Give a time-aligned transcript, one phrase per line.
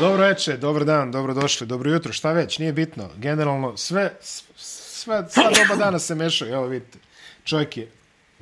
[0.00, 3.08] Dobro večer, dobar dan, dobro došli, dobro jutro, šta već, nije bitno.
[3.16, 6.98] Generalno, sve, sve, sva doba dana se mešaju, evo vidite.
[7.44, 7.88] Čovjek je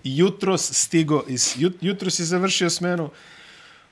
[0.05, 3.11] jutros stigo, iz, jut, jutros je završio smenu,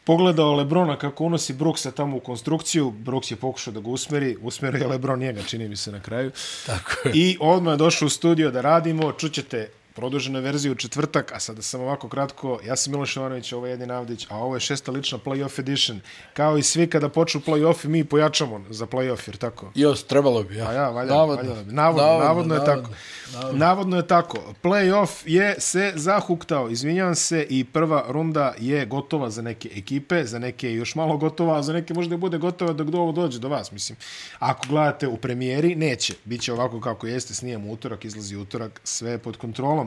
[0.04, 4.80] pogledao Lebrona kako unosi Brooksa tamo u konstrukciju, Brooks je pokušao da ga usmeri, usmeri
[4.80, 6.30] je Lebron njega, čini mi se na kraju.
[6.66, 7.12] Tako je.
[7.14, 11.62] I odmah je došao u studio da radimo, čućete produžena verzija u četvrtak, a sada
[11.62, 14.92] sam ovako kratko, ja sam Miloš Ivanović, ovo je Jedin Avdić, a ovo je šesta
[14.92, 16.00] lična playoff edition.
[16.34, 19.72] Kao i svi kada počnu play-offi, mi pojačamo za play-off, jer tako?
[19.74, 20.68] Jos, trebalo bi, ja.
[20.68, 21.50] A ja, valja, navodno.
[21.50, 21.72] valja bi.
[21.72, 22.94] Navodno, navodno, navodno je navodno, tako.
[23.32, 23.58] Navodno.
[23.58, 24.54] navodno je tako.
[24.62, 30.38] Play-off je se zahuktao, izvinjam se, i prva runda je gotova za neke ekipe, za
[30.38, 33.48] neke još malo gotova, a za neke možda bude gotova dok do ovo dođe do
[33.48, 33.98] vas, mislim.
[34.38, 36.14] Ako gledate u premijeri, neće.
[36.24, 39.85] Biće ovako kako jeste, snijemo utorak, izlazi utorak, sve pod kontrolom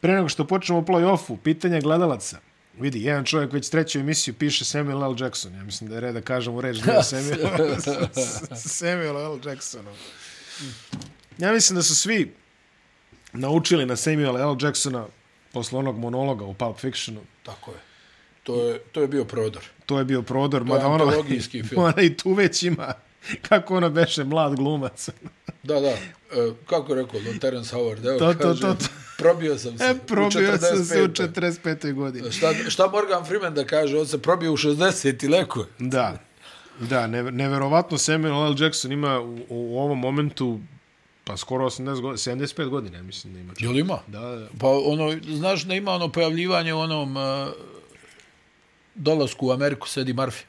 [0.00, 2.38] pre nego što počnemo play-offu, pitanje gledalaca.
[2.80, 5.14] Vidi, jedan čovjek već treću emisiju piše Samuel L.
[5.18, 5.54] Jackson.
[5.54, 7.38] Ja mislim da je red da kažem u reč da je Samuel,
[8.78, 9.38] Samuel L.
[9.48, 9.86] Jackson.
[11.38, 12.34] Ja mislim da su svi
[13.32, 14.56] naučili na Samuel L.
[14.62, 15.06] Jacksona
[15.52, 17.20] posle onog monologa u Pulp Fictionu.
[17.42, 17.78] Tako je.
[18.42, 19.62] To je, to je bio prodor.
[19.86, 20.66] To je bio prodor.
[20.66, 21.82] To je ono, antologijski film.
[21.84, 22.92] Mada i tu već ima
[23.48, 25.08] kako ono beše mlad glumac.
[25.66, 25.88] Da, da.
[25.88, 28.84] E, kako je rekao, Don Terence Howard, evo to, to, kaže, to, to.
[29.18, 30.58] probio sam se e, probio u 45.
[30.58, 31.92] sam se u 45.
[31.92, 32.32] godini.
[32.32, 35.24] Šta, šta Morgan Freeman da kaže, on se probio u 60.
[35.24, 35.66] i leko.
[35.78, 36.18] Da,
[36.80, 38.54] da, ne, neverovatno Samuel L.
[38.58, 40.60] Jackson ima u, u ovom momentu
[41.24, 43.54] pa skoro 80 godina, 75 godina, mislim da ima.
[43.54, 43.62] Čak.
[43.62, 43.98] Jel ima?
[44.06, 44.48] Da, da.
[44.60, 47.22] Pa ono, znaš da ima ono pojavljivanje u onom uh,
[48.94, 50.42] dolasku u Ameriku sedi Murphy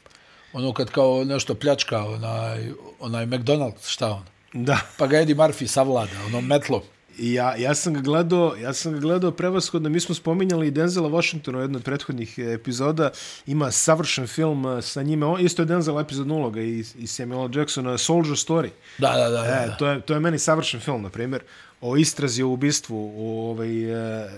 [0.54, 4.24] ono kad kao nešto pljačka, onaj, onaj McDonald's, šta on?
[4.54, 4.82] Da.
[4.98, 6.84] Pa ga Eddie Murphy savlada, ono metlo.
[7.18, 11.10] Ja, ja sam ga gledao, ja sam ga gledao prevashodno, mi smo spominjali i Denzela
[11.10, 13.12] Washingtona u jednoj od prethodnih epizoda,
[13.48, 17.50] ima savršen film eh, sa njime, on, isto je Denzel epizod nuloga i, i Samuel
[17.54, 18.70] Jacksona, Soldier Story.
[18.98, 19.46] Da, da, da.
[19.46, 21.42] E, to, je, to je meni savršen film, na primjer,
[21.82, 23.92] o istrazi o ubistvu, o ovaj,
[24.24, 24.30] eh,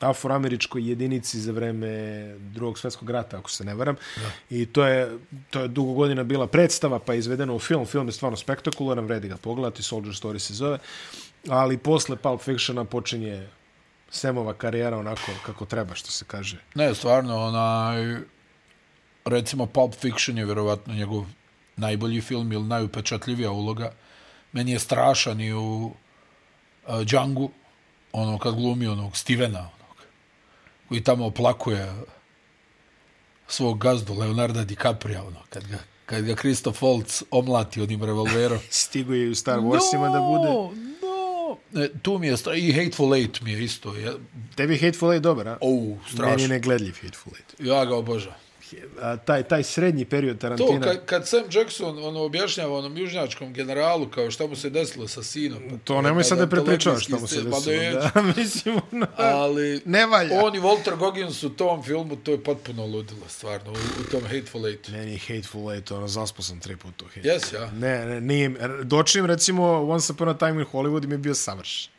[0.00, 1.88] afroameričkoj jedinici za vreme
[2.38, 3.96] drugog svjetskog rata, ako se ne varam.
[4.16, 4.56] Da.
[4.56, 5.18] I to je,
[5.50, 7.86] to je dugo godina bila predstava, pa je izvedeno u film.
[7.86, 10.78] Film je stvarno spektakularan, vredi ga pogledati, Soldier Story se zove.
[11.48, 13.48] Ali posle Pulp Fictiona počinje
[14.10, 16.56] Semova karijera onako kako treba, što se kaže.
[16.74, 18.16] Ne, stvarno, onaj,
[19.24, 21.26] recimo Pulp Fiction je vjerovatno njegov
[21.76, 23.92] najbolji film ili najupečatljivija uloga.
[24.52, 25.92] Meni je strašan i u
[26.86, 27.48] uh, Django,
[28.12, 29.68] ono kad glumi onog Stevena,
[30.88, 31.92] koji tamo oplakuje
[33.48, 38.58] svog gazdu Leonarda DiCaprio, ono, kad ga, kad ga Christoph Waltz omlati onim revolverom.
[38.70, 40.48] Stigu je u Star Warsima no, da bude.
[40.48, 43.96] No, e, tu mi je, i Hateful Eight mi je isto.
[43.96, 44.12] Ja...
[44.56, 45.58] Tebi Hateful Eight dobar, a?
[45.60, 46.30] Oh, strašno.
[46.30, 47.54] Meni je negledljiv Hateful Eight.
[47.58, 48.47] Ja ga obožavam
[49.24, 50.80] taj, taj srednji period Tarantina.
[50.80, 55.08] To, kad, kad Sam Jackson ono, objašnjava onom južnjačkom generalu kao šta mu se desilo
[55.08, 55.80] sa sinom.
[55.84, 58.00] To nemoj sad da prepričavaš šta mu se desilo.
[58.12, 60.40] Pa da, mislim, ono, ali ne valja.
[60.44, 64.22] On i Walter Goggins u tom filmu, to je potpuno ludilo, stvarno, u, u tom
[64.22, 64.88] Hateful Eight.
[64.88, 67.70] Meni Hateful Eight, ono, zaspo sam tri puta u Yes, ja.
[67.70, 68.50] Ne, ne, nije,
[68.84, 71.92] dočim, recimo, Once Upon a Time in Hollywood mi je bio savršen.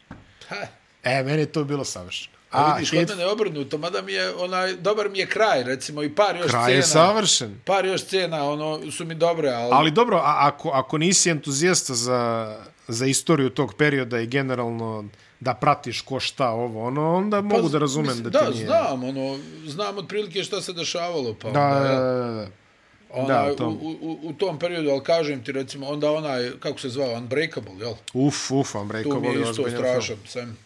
[1.03, 2.38] E, meni je to bilo savršeno.
[2.51, 6.03] A, vidiš, kod mene je obrnuto, mada mi je, onaj, dobar mi je kraj, recimo,
[6.03, 6.65] i par još kraj scena.
[6.65, 7.59] Kraj je savršen.
[7.65, 9.69] Par još scena, ono, su mi dobre, ali...
[9.71, 12.55] Ali dobro, a, ako, ako nisi entuzijasta za,
[12.87, 15.05] za istoriju tog perioda i generalno
[15.39, 18.51] da pratiš ko šta ovo, ono, onda pa, mogu da razumem mislim, da ti da,
[18.51, 18.66] nije...
[18.66, 21.49] Da, znam, ono, znam otprilike šta se dešavalo, pa...
[21.49, 22.47] Da, onda, da, da, da.
[23.13, 23.77] Ona, da, tom.
[23.81, 27.73] U, u, u, tom periodu, ali kažem ti, recimo, onda onaj, kako se zvao, Unbreakable,
[27.79, 27.93] jel?
[28.13, 29.16] Uf, uf, Unbreakable.
[29.16, 30.57] Tu mi je isto strašan, sam.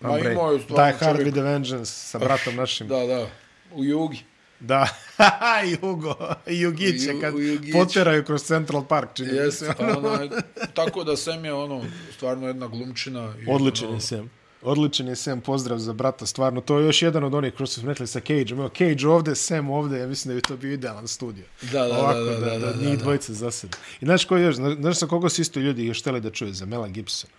[0.00, 2.88] Ma imao je stvarno Die Hard with the Vengeance sa bratom našim.
[2.88, 3.26] Da, da.
[3.74, 4.24] U Jugi.
[4.60, 4.88] Da,
[5.82, 6.14] Jugo,
[6.46, 7.72] Jugiće, kad Jugić.
[7.72, 9.74] poteraju kroz Central Park, čini yes, se.
[9.96, 10.28] Ono.
[10.74, 13.34] tako da Sam je ono, stvarno jedna glumčina.
[13.48, 14.30] Odličan je Sam.
[14.62, 16.60] Odličan je Sam, pozdrav za brata, stvarno.
[16.60, 18.46] To je još jedan od onih kroz rekli sa Cage.
[18.50, 21.44] Imao Cage ovde, Sam ovde, ja mislim da bi to bio idealan studio.
[21.62, 23.76] Da, da, Ovako, da, da, da, da, da, da, njih dvojice za sebe.
[24.00, 26.66] I znaš ko još, znaš sa koga su isto ljudi još hteli da čuje, za
[26.66, 27.32] Mela Gibsona?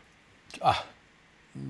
[0.61, 0.75] Ah,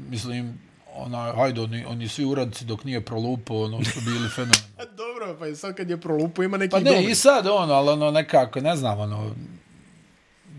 [0.10, 0.60] mislim,
[0.98, 4.62] ona, hajde, oni, oni svi uradci dok nije prolupo, ono, su bili fenomen.
[4.98, 7.12] Dobro, pa i sad kad je prolupo ima neki Pa ne, dobri.
[7.12, 9.32] i sad ono, ali ono, nekako, ne znam, ono,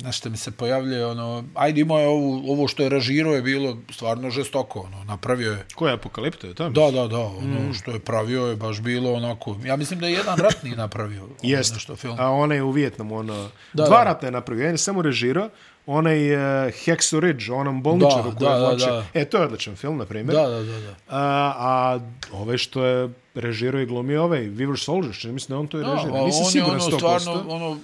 [0.05, 3.77] nešto mi se pojavljuje, ono, ajde imao je ovo, ovo što je režirao je bilo
[3.91, 5.67] stvarno žestoko, ono, napravio je.
[5.75, 6.71] Ko je apokalipto je tamo?
[6.71, 7.75] Da, da, da, ono, mm.
[7.75, 11.25] što je pravio je baš bilo onako, ja mislim da je jedan ratni napravio.
[11.25, 12.17] Ono, Jest, nešto, film.
[12.19, 14.05] a ona je u Vijetnamu, ono, da, dva da.
[14.05, 15.49] ratne je napravio, jedan je samo režirao,
[15.89, 16.41] onaj uh,
[16.85, 19.09] Hexo Ridge, onom bolničaru koji je vlače.
[19.15, 20.37] E, to je odličan film, na primjer.
[20.37, 20.81] Da, da, da.
[20.81, 20.95] da.
[21.09, 21.99] A, a
[22.33, 25.85] ove što je režirao i glumio ovaj, Weaver Soldier, što mislim da on to je
[25.85, 26.27] režirao.
[26.27, 26.97] Nisam on siguran 100%.
[26.97, 27.79] Stvarno, ono,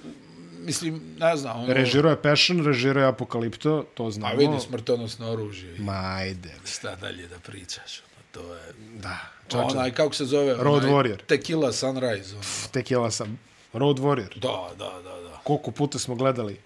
[0.59, 1.59] mislim, ne znam.
[1.59, 1.73] Ono...
[1.73, 4.33] Režiro je Passion, režiro je Apokalipto, to znamo.
[4.33, 5.75] A vidi smrtonosno oružje.
[5.79, 6.53] Ma, ajde.
[6.65, 7.99] Šta dalje da pričaš?
[7.99, 8.73] Ono, to je...
[9.01, 9.17] Da.
[9.47, 9.65] Čača.
[9.65, 10.55] Onaj, kako se zove?
[10.59, 11.17] Road onaj, Warrior.
[11.27, 12.35] Tequila Sunrise.
[12.35, 12.43] Ono.
[12.73, 13.37] Tequila Sun...
[13.73, 14.39] Road Warrior.
[14.39, 15.39] Da, da, da, da.
[15.43, 16.57] Koliko puta smo gledali?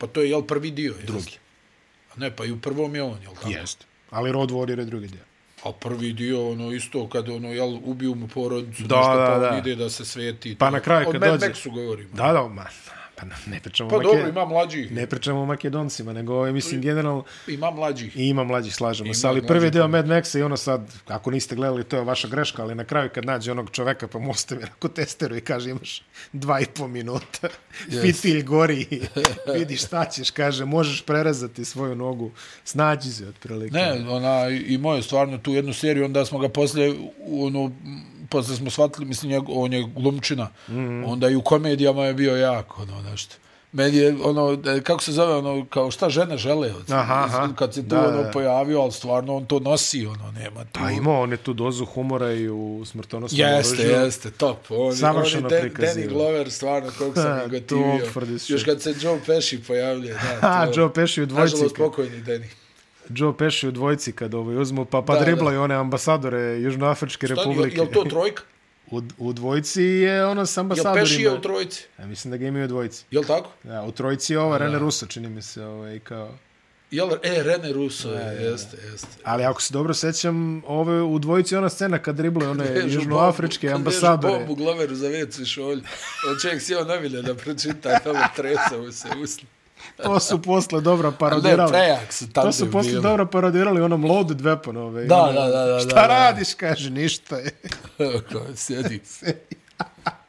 [0.00, 0.94] Pa to je, jel, prvi dio?
[1.06, 1.36] Drugi.
[2.14, 3.48] A ne, pa i u prvom je on, jel tako?
[3.48, 3.86] Jest.
[4.10, 5.24] Ali Road Warrior je drugi dio.
[5.64, 9.38] A prvi dio, ono, isto, kad, ono, jel, ubiju mu porodicu, da, nešto, da, pa
[9.38, 9.58] da.
[9.58, 10.56] ide da se sveti.
[10.58, 11.32] Pa na kraju, kad dođe...
[11.32, 12.10] Od Mad Maxu govorimo.
[12.12, 12.66] Da, da, ma,
[13.20, 14.06] Pa ne pričamo pa Make...
[14.06, 14.92] dobro, ima mlađih.
[14.92, 17.24] Ne pričamo o Makedoncima, nego mislim, generalno...
[17.46, 18.16] Ima mlađih.
[18.16, 19.28] I ima mlađih, slažemo se.
[19.28, 22.62] Ali prvi deo Mad Maxa i ono sad, ako niste gledali, to je vaša greška,
[22.62, 26.02] ali na kraju kad nađe onog čoveka pa mu ostavi ako testeru i kaže imaš
[26.32, 27.48] dva i po minuta,
[27.88, 28.02] yes.
[28.02, 28.86] fitilj gori,
[29.58, 32.30] vidiš šta ćeš, kaže, možeš prerezati svoju nogu,
[32.64, 33.74] snađi se otprilike.
[33.74, 36.94] Ne, ona, i moje stvarno tu jednu seriju, onda smo ga poslije,
[37.30, 37.70] ono,
[38.30, 41.04] posle smo shvatili, mislim, on je glumčina, mm -hmm.
[41.06, 43.36] onda i u komedijama je bio jako, ono, nešto.
[43.72, 47.48] Meni je, ono, e, kako se zove, ono, kao šta žene žele, od, aha, aha.
[47.58, 50.80] kad se tu, da, ono, pojavio, ali stvarno on to nosi, ono, nema tu.
[50.80, 53.90] Pa ima on je tu dozu humora i u smrtonosnom jeste, oružju.
[53.90, 54.58] Jeste, top.
[54.68, 58.00] On, Savršeno on je Danny Glover, stvarno, koliko sam ga gotivio.
[58.48, 60.46] Još kad se Joe Pesci pojavlja, da, to.
[60.46, 61.54] Ha, Joe Pesci u dvojci.
[61.54, 62.46] Nažalost, pokojni Danny.
[63.08, 67.76] Joe Pesci u dvojci kad ovaj uzmu, pa, pa driblaju one ambasadore Južnoafričke Šta, republike.
[67.76, 68.42] Je, je to trojka?
[68.90, 70.98] U, u dvojci je ono s ambasadorima.
[70.98, 71.86] Je Pesci je u trojici?
[71.98, 73.04] Ja mislim da ga imaju u dvojci.
[73.10, 73.50] Je li tako?
[73.64, 76.34] Ja, u trojici je ova Rene Russo, čini mi se, ovaj, kao...
[76.90, 79.08] Jel, e, Rene Russo, je, ja, jeste, jeste.
[79.24, 84.32] Ali ako se dobro sećam, ove u dvojici ona scena kad driblaju one južnoafričke ambasadore.
[84.32, 85.82] Kad bombu Gloveru za vecu šolj,
[86.30, 89.44] on čovjek sjeo navilje da pročita, tamo tresao se usli.
[90.02, 91.72] To su posle dobro parodirali.
[91.72, 93.02] Ne, prejak su To su posle bili.
[93.02, 95.04] dobro parodirali onom loaded weapon ove.
[95.04, 95.80] Da, ono, da, da, da.
[95.80, 97.50] Šta da, radiš, kaže, ništa je.
[98.56, 99.00] Sjedi.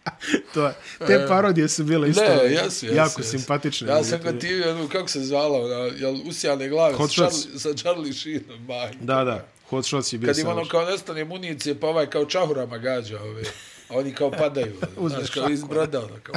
[0.53, 0.73] to je.
[1.07, 3.31] Te parodije su bile isto ne, jesu, jesu, jako jesu.
[3.31, 3.87] simpatične.
[3.87, 7.59] Ja sam ga tivio, ono, kako se zvala, ona, jel, usijane glave Hot sa Charlie,
[7.59, 8.67] sa Charlie Sheenom.
[9.01, 12.25] Da, da, Hot Shots je bio Kad im ono kao nestane municije, pa ovaj kao
[12.25, 13.43] čahurama gađa, ove.
[13.91, 14.73] A oni kao padaju,
[15.09, 16.35] znaš, kao iz broda, ono, kao,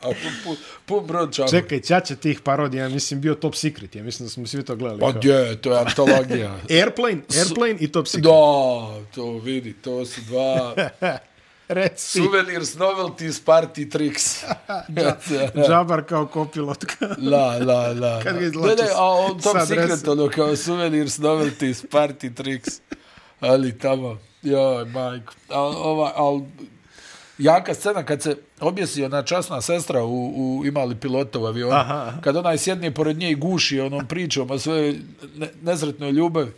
[0.00, 1.60] a pun, pun, pun brod čahura.
[1.60, 4.76] Čekaj, ćaća tih parodija, ja mislim, bio Top Secret, ja mislim da smo svi to
[4.76, 5.00] gledali.
[5.00, 6.60] Pa gdje, to je antologija.
[6.80, 8.24] Airplane, Airplane i Top Secret.
[8.24, 8.30] Da,
[9.14, 10.74] to vidi, to su dva...
[11.68, 12.18] Reci.
[12.18, 14.44] Souvenirs, novelties, party tricks.
[15.68, 17.16] Džabar kao kopilotka.
[17.18, 18.20] la, la, la.
[18.22, 22.80] Kad ga Ne, izlači ne, a on top secret, ono, kao souvenirs, novelties, party tricks.
[23.40, 25.32] Ali tamo, joj, majko.
[25.48, 26.40] A, ova, al,
[27.38, 30.26] jaka scena kad se objesi ona časna sestra u,
[30.58, 32.20] u imali pilota u avionu, Aha, aha.
[32.20, 34.96] kad onaj sjedne pored nje i guši onom pričom o svojoj
[35.36, 36.50] ne, nezretnoj ljubavi.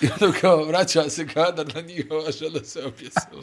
[0.00, 3.40] I ono kao vraća se kadar na njih, ova žena se objesila.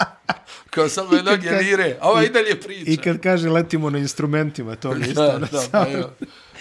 [0.69, 2.91] Kao samo je noge vire, a ova i dalje priča.
[2.91, 5.21] I kad kaže letimo na instrumentima, to mi je isto.
[5.21, 6.09] Da, ono da, samo- pa jo.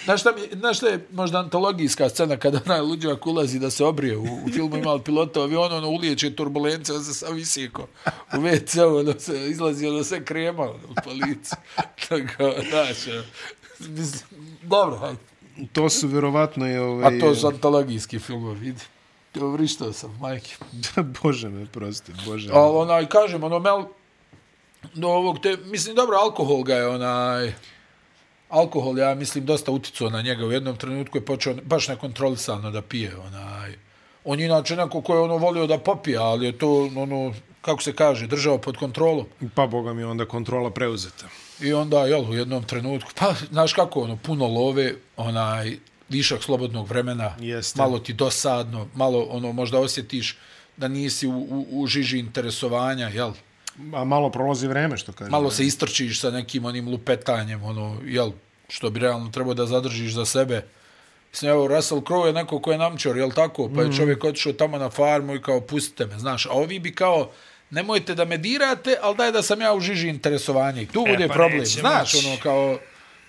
[0.06, 3.85] Znaš šta, mi, znaš šta je možda antologijska scena kada onaj luđak ulazi da se
[3.85, 7.87] obrije u, u filmu imali pilota avion, ono ulijeće turbulencija, on se sam visiko
[8.32, 11.55] u WC, ono se izlazi, ono sve krema ono, u polici.
[12.08, 13.23] Tako, znaš, ono,
[13.88, 14.23] mislim,
[14.62, 15.19] dobro, hajde.
[15.73, 17.17] To su vjerovatno i ovaj...
[17.17, 18.82] a to su antologijski filmovi, vidi.
[19.35, 20.56] Vrištao sam, majke.
[21.23, 22.50] bože me, prosti, bože.
[22.52, 23.85] Ali onaj, kažem, ono, Mel,
[24.95, 27.52] do ovog te, mislim, dobro, alkohol ga je onaj,
[28.49, 30.47] alkohol, ja mislim, dosta uticao na njega.
[30.47, 33.75] U jednom trenutku je počeo baš nekontrolisano da pije, onaj.
[34.25, 37.83] On je inače neko ko je ono volio da popije, ali je to, ono, kako
[37.83, 39.26] se kaže, držao pod kontrolom.
[39.55, 41.26] Pa, boga mi, onda kontrola preuzeta.
[41.61, 45.76] I onda, jel, u jednom trenutku, pa, znaš kako, ono, puno love, onaj,
[46.09, 47.79] višak slobodnog vremena, Jeste.
[47.79, 50.38] malo ti dosadno, malo, ono, možda osjetiš
[50.76, 53.33] da nisi u, u, u žiži interesovanja, jel?
[53.95, 55.30] A malo prolazi vreme, što kaže.
[55.30, 58.30] Malo se istrčiš sa nekim onim lupetanjem, ono, jel,
[58.68, 60.64] što bi realno trebao da zadržiš za sebe.
[61.30, 63.71] Mislim, evo, Russell Crowe je neko ko je namčor, jel tako?
[63.75, 66.47] Pa je čovjek otišao tamo na farmu i kao, pustite me, znaš.
[66.47, 67.30] A ovi bi kao,
[67.71, 70.83] nemojte da me dirate, ali daj da sam ja u žiži interesovanja.
[70.83, 71.59] I tu E, bude pa problem.
[71.59, 72.26] neće Znaš, moći.
[72.26, 72.78] ono, kao,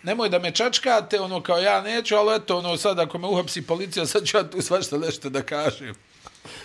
[0.03, 3.61] nemoj da me čačkate, ono, kao ja neću, ali eto, ono, sad ako me uhapsi
[3.61, 5.95] policija, sad ću ja tu svašta nešto da kažem.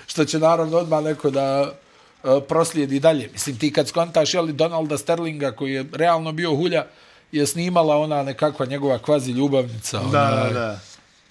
[0.06, 1.74] Što će naravno odmah neko da
[2.48, 3.28] proslijedi dalje.
[3.32, 6.84] Mislim, ti kad skontaš, jeli, Donalda Sterlinga, koji je realno bio hulja,
[7.32, 9.98] je snimala ona nekakva njegova kvazi ljubavnica.
[9.98, 10.52] Da, onaj.
[10.52, 10.80] da, da.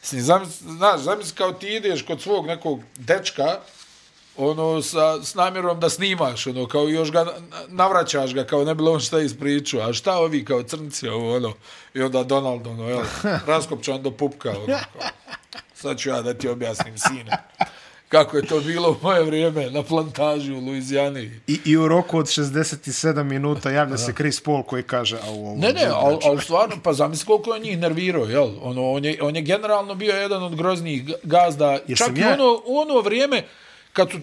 [0.02, 3.58] Mislim, zamisli, znaš, zamisli kao ti ideš kod svog nekog dečka,
[4.38, 7.32] ono, sa, s namjerom da snimaš, ono, kao još ga na-
[7.68, 11.54] navraćaš ga, kao ne bilo on šta ispričao, a šta ovi kao crnci, ovo, ono,
[11.94, 13.02] i onda Donald, ono, jel,
[13.48, 15.02] raskopčan do pupka, ono, kao,
[15.76, 17.38] sad ću ja da ti objasnim, sine.
[18.12, 21.32] Kako je to bilo u moje vrijeme na plantaži u Luizijani.
[21.48, 25.18] I, I u roku od 67 minuta javlja se Chris Paul koji kaže...
[25.18, 28.50] A u ne, ne, ali al stvarno, pa zamisli koliko je njih nervirao, jel?
[28.62, 31.80] Ono, on, je, on je generalno bio jedan od groznijih gazda.
[31.88, 32.30] Jesam Čak ja?
[32.30, 33.44] i ono, u ono vrijeme,
[33.94, 34.18] kad su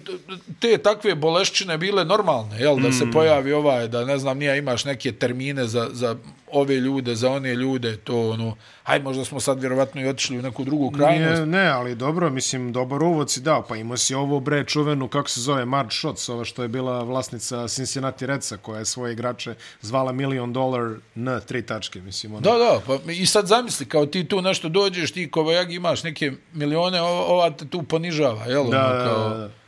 [0.59, 3.11] te takve bolešćine bile normalne, jel, da se mm.
[3.11, 6.15] pojavi ovaj, da ne znam, nije imaš neke termine za, za
[6.51, 10.41] ove ljude, za one ljude, to ono, haj možda smo sad vjerovatno i otišli u
[10.41, 11.39] neku drugu krajnost.
[11.39, 15.07] Ne, ne, ali dobro, mislim, dobar uvod si dao, pa imao si ovo bre čuvenu,
[15.07, 19.13] kako se zove, Marge Schotts, ova što je bila vlasnica Cincinnati Redsa, koja je svoje
[19.13, 22.33] igrače zvala Million Dollar na tri tačke, mislim.
[22.33, 22.41] Ono.
[22.41, 26.31] Da, da, pa i sad zamisli, kao ti tu nešto dođeš, ti kovajag imaš neke
[26.53, 28.69] milione, ova te tu ponižava, jel?
[28.69, 29.58] Da, ono, kao, da, da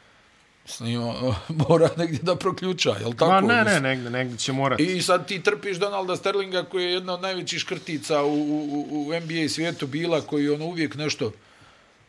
[0.65, 1.13] snima,
[1.70, 3.32] mora negdje da proključa, jel tako?
[3.32, 4.84] Ma ne, ne, negdje, negdje će morati.
[4.84, 9.13] I sad ti trpiš Donalda Sterlinga koji je jedna od najvećih škrtica u, u, u
[9.20, 11.32] NBA svijetu bila, koji ono uvijek nešto,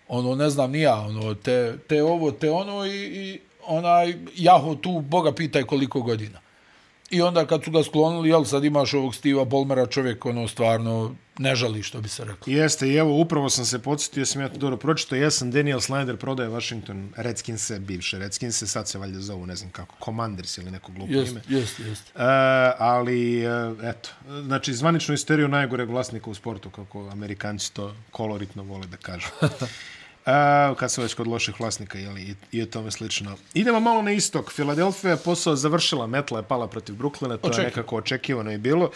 [0.08, 5.00] ono, ne znam, nija, ono, te, te ovo, te ono i, i onaj, jaho tu,
[5.00, 6.40] Boga pitaj koliko godina.
[7.12, 11.14] I onda kad su ga sklonili, jel sad imaš ovog Stiva Bolmera, čovjek ono stvarno
[11.38, 12.52] ne žali što bi se rekao.
[12.52, 15.80] Jeste, i evo upravo sam se podsjetio, sam ja to dobro pročito, ja sam Daniel
[15.80, 20.70] Snyder prodaje Washington Redskinse, bivše Redskinse, sad se valjda zovu, ne znam kako, Commanders ili
[20.70, 21.40] neko glupo jest, ime.
[21.48, 22.12] Jeste, jeste.
[22.14, 22.22] Uh,
[22.78, 24.08] ali, uh, eto,
[24.42, 29.28] znači, zvaničnu isteriju najgore vlasnika u sportu, kako amerikanci to koloritno vole da kažu.
[30.26, 33.36] A, kad su već kod loših vlasnika jeli, i, i o tome slično.
[33.54, 34.52] Idemo malo na istok.
[34.52, 37.64] Filadelfija je posao završila, metla je pala protiv Brooklyna, to Očekaj.
[37.64, 38.90] je nekako očekivano i bilo.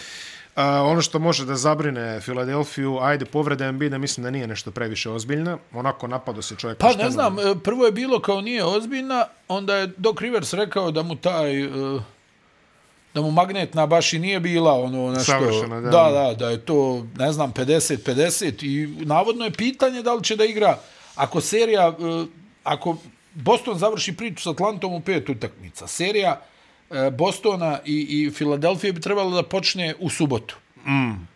[0.54, 5.10] A, ono što može da zabrine Filadelfiju, ajde, povreda Embiida, mislim da nije nešto previše
[5.10, 5.58] ozbiljna.
[5.72, 6.78] Onako napado se čovjek...
[6.78, 10.90] Pa ne znam, e, prvo je bilo kao nije ozbiljna, onda je Doc Rivers rekao
[10.90, 11.66] da mu taj...
[11.66, 12.02] Uh
[13.16, 15.90] da mu magnetna baš i nije bila ono nešto Savršeno, da.
[15.90, 20.24] da da da je to ne znam 50 50 i navodno je pitanje da li
[20.24, 20.78] će da igra
[21.16, 22.26] ako serija, e,
[22.64, 22.96] ako
[23.34, 26.40] Boston završi priču s Atlantom u pet utakmica, serija
[26.90, 30.56] e, Bostona i, i Filadelfije bi trebalo da počne u subotu.
[30.86, 31.26] Mm.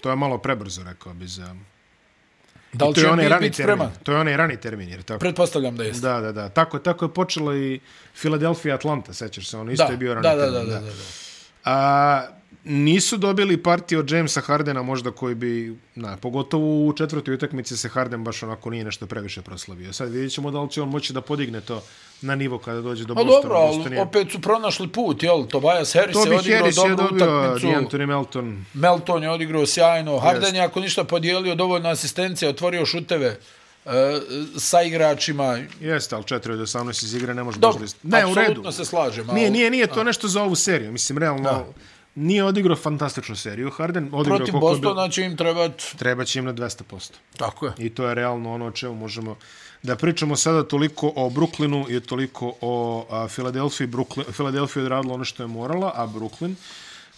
[0.00, 1.54] To je malo prebrzo, rekao bi za...
[2.72, 3.90] Da li će on biti spreman?
[4.02, 5.18] To je onaj rani termin, jer tako?
[5.18, 6.06] Pretpostavljam da jeste.
[6.06, 6.48] Da, da, da.
[6.48, 7.80] Tako, tako je počelo i
[8.14, 10.52] Filadelfija Atlanta, sećaš se, on isto da, je bio rani da, termin.
[10.52, 10.80] Da, da, da.
[10.80, 11.02] da, da.
[11.64, 12.26] A,
[12.64, 17.88] nisu dobili partiju od Jamesa Hardena možda koji bi, na, pogotovo u četvrtoj utakmici se
[17.88, 19.92] Harden baš onako nije nešto previše proslavio.
[19.92, 21.82] Sad vidjet ćemo da li će on moći da podigne to
[22.22, 23.42] na nivo kada dođe do Bostona.
[23.42, 25.46] dobro, ali opet su pronašli put, jel?
[25.46, 27.66] Tobias Harris Toby je odigrao Harris dobru je dobio utakmicu.
[27.66, 28.64] D'Antoni Melton.
[28.74, 30.18] Melton je odigrao sjajno.
[30.18, 33.38] Harden je ako ništa podijelio dovoljno asistencije, otvorio šuteve
[33.84, 33.92] uh,
[34.58, 35.58] sa igračima.
[35.80, 38.18] Jeste, ali 4 od 18 iz igre ne može Dobro, baš da...
[38.18, 38.72] Ne, u redu.
[38.72, 39.26] se slažem.
[39.26, 40.04] Nije, nije, nije to a.
[40.04, 40.92] nešto za ovu seriju.
[40.92, 41.42] Mislim, realno...
[41.42, 41.64] Da
[42.14, 44.08] nije odigrao fantastičnu seriju Harden.
[44.12, 45.96] Odigrao Protiv Bostona će im trebati...
[45.98, 47.12] Treba će im na 200%.
[47.36, 47.72] Tako je.
[47.78, 49.36] I to je realno ono o čemu možemo
[49.82, 53.88] da pričamo sada toliko o Brooklynu i toliko o Filadelfiji.
[54.32, 56.54] Filadelfija je odradila ono što je morala, a Brooklyn,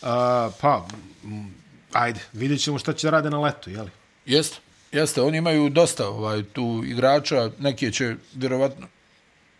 [0.03, 0.87] a, pa,
[1.25, 1.55] m,
[1.93, 3.91] ajde, vidjet ćemo šta će da rade na letu, jeli?
[4.27, 4.57] Jeste,
[4.93, 5.23] jeste.
[5.23, 8.87] Oni imaju dosta ovaj, tu igrača, neki će vjerovatno,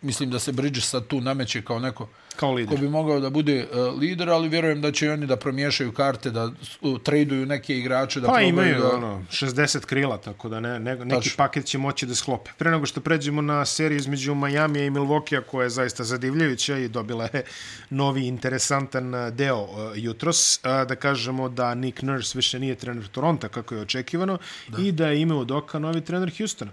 [0.01, 2.75] mislim da se Bridges sad tu nameće kao neko kao lider.
[2.75, 6.31] Ko bi mogao da bude uh, lider, ali vjerujem da će oni da promiješaju karte,
[6.31, 6.51] da
[6.81, 8.19] uh, traduju neke igrače.
[8.19, 8.91] Da pa imaju da...
[8.95, 11.35] ono, 60 krila, tako da ne, ne, neki Tač.
[11.35, 12.51] paket će moći da sklope.
[12.57, 16.87] Pre nego što pređemo na seriju između Miami i Milwaukee, koja je zaista zadivljajuća i
[16.87, 17.43] dobila je
[17.89, 23.07] novi interesantan uh, deo uh, jutros, uh, da kažemo da Nick Nurse više nije trener
[23.07, 24.81] Toronto, kako je očekivano, da.
[24.81, 26.71] i da je imao doka novi trener Houstona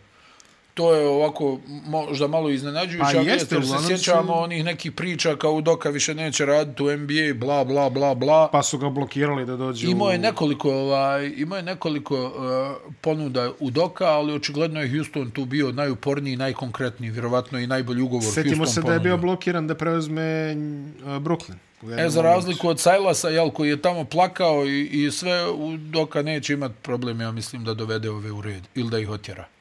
[0.75, 4.43] to je ovako možda malo iznenađujuće, pa jeste, jer se sjećamo su...
[4.43, 8.49] onih nekih priča kao Doka više neće raditi u NBA, bla, bla, bla, bla.
[8.53, 13.53] Pa su ga blokirali da dođe imao je nekoliko, ovaj, imao je nekoliko uh, ponuda
[13.61, 18.57] u Doka, ali očigledno je Houston tu bio najuporniji, najkonkretniji, vjerovatno i najbolji ugovor Sjetimo
[18.57, 18.91] Houston se ponuda.
[18.91, 20.57] da je bio blokiran da preuzme
[21.05, 21.55] uh, Brooklyn.
[21.99, 26.23] E, za razliku od Sajlasa, jel, koji je tamo plakao i, i sve, u Doka
[26.23, 29.54] neće imati problem, ja mislim, da dovede ove u red ili da ih otjera.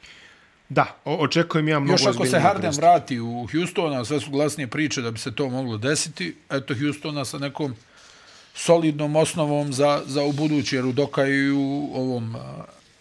[0.69, 2.77] Da, očekujem ja mnogo Još ako se Harden prest.
[2.77, 7.25] vrati u Houstona, sve su glasnije priče da bi se to moglo desiti, eto Houstona
[7.25, 7.75] sa nekom
[8.53, 12.35] solidnom osnovom za, za u budući, jer u Doka i u ovom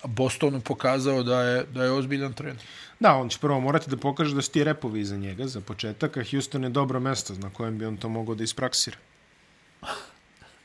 [0.05, 2.63] Bostonu pokazao da je, da je ozbiljan trener.
[3.01, 6.17] Da, on će prvo morati da pokaže da su ti repovi za njega, za početak,
[6.17, 8.97] a Houston je dobro mesto na kojem bi on to mogao da ispraksira.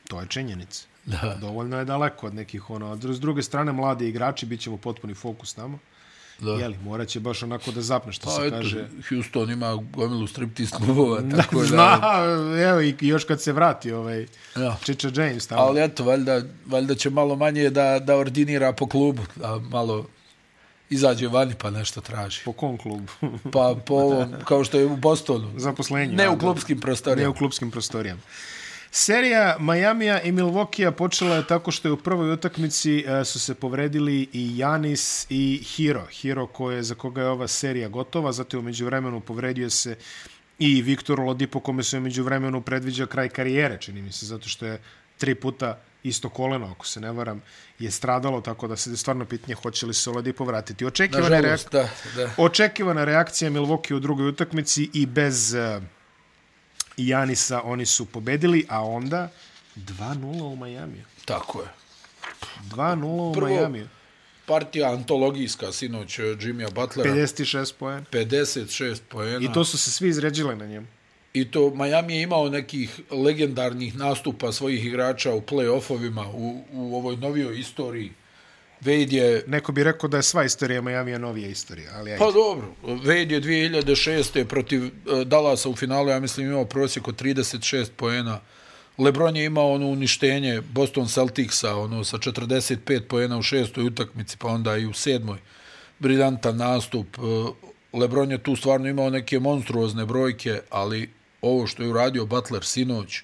[0.08, 0.86] To je činjenica.
[1.06, 1.38] Da.
[1.40, 2.96] Dovoljno je daleko od nekih ono.
[2.96, 5.78] S druge strane, mladi igrači, bit ćemo potpuni fokus tamo.
[6.38, 6.52] Da.
[6.52, 8.88] Jeli, morat će baš onako da zapne što pa, se eto, kaže.
[9.08, 11.66] Houston ima gomilu striptease klubova, tako da...
[11.66, 12.00] Zna,
[12.68, 14.26] evo i još kad se vrati ovaj
[14.56, 14.76] ja.
[14.84, 15.62] Chicha James tamo.
[15.62, 20.06] Ali eto, valjda, valjda će malo manje da, da ordinira po klubu, da malo
[20.90, 22.40] izađe vani pa nešto traži.
[22.44, 23.12] Po kom klubu?
[23.52, 25.52] pa po ovom, kao što je u Bostonu.
[25.56, 26.12] Zaposlenje.
[26.12, 27.22] Ne u klubskim prostorijama.
[27.22, 28.20] Ne u klubskim prostorijama.
[28.90, 33.54] Serija Majamija i Milvokija počela je tako što je u prvoj utakmici uh, su se
[33.54, 36.06] povredili i Janis i Hiro.
[36.10, 39.96] Hiro koje, za koga je ova serija gotova, zato je umeđu vremenu povredio se
[40.58, 44.66] i Viktor Lodipo kome se umeđu vremenu predviđa kraj karijere, čini mi se, zato što
[44.66, 44.80] je
[45.18, 47.42] tri puta isto koleno, ako se ne varam,
[47.78, 50.86] je stradalo, tako da se stvarno pitanje hoće li se Oladipo vratiti.
[50.86, 51.60] Očekivana, reak...
[51.72, 52.30] da, da.
[52.36, 55.82] Očekivana reakcija Milwaukee u drugoj utakmici i bez uh,
[56.98, 59.30] Janisa oni su pobedili, a onda
[59.76, 61.04] 2-0 u Majamiju.
[61.24, 61.68] Tako je.
[62.70, 63.88] 2-0 u Prvo, Majamiju.
[64.46, 67.10] partija antologijska, sinoć Jimmya Butlera.
[67.10, 68.04] 56 poena.
[68.12, 69.44] 56 poena.
[69.44, 70.86] I to su se svi izređile na njemu.
[71.32, 77.16] I to Miami je imao nekih legendarnih nastupa svojih igrača u play-offovima u, u ovoj
[77.16, 78.12] novijoj istoriji.
[78.80, 79.44] Wade je...
[79.46, 82.24] Neko bi rekao da je sva istorija Miami novija istorija, ali ajde.
[82.24, 82.74] Pa dobro.
[82.82, 84.44] Wade je 2006.
[84.44, 88.40] protiv uh, Dallasa u finalu, ja mislim, imao prosjek od 36 poena.
[88.98, 94.48] LeBron je imao ono uništenje Boston Celticsa ono, sa 45 poena u šestoj utakmici, pa
[94.48, 95.38] onda i u sedmoj.
[95.98, 97.18] Briljantan nastup.
[97.18, 97.54] Uh,
[97.92, 101.10] LeBron je tu stvarno imao neke monstruozne brojke, ali
[101.42, 103.22] ovo što je uradio Butler sinoć,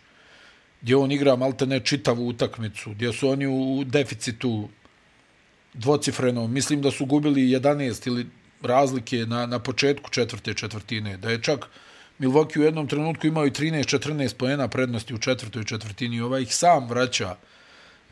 [0.83, 4.69] gdje on igra malte ne čitavu utakmicu, gdje su oni u deficitu
[5.75, 8.27] dvocifrenom, mislim da su gubili 11 ili
[8.63, 11.67] razlike na, na početku četvrte četvrtine, da je čak
[12.19, 16.89] Milwaukee u jednom trenutku imao i 13-14 pojena prednosti u četvrtoj četvrtini, ova ih sam
[16.89, 17.37] vraća,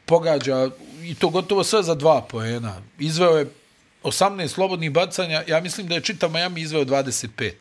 [0.06, 0.70] pogađa
[1.02, 2.82] i to gotovo sve za dva pojena.
[2.98, 3.46] Izveo je
[4.02, 7.52] 18 slobodnih bacanja, ja mislim da je čitav Miami izveo 25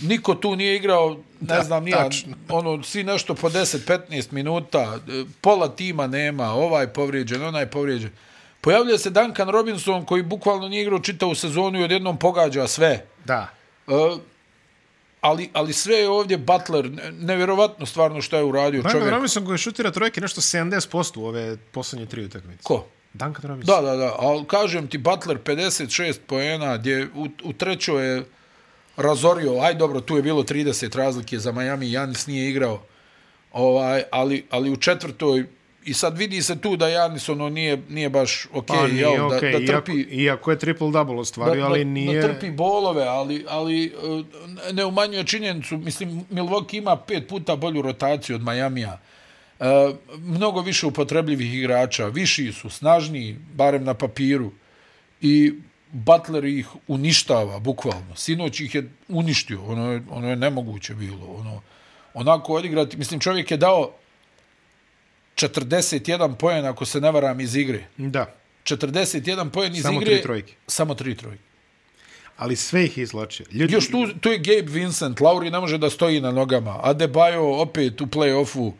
[0.00, 1.10] niko tu nije igrao,
[1.40, 2.08] ne da, znam, nije,
[2.48, 4.98] ono, svi nešto po 10-15 minuta,
[5.40, 8.10] pola tima nema, ovaj povrijeđen, onaj povrijeđen.
[8.60, 13.06] Pojavlja se Duncan Robinson koji bukvalno nije igrao čitavu sezonu i odjednom pogađa sve.
[13.24, 13.48] Da.
[13.86, 14.20] Uh,
[15.20, 19.14] ali, ali sve je ovdje Butler, nevjerovatno stvarno što je uradio Duncan čovjek.
[19.14, 22.62] Robinson koji šutira trojke nešto 70% u ove posljednje tri utakmice.
[22.62, 22.86] Ko?
[23.12, 23.74] Duncan Robinson.
[23.74, 28.24] Da, da, da, ali kažem ti Butler 56 poena, gdje u, u trećoj je
[28.96, 32.82] razorio, aj dobro, tu je bilo 30 razlike za Miami, Janis nije igrao,
[33.52, 35.46] ovaj, ali, ali u četvrtoj,
[35.84, 39.12] i sad vidi se tu da Janis ono nije, nije baš ok, pa, nije jel,
[39.12, 39.52] okay.
[39.52, 39.92] da, da trpi...
[39.92, 42.20] Iako, iako je triple-double ostvario, ali nije...
[42.20, 47.82] Da trpi bolove, ali, ali eh, ne umanjuje činjenicu, mislim, Milwaukee ima pet puta bolju
[47.82, 49.00] rotaciju od Majamija,
[49.60, 49.66] Uh,
[50.18, 54.50] mnogo više upotrebljivih igrača, viši su, snažniji, barem na papiru.
[55.20, 55.52] I
[55.92, 58.16] Butler ih uništava, bukvalno.
[58.16, 61.26] Sinoć ih je uništio, ono je, ono je nemoguće bilo.
[61.26, 61.60] Ono,
[62.14, 63.92] onako odigrati, mislim, čovjek je dao
[65.36, 67.86] 41 poen, ako se ne varam, iz igre.
[67.96, 68.34] Da.
[68.64, 70.14] 41 poen iz samo igre.
[70.14, 70.54] Tri trojke.
[70.66, 71.42] Samo tri trojke.
[72.36, 73.46] Ali sve ih izločio.
[73.52, 73.74] Ljudi...
[73.74, 76.80] Još tu, tu je Gabe Vincent, Lauri ne može da stoji na nogama.
[76.84, 78.72] Adebayo opet u play-offu,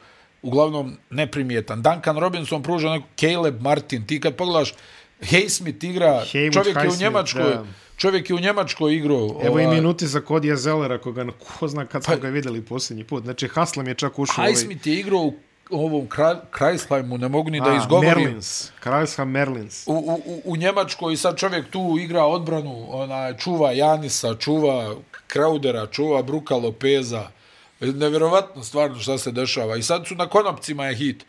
[0.43, 1.83] uglavnom neprimjetan.
[1.83, 4.07] Duncan Robinson pruža neko Caleb Martin.
[4.07, 4.75] Ti kad pogledaš,
[5.23, 7.65] Heismith igra, Haywood, čovjek je u Njemačkoj, da.
[7.97, 9.41] čovjek je u Njemačkoj igrao.
[9.43, 9.65] Evo ovaj...
[9.65, 11.27] i minuti za Kodija Zellera, koga
[11.59, 13.25] ko zna kad smo pa, ga videli posljednji put.
[13.25, 14.97] Znači, Haslem je čak ušao Heismith ovaj...
[14.97, 15.35] je igrao u
[15.71, 16.09] ovom
[16.51, 18.25] Kreislajmu, ne mogu ni da izgovorim.
[18.25, 19.87] Merlins, Kreisheim Merlins.
[19.87, 24.95] U, u, u Njemačkoj sad čovjek tu igra odbranu, ona, čuva Janisa, čuva
[25.27, 27.29] Kraudera, čuva Bruka Lopeza.
[27.81, 29.77] Nevjerovatno stvarno šta se dešava.
[29.77, 31.25] I sad su na konopcima je hit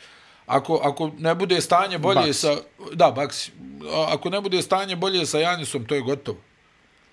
[0.46, 2.38] ako, ako ne bude stanje bolje Baks.
[2.38, 2.56] sa...
[2.94, 3.50] Da, Baks.
[4.08, 6.38] Ako ne bude stanje bolje sa Janisom, to je gotovo.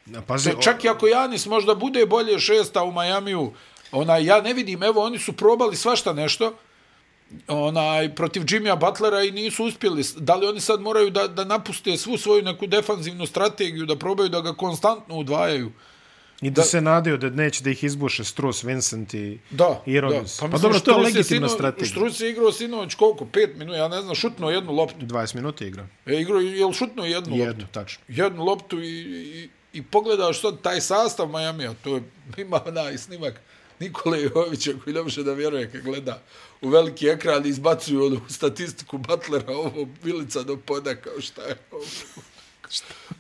[0.07, 3.53] Ja, pazi, to, čak i ako Janis možda bude bolje šesta u Majamiju,
[3.93, 6.53] ona, ja ne vidim, evo, oni su probali svašta nešto,
[7.49, 10.05] onaj, protiv Jimmya Butlera i nisu uspjeli.
[10.17, 14.29] Da li oni sad moraju da, da napuste svu svoju neku defanzivnu strategiju, da probaju
[14.29, 15.73] da ga konstantno udvajaju?
[16.41, 20.01] I da, da se nadaju da neće da ih izbuše Strus, Vincent i, da, i
[20.01, 20.37] Robbins.
[20.37, 20.47] Da.
[20.47, 21.91] Pa, pa dobro, to je legitimna strategija.
[21.91, 23.27] Strus je igrao sinoć koliko?
[23.27, 25.07] Pet minuta, ja ne znam, šutno jednu loptu.
[25.07, 25.87] 20 minuta igrao.
[26.07, 27.67] Je igrao, je li šutno jednu, jednu loptu?
[27.73, 28.05] Tačno.
[28.09, 32.03] Jednu loptu i, i, i pogledaš sad taj sastav Miami, to je,
[32.45, 33.41] ima onaj snimak
[33.81, 36.23] Nikole Jovića koji ne može da vjeruje kad gleda
[36.61, 41.57] u veliki ekran i izbacuju onu statistiku Butlera, ovo bilica do poda, kao šta je
[41.71, 41.85] ovo.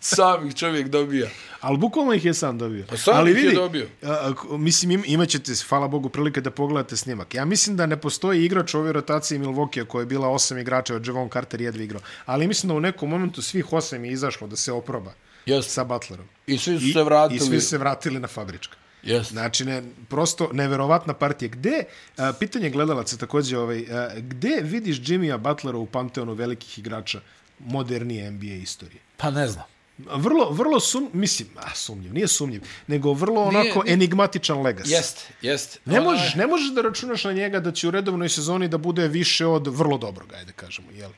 [0.00, 1.28] sam ih čovjek dobija.
[1.60, 2.84] Ali bukvalno ih je sam dobio.
[2.88, 3.88] Pa sam Ali ih vidi, je dobio.
[4.02, 7.34] A, mislim, im, imat ćete, hvala Bogu, prilike da pogledate snimak.
[7.34, 10.94] Ja mislim da ne postoji igrač u ovoj rotaciji Milwaukee koja je bila osam igrača
[10.94, 12.02] od Javon Carter jedva igrao.
[12.26, 15.12] Ali mislim da u nekom momentu svih osam je izašlo da se oproba
[15.46, 15.62] yes.
[15.62, 16.26] sa Butlerom.
[16.46, 17.36] I svi su se vratili.
[17.36, 18.76] I svi su se vratili na fabrička.
[19.08, 19.30] Yes.
[19.30, 21.48] Znači, ne, prosto neverovatna partija.
[21.48, 21.84] Gde,
[22.16, 27.20] a, pitanje gledalaca također, ovaj, a, gde vidiš Jimmya Butlera u panteonu velikih igrača
[27.58, 29.00] modernije NBA istorije?
[29.16, 29.64] Pa ne znam.
[29.98, 34.90] vrlo, vrlo sum, mislim, a, sumnjiv, nije sumnjiv, nego vrlo onako nije, enigmatičan legas.
[34.90, 35.80] Jest, jest.
[35.84, 39.08] Ne, možeš, ne možeš da računaš na njega da će u redovnoj sezoni da bude
[39.08, 41.14] više od vrlo dobrog, ajde kažemo, jeli?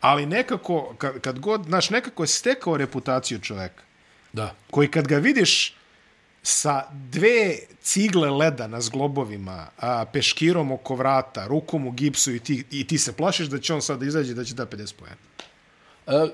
[0.00, 3.82] Ali nekako, kad, kad god, znaš, nekako je stekao reputaciju čoveka.
[4.32, 4.54] Da.
[4.70, 5.74] Koji kad ga vidiš
[6.42, 12.64] sa dve cigle leda na zglobovima, a, peškirom oko vrata, rukom u gipsu i ti,
[12.70, 15.16] i ti se plašiš da će on sad izađe da će da 50 pojena.
[16.06, 16.28] E,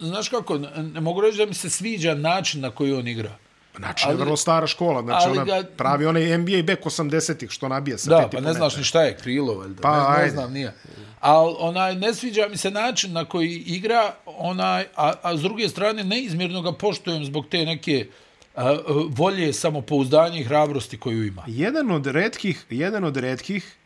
[0.00, 0.58] znaš kako,
[0.94, 3.38] ne mogu reći da mi se sviđa način na koji on igra.
[3.76, 7.68] Znači, ali, je vrlo stara škola, znači ona ga, pravi onaj NBA back 80-ih, što
[7.68, 9.82] nabija sa Da, pa ne znaš ni šta je krilo, valjda.
[9.82, 10.74] Pa, ne, ne znam, nije.
[11.20, 15.68] Ali onaj, ne sviđa mi se način na koji igra, onaj, a, a s druge
[15.68, 18.31] strane, neizmjerno ga poštujem zbog te neke a,
[19.08, 21.44] volje, samopouzdanja i hrabrosti koju ima.
[21.46, 23.76] Jedan od redkih, jedan od redkih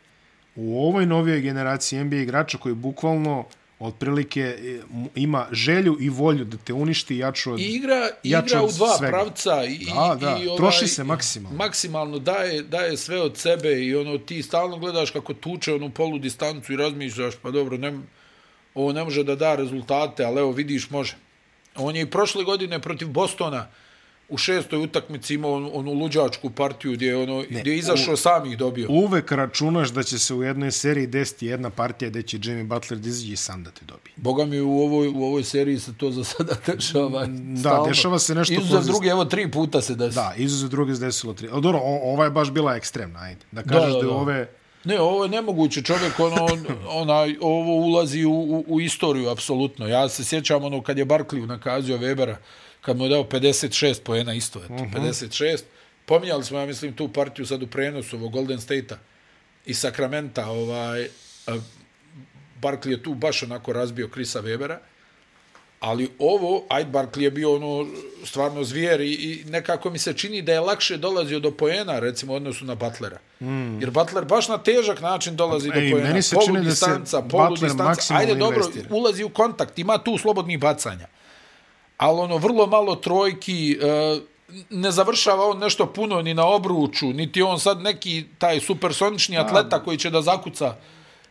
[0.55, 3.45] u ovoj novijoj generaciji NBA igrača koji bukvalno
[3.79, 4.79] otprilike e,
[5.15, 9.11] ima želju i volju da te uništi jaču od I igra, igra u dva svega.
[9.11, 11.57] pravca i, da, da, i ovaj, troši se maksimalno.
[11.57, 16.19] Maksimalno daje, daje sve od sebe i ono ti stalno gledaš kako tuče onu polu
[16.19, 17.99] distancu i razmišljaš pa dobro, ne,
[18.75, 21.15] ovo ne može da da rezultate, ali evo vidiš može.
[21.75, 23.67] On je i prošle godine protiv Bostona
[24.29, 28.13] u šestoj utakmici imao on, onu luđačku partiju gdje je, ono, ne, gdje je izašao
[28.13, 28.87] u, sam ih dobio.
[28.89, 32.99] Uvek računaš da će se u jednoj seriji desiti jedna partija gdje će Jimmy Butler
[32.99, 34.13] dizaći i sam da te dobije.
[34.15, 37.25] Boga mi u ovoj, u ovoj seriji se to za sada dešava.
[37.25, 37.87] Da, stalno.
[37.87, 38.53] dešava se nešto.
[38.53, 40.15] Izuzev druge, evo tri puta se desi.
[40.15, 41.49] Da, izuzev druge se desilo tri.
[41.51, 43.41] O, dobro, o, ova je baš bila ekstremna, ajde.
[43.51, 44.07] Da kažeš da, da, da.
[44.07, 44.49] da ove...
[44.83, 45.81] Ne, ovo je nemoguće.
[45.81, 46.47] Čovjek, ono,
[46.87, 49.87] onaj, ovo ulazi u, u, u istoriju, apsolutno.
[49.87, 52.35] Ja se sjećam, ono, kad je Barkley nakazio Webera,
[52.87, 54.93] kad mu je dao 56 poena isto, eto, uh -huh.
[54.93, 55.63] 56.
[56.05, 58.97] Pominjali smo, ja mislim, tu partiju sad u prenosu ovog Golden State-a
[59.65, 61.07] i Sakramenta, ovaj,
[62.61, 64.77] Barkley je tu baš onako razbio Krisa Webera,
[65.79, 67.87] ali ovo, Ayd Barkley je bio ono
[68.25, 72.33] stvarno zvijer i, i nekako mi se čini da je lakše dolazio do poena, recimo,
[72.33, 73.19] odnosu na Butlera.
[73.39, 73.81] Mm.
[73.81, 76.07] Jer Butler baš na težak način dolazi Ej, do poena.
[76.07, 78.15] Meni se polu čini distanca, da se polu distanca.
[78.15, 78.95] Ajde, dobro, investira.
[78.95, 81.07] ulazi u kontakt, ima tu slobodnih bacanja
[81.97, 84.19] ali ono vrlo malo trojki, e,
[84.69, 89.83] ne završava on nešto puno ni na obruču, niti on sad neki taj supersonični atleta
[89.83, 90.75] koji će da zakuca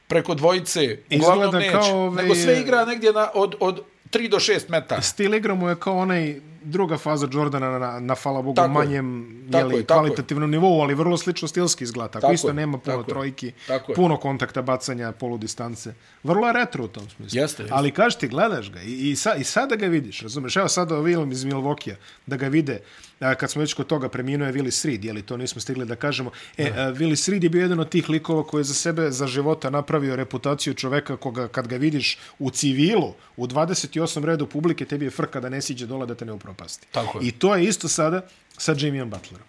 [0.09, 2.23] preko dvojice, uglavnom neće, kao ovaj...
[2.23, 5.03] nego sve igra negdje na, od, od 3 do 6 metara.
[5.03, 9.37] Stil igra mu je kao onaj druga faza Jordana na, na, fala Bogu, tako manjem
[9.53, 12.09] tako jeli, je, kvalitativnom nivou, ali vrlo slično stilski izgleda.
[12.09, 15.95] Tako, tako isto je, nema puno tako trojki, tako puno kontakta, bacanja, polu distance.
[16.23, 17.41] Vrlo je retro u tom smislu.
[17.41, 17.75] Jeste, jeste.
[17.77, 20.57] Ali kažeš ti, gledaš ga i, i, sa, i sada ga vidiš, razumeš?
[20.57, 21.95] Evo sada Willem iz Milwaukee
[22.27, 22.81] da ga vide,
[23.19, 26.31] kad smo već kod toga preminuo je Willis Reed, jeli to nismo stigli da kažemo.
[26.57, 29.27] E, uh, Willis Reed je bio jedan od tih likova koji je za sebe, za
[29.27, 35.05] života napravio reputaciju čoveka koga kad ga vidiš u civilu, u 28 redu publike, tebi
[35.05, 36.87] je frka da ne siđe dole da te ne upropasti.
[36.91, 37.29] Tako je.
[37.29, 38.27] I to je isto sada
[38.59, 39.47] sa Jamiom Butlerom.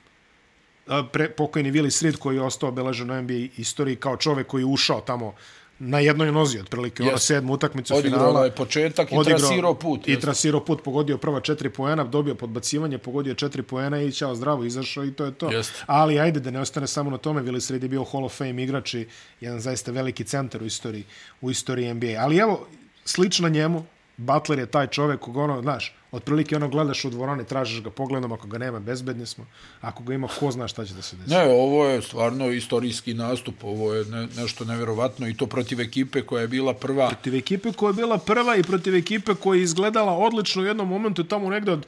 [1.12, 4.66] Pre, pokojni Willis Reed koji je ostao obeležen u NBA istoriji kao čovek koji je
[4.66, 5.36] ušao tamo
[5.80, 7.10] na jednoj nozi, otprilike, yes.
[7.10, 8.40] ono sedmu utakmicu odigrao finala.
[8.40, 10.08] Odigrao početak i odigrao, trasirao put.
[10.08, 10.22] I jest.
[10.22, 15.06] trasirao put, pogodio prva četiri poena, dobio podbacivanje, pogodio četiri poena i ćao zdravo, izašao
[15.06, 15.52] i to je to.
[15.52, 15.84] Jest.
[15.86, 18.63] Ali ajde da ne ostane samo na tome, Willis Reed je bio Hall of Fame
[18.63, 19.08] igrač i
[19.42, 21.04] jedan zaista veliki centar u istoriji,
[21.42, 22.16] u istoriji NBA.
[22.20, 22.68] Ali evo,
[23.06, 23.86] slično njemu,
[24.18, 28.32] Butler je taj čovek koga ono, znaš, otprilike ono gledaš u dvorani, tražiš ga pogledom,
[28.32, 29.46] ako ga nema, bezbedni smo.
[29.82, 31.30] Ako ga ima, ko zna šta će da se desi.
[31.30, 36.22] Ne, ovo je stvarno istorijski nastup, ovo je ne, nešto nevjerovatno i to protiv ekipe
[36.22, 37.08] koja je bila prva.
[37.08, 40.88] Protiv ekipe koja je bila prva i protiv ekipe koja je izgledala odlično u jednom
[40.88, 41.86] momentu tamo negde od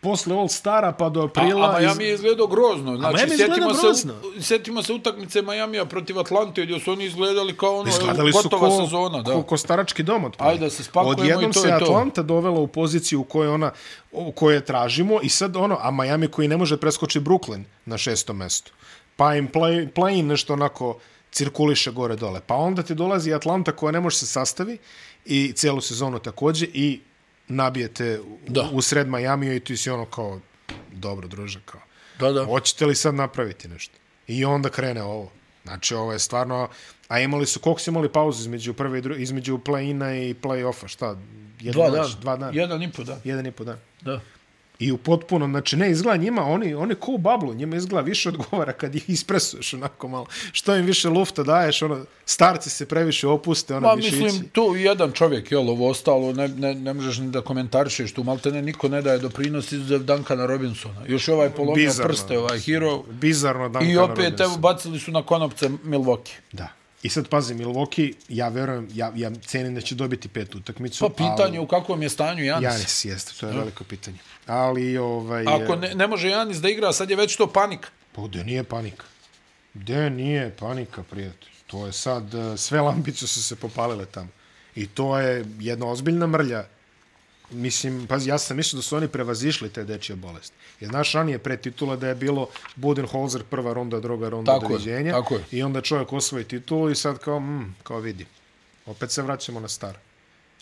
[0.00, 1.66] posle All Stara pa do aprila.
[1.66, 2.96] A, a Miami je izgledao grozno.
[2.96, 4.08] Znači, sjetimo se,
[4.40, 8.84] sjetimo se utakmice Majamija protiv Atlante, gdje su oni izgledali kao ono izgledali gotova ko,
[8.84, 9.22] sezona.
[9.22, 9.32] Da.
[9.32, 12.60] Ko, ko starački dom od Ajde da se spakujemo Odjednom i to se Atlanta dovela
[12.60, 13.70] u poziciju u kojoj ona
[14.12, 18.36] u kojoj tražimo i sad ono, a Miami koji ne može preskoči Brooklyn na šestom
[18.36, 18.72] mestu.
[19.16, 20.98] Pa im play, play nešto onako
[21.30, 22.40] cirkuliše gore dole.
[22.46, 24.78] Pa onda ti dolazi Atlanta koja ne može se sastavi
[25.24, 27.00] i cijelu sezonu takođe i
[27.50, 28.68] nabijete da.
[28.72, 30.40] u sred Majamija i ti si ono kao,
[30.92, 31.80] dobro, druže, kao,
[32.18, 32.44] da, da.
[32.44, 33.94] hoćete li sad napraviti nešto?
[34.26, 35.30] I onda krene ovo.
[35.64, 36.68] Znači, ovo je stvarno,
[37.08, 40.88] a imali su, koliko su imali pauzu između prve i druge, između play-ina i play-offa,
[40.88, 41.16] šta?
[41.60, 42.10] Jedan dva, dan.
[42.20, 42.52] dva dana.
[42.54, 43.20] Jedan i po dan.
[43.24, 43.78] Jedan i po dan.
[44.00, 44.20] Da.
[44.80, 48.28] I u potpuno, znači ne izgleda njima, oni, oni ko u bablu, njima izgleda više
[48.28, 50.26] odgovara kad ih ispresuješ onako malo.
[50.52, 54.42] Što im više lufta daješ, ono, starci se previše opuste, ono, Ma, mislim, ići.
[54.52, 58.50] tu jedan čovjek, jel, ovo ostalo, ne, ne, ne možeš ni da komentarišeš, tu malte
[58.52, 61.00] ne, niko ne daje doprinos izuzev Duncana Robinsona.
[61.06, 63.02] Još ovaj polomio prste, ovaj hero.
[63.02, 64.46] Bizarno Duncana I opet, Robinson.
[64.46, 66.34] evo, bacili su na konopce Milwaukee.
[66.52, 66.79] Da.
[67.02, 71.08] I sad pazi, Milwaukee, ja verujem, ja, ja cenim da će dobiti pet utakmicu.
[71.08, 72.64] Pa pitanje ali, u kakvom je stanju Janis.
[72.64, 74.18] Janis jeste, to je veliko pitanje.
[74.46, 75.44] Ali, ovaj...
[75.48, 77.88] Ako ne, ne može Janis da igra, sad je već to panika.
[78.12, 79.04] Pa gde nije panika?
[79.74, 81.50] Gde nije panika, prijatelj?
[81.66, 84.28] To je sad, eh, sve lampice su se popalile tamo.
[84.74, 86.64] I to je jedna ozbiljna mrlja
[87.50, 90.56] mislim, pa ja sam mislio da su oni prevazišli te dečje bolesti.
[90.80, 95.12] Jer znaš, ranije pre titula da je bilo Budenholzer prva ronda, druga ronda tako doviđenja.
[95.12, 95.44] tako je.
[95.50, 98.26] I onda čovjek osvoji titulu i sad kao, mm, kao vidi.
[98.86, 99.98] Opet se vraćamo na staro.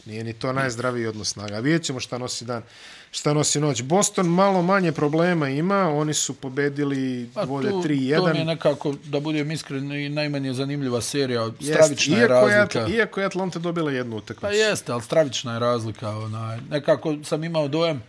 [0.09, 1.59] Nije ni to najzdraviji odnos snaga.
[1.59, 2.63] Vidjet ćemo šta nosi dan,
[3.11, 3.83] šta nosi noć.
[3.83, 5.91] Boston malo manje problema ima.
[5.91, 8.17] Oni su pobedili pa vode 3-1.
[8.17, 11.51] To mi je nekako, da budem iskren, i najmanje zanimljiva serija.
[11.61, 12.79] Stravična jest, je razlika.
[12.79, 14.41] Je, iako je Atlanta dobila jednu utakmicu.
[14.41, 16.11] Pa jeste, ali stravična je razlika.
[16.11, 16.59] Onaj.
[16.71, 18.03] Nekako sam imao dojem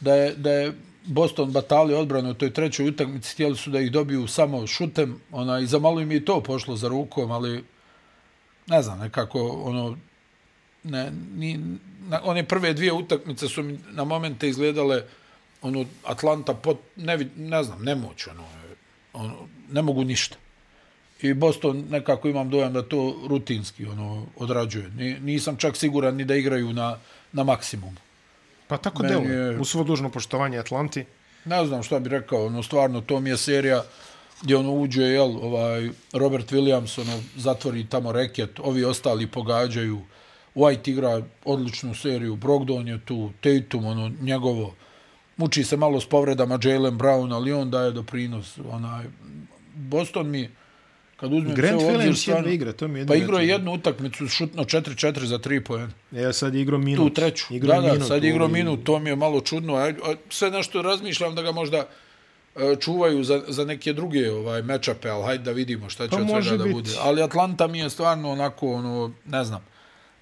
[0.00, 0.72] da je, da je
[1.04, 3.32] Boston batali odbranu u toj trećoj utakmici.
[3.32, 5.20] Htjeli su da ih dobiju samo šutem.
[5.32, 7.64] Ona, I za malo im je to pošlo za rukom, ali
[8.66, 9.96] ne znam, nekako ono,
[10.86, 11.60] ne, ni,
[12.08, 15.02] na, one prve dvije utakmice su mi na momente izgledale
[15.62, 18.44] ono Atlanta pot, ne, ne znam, nemoć ono,
[19.12, 19.34] ono,
[19.70, 20.36] ne mogu ništa.
[21.22, 24.90] I Boston nekako imam dojam da to rutinski ono odrađuje.
[24.90, 26.98] Ni, nisam čak siguran ni da igraju na,
[27.32, 27.96] na maksimum.
[28.68, 29.36] Pa tako Meni deluje.
[29.36, 29.58] Je...
[29.58, 31.04] U svo dužno poštovanje Atlanti.
[31.44, 33.84] Ne znam šta bi rekao, ono, stvarno, to mi je serija
[34.42, 40.00] gdje ono uđe, jel, ovaj, Robert Williams, ono, zatvori tamo reket, ovi ostali pogađaju,
[40.56, 44.74] White igra odličnu seriju, Brogdon je tu, Tatum, ono, njegovo,
[45.36, 48.58] muči se malo s povredama Jalen Brown, ali on daje doprinos.
[48.70, 49.04] Onaj,
[49.74, 50.50] Boston mi,
[51.16, 54.28] kad uzmem Grant sve ovdje, stvarno, igra, to mi je pa igrao je jednu utakmicu,
[54.28, 55.92] šutno 4-4 za 3 poen.
[56.10, 57.08] Ja sad igrao minut.
[57.08, 57.54] Tu treću.
[57.54, 59.74] Igro da, minut, da, sad igrao minut, to mi je malo čudno.
[59.74, 61.86] A, a, sve nešto razmišljam da ga možda
[62.56, 66.16] e, čuvaju za, za neke druge ovaj mečape, ali hajde da vidimo šta će pa
[66.16, 66.90] od svega da bude.
[67.00, 69.64] Ali Atlanta mi je stvarno onako, ono, ne znam,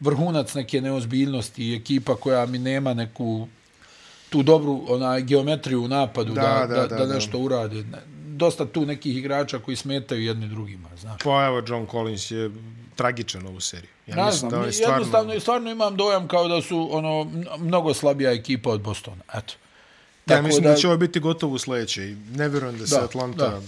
[0.05, 3.49] vrhunac neke neozbiljnosti i ekipa koja mi nema neku
[4.29, 7.45] tu dobru onaj geometriju u napadu da, da, da, da, da nešto da.
[7.45, 7.85] urade.
[8.27, 11.21] Dosta tu nekih igrača koji smetaju jedni drugima, znaš.
[11.25, 12.51] Pa evo, John Collins je
[12.97, 13.91] tragičan ovu seriju.
[14.07, 14.95] Ja ne znam, da stvarno...
[14.95, 19.23] jednostavno, stvarno imam dojam kao da su ono mnogo slabija ekipa od Bostona.
[19.35, 19.55] Eto.
[20.27, 20.71] Ja mislim da...
[20.71, 22.17] da će ovo biti gotovo u sledećoj.
[22.35, 23.61] Ne vjerujem da se da, Atlanta da.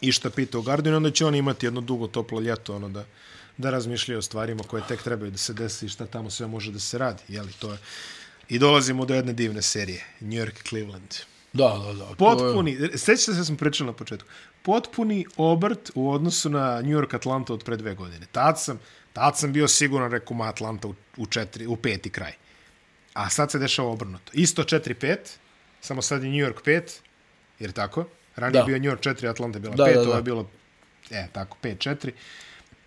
[0.00, 3.04] išta pita u Gardinu, onda će oni imati jedno dugo toplo ljeto, ono da
[3.58, 6.72] da razmišljaju o stvarima koje tek trebaju da se desi i šta tamo sve može
[6.72, 7.22] da se radi.
[7.28, 7.78] Jeli, to je...
[8.48, 10.04] I dolazimo do jedne divne serije.
[10.20, 11.14] New York, Cleveland.
[11.52, 12.14] Da, da, da.
[12.18, 12.98] Potpuni, je...
[12.98, 14.28] sećate se sam pričao na početku,
[14.62, 18.26] potpuni obrt u odnosu na New York Atlanta od pre dve godine.
[18.32, 18.80] Tad sam,
[19.12, 22.32] tad sam bio siguran, rekao ma Atlanta u, u, četiri, u peti kraj.
[23.12, 24.32] A sad se dešava obrnuto.
[24.34, 25.16] Isto 4-5,
[25.80, 26.98] samo sad je New York 5,
[27.58, 28.04] jer tako?
[28.36, 30.50] Ranije bio New York 4, Atlanta je bila 5, ovo je bilo,
[31.10, 32.10] e, tako, 5-4.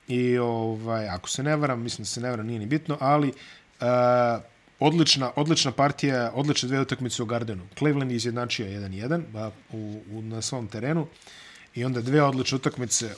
[0.09, 3.27] I ovaj, ako se ne varam, mislim da se ne varam, nije ni bitno, ali
[3.27, 3.85] uh,
[4.79, 7.63] odlična, odlična partija, odlične dve utakmice u Gardenu.
[7.77, 11.07] Cleveland je izjednačio 1-1 u, u, na svom terenu
[11.75, 13.09] i onda dve odlične utakmice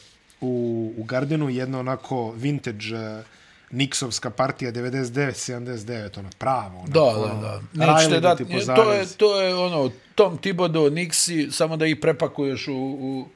[0.42, 3.26] u, u Gardenu, jedna onako vintage uh,
[3.72, 6.80] Nixovska partija 99-79, ono pravo.
[6.80, 7.94] Onako, da, da, da.
[7.94, 8.36] Nećete da,
[8.76, 13.28] to, je, to je ono, Tom Thibodeau, Nixi, samo da ih prepakuješ u, u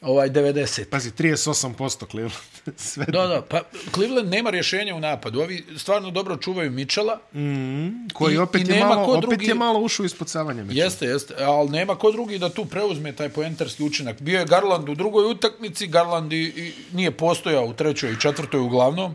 [0.00, 0.84] ovaj 90.
[0.84, 2.42] Pazi, 38% Cleveland.
[2.76, 3.62] Sve da, da, pa
[3.94, 5.40] Cleveland nema rješenja u napadu.
[5.40, 7.20] Ovi stvarno dobro čuvaju Mitchella.
[7.34, 9.46] Mm, koji i, opet, i je malo, opet drugi...
[9.46, 10.84] je malo ušao pocavanja Mitchella.
[10.84, 14.20] Jeste, jeste, ali nema ko drugi da tu preuzme taj poenterski učinak.
[14.20, 18.60] Bio je Garland u drugoj utakmici, Garland i, i nije postojao u trećoj i četvrtoj
[18.60, 19.14] uglavnom.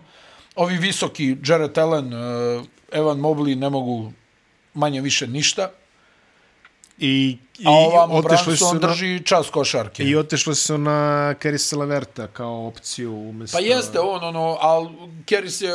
[0.55, 4.11] Ovi visoki, Jared Allen, uh, Evan Mobley ne mogu
[4.73, 5.71] manje više ništa.
[7.03, 10.03] I, i A otišli su na, drži čas košarke.
[10.03, 13.57] I otišli su na Keris Laverta kao opciju umjesto...
[13.57, 14.89] Pa jeste on, ono, ali
[15.25, 15.69] Keris je,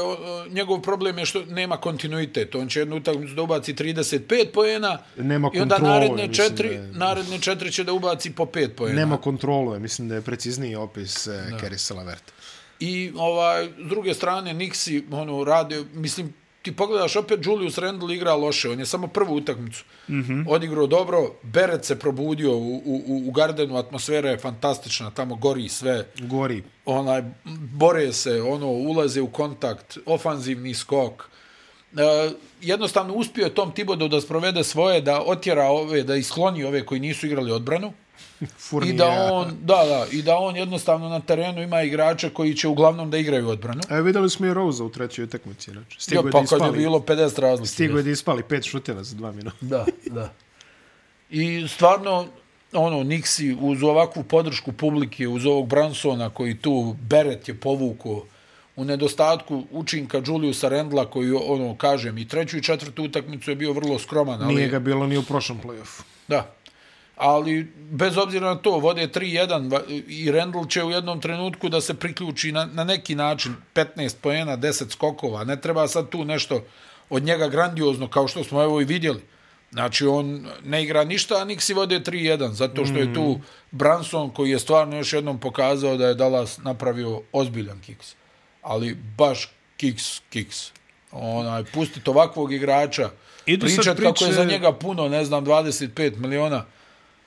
[0.50, 2.54] njegov problem je što nema kontinuitet.
[2.54, 6.90] On će jednu utakmicu da ubaci 35 poena nema i onda naredne četiri, je...
[6.92, 8.96] naredne četiri će da ubaci po 5 poena.
[8.96, 12.32] Nema kontrolu, mislim da je precizniji opis eh, Keris Laverta.
[12.80, 16.34] I ovaj, s druge strane, Nixi ono, rade, mislim,
[16.66, 20.44] ti pogledaš opet Julius Randle igra loše, on je samo prvu utakmicu mm -hmm.
[20.48, 26.08] odigrao dobro, Beret se probudio u, u, u Gardenu, atmosfera je fantastična, tamo gori sve.
[26.18, 26.62] Gori.
[26.84, 27.22] Onaj,
[27.72, 31.28] bore se, ono, ulaze u kontakt, ofanzivni skok.
[31.96, 32.30] E,
[32.62, 37.00] jednostavno uspio je Tom Tibodo da sprovede svoje, da otjera ove, da iskloni ove koji
[37.00, 37.92] nisu igrali odbranu.
[38.86, 42.68] I da on, da, da, i da on jednostavno na terenu ima igrače koji će
[42.68, 43.80] uglavnom da igraju odbranu.
[43.90, 46.00] E, videli smo i Rosa u trećoj utakmici, znači.
[46.00, 47.68] Stigo jo, pa kad je bilo 50 razlike.
[47.68, 49.56] Stigo je da ispali pet šuteva za dva minuta.
[49.60, 50.32] da, da.
[51.30, 52.26] I stvarno,
[52.72, 58.22] ono, Nixi uz ovakvu podršku publike, uz ovog Bransona koji tu Beret je povukao
[58.76, 63.72] u nedostatku učinka Juliusa Rendla koji, ono, kažem, i treću i četvrtu utakmicu je bio
[63.72, 64.42] vrlo skroman.
[64.42, 64.54] Ali...
[64.54, 66.02] Nije ga bilo ni u prošlom playoffu.
[66.28, 66.55] Da.
[67.16, 71.94] Ali, bez obzira na to, vode 3-1 i Rendl će u jednom trenutku da se
[71.94, 75.44] priključi na, na neki način 15 pojena, 10 skokova.
[75.44, 76.64] Ne treba sad tu nešto
[77.10, 79.22] od njega grandiozno, kao što smo evo i vidjeli.
[79.72, 83.42] Znači, on ne igra ništa, a Nixi vode 3-1, zato što je tu mm.
[83.70, 88.14] Branson koji je stvarno još jednom pokazao da je Dallas napravio ozbiljan kiks.
[88.62, 90.70] Ali baš kiks, kiks.
[91.12, 93.10] Onaj, pustiti ovakvog igrača,
[93.46, 94.12] Idu pričat priče...
[94.12, 96.64] kako je za njega puno, ne znam, 25 miliona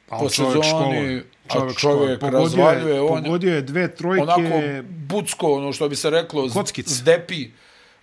[0.10, 1.22] pa, po čovjek sezoni,
[1.54, 2.96] čovjek, a čovjek pogodio razvaljuje.
[2.96, 4.24] Je, on, pogodio je dve trojke.
[4.24, 6.90] Onako bucko, ono što bi se reklo, Kockic.
[6.90, 7.50] zdepi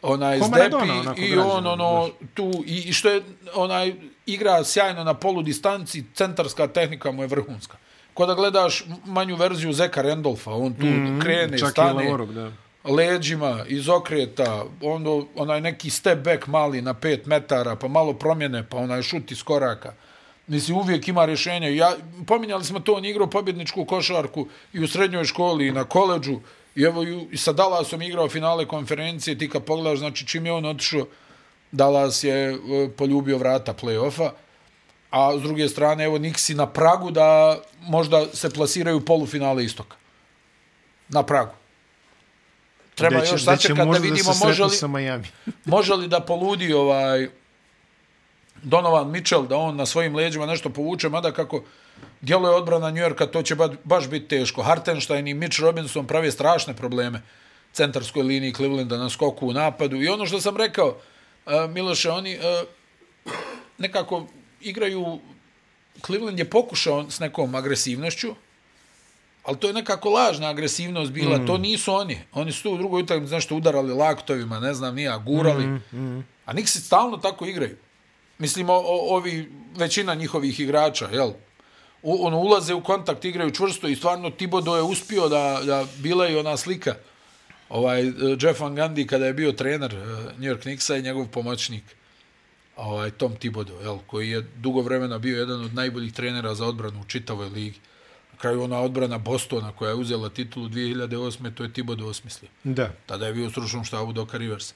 [0.03, 3.23] onaj zdepi i on ono tu i, i što je
[3.55, 3.95] onaj
[4.27, 7.77] igra sjajno na polu distanci centarska tehnika mu je vrhunska
[8.17, 12.53] kada gledaš manju verziju Zeka Randolfa on tu mm, krene stane Lavorog, da.
[12.85, 18.69] leđima iz okreta onda onaj neki step back mali na 5 metara pa malo promjene
[18.69, 19.93] pa onaj šut iz koraka
[20.47, 21.77] Mislim, uvijek ima rješenje.
[21.77, 21.93] Ja,
[22.27, 26.41] pominjali smo to, on igrao pobjedničku košarku i u srednjoj školi i na koleđu.
[26.75, 30.65] I evo, i sa Dallasom igrao finale konferencije, ti kad pogledaš, znači čim je on
[30.65, 31.07] otišao,
[31.73, 32.57] Dallas je e,
[32.97, 34.31] poljubio vrata play-offa,
[35.11, 39.97] a s druge strane, evo, Nixi na pragu da možda se plasiraju polufinale istoka.
[41.09, 41.53] Na pragu.
[42.95, 44.71] Treba će, još sačekati da vidimo da može, li,
[45.65, 47.29] može li da poludi ovaj
[48.67, 51.63] Donovan Mitchell, da on na svojim leđima nešto povuče, mada kako
[52.21, 54.63] djeluje odbrana New Yorka, to će baš biti teško.
[54.63, 57.23] Hartenstein i Mitch Robinson pravi strašne probleme
[57.73, 60.03] centarskoj liniji Clevelanda na skoku u napadu.
[60.03, 63.33] I ono što sam rekao, uh, Miloše, oni uh,
[63.79, 64.27] nekako
[64.61, 65.19] igraju,
[66.07, 68.35] Cleveland je pokušao s nekom agresivnošću,
[69.45, 71.47] ali to je nekako lažna agresivnost bila, mm.
[71.47, 72.19] to nisu oni.
[72.33, 75.67] Oni su tu u drugoj utakmici nešto udarali laktovima, ne znam, nije, gurali.
[75.67, 76.27] Mm, mm.
[76.45, 77.77] A Nixi stalno tako igraju.
[78.39, 81.31] Mislim, o, o, ovi, većina njihovih igrača, jel?
[82.03, 86.29] U, ono, ulaze u kontakt, igraju čvrsto i stvarno Tibodo je uspio da, da bila
[86.29, 86.95] i ona slika
[87.69, 88.03] ovaj,
[88.41, 91.85] Jeff Van Gundy kada je bio trener uh, New York Knicksa i njegov pomoćnik
[92.77, 97.01] ovaj, Tom Tibodo, jel, koji je dugo vremena bio jedan od najboljih trenera za odbranu
[97.01, 97.79] u čitavoj ligi.
[98.33, 101.55] Na kraju ona odbrana Bostona koja je uzela titulu 2008.
[101.55, 102.51] to je Tibodo osmislio.
[102.65, 102.93] Da.
[103.07, 104.75] Tada je bio u stručnom štabu Doka Rivers.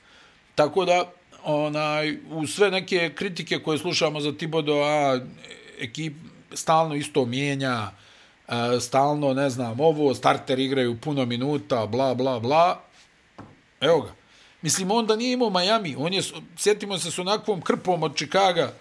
[0.55, 1.13] Tako da,
[1.45, 5.21] onaj, u sve neke kritike koje slušamo za Tibodo, a
[5.81, 6.15] ekip
[6.53, 7.91] stalno isto mijenja,
[8.49, 12.81] e, stalno, ne znam, ovo, starter igraju puno minuta, bla, bla, bla.
[13.81, 14.13] Evo ga.
[14.63, 15.97] Mislim, onda nije imao Miami.
[15.99, 16.23] On je,
[16.57, 18.73] sjetimo se s onakvom krpom od Čikaga,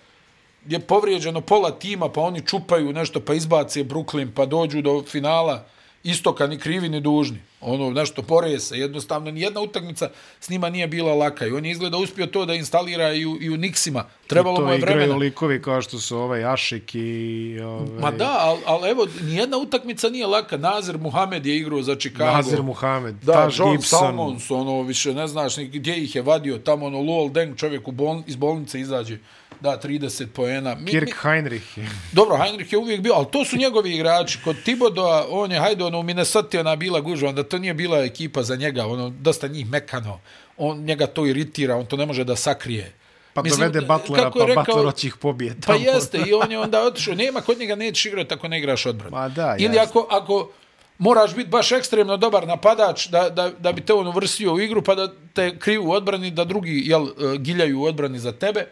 [0.67, 5.65] je povrijeđeno pola tima, pa oni čupaju nešto, pa izbace Brooklyn, pa dođu do finala
[6.03, 7.37] istoka ni krivi ni dužni.
[7.61, 10.09] Ono nešto pore se, jednostavno ni jedna utakmica
[10.39, 13.37] s njima nije bila laka i on je izgleda uspio to da instalira i u,
[13.41, 14.03] i u Nixima.
[14.27, 15.01] Trebalo mu je vremena.
[15.01, 17.59] To igraju likovi kao što su ovaj Ašik i...
[17.63, 17.99] Ovaj...
[17.99, 20.57] Ma da, ali al, evo, ni jedna utakmica nije laka.
[20.57, 22.31] Nazir Muhamed je igrao za Chicago.
[22.31, 23.99] Nazir Muhamed, da, Taš John Gibson.
[23.99, 26.57] Salmons, ono, više ne znaš gdje ih je vadio.
[26.57, 29.17] Tamo, ono, Luol Deng, čovjek u bol, iz bolnice izađe
[29.59, 30.75] da 30 poena.
[30.75, 31.77] Mi, Kirk Heinrich.
[32.11, 34.39] Dobro, Heinrich je uvijek bio, ali to su njegovi igrači.
[34.43, 37.99] Kod Tibodoa, on je, hajde, ono, u Minnesota ona bila gužva, onda to nije bila
[37.99, 40.19] ekipa za njega, ono, dosta njih mekano.
[40.57, 42.93] On, njega to iritira, on to ne može da sakrije.
[43.33, 46.81] Pa Mislim, dovede Butlera, pa rekao, Butler oćih pobije Pa jeste, i on je onda
[46.81, 47.15] otišao.
[47.15, 49.17] Nema, kod njega nećeš igrati ako ne igraš odbranu.
[49.17, 50.49] Ma da, Ili ako, ako
[50.97, 54.81] moraš biti baš ekstremno dobar napadač da, da, da bi te on uvrstio u igru,
[54.81, 58.65] pa da te kriju u odbrani, da drugi jel, e, giljaju u odbrani za tebe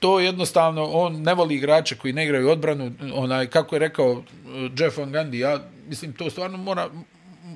[0.00, 4.24] to jednostavno, on ne voli igrače koji ne igraju odbranu, onaj, kako je rekao uh,
[4.78, 6.90] Jeff Van Gundy, ja mislim, to stvarno mora,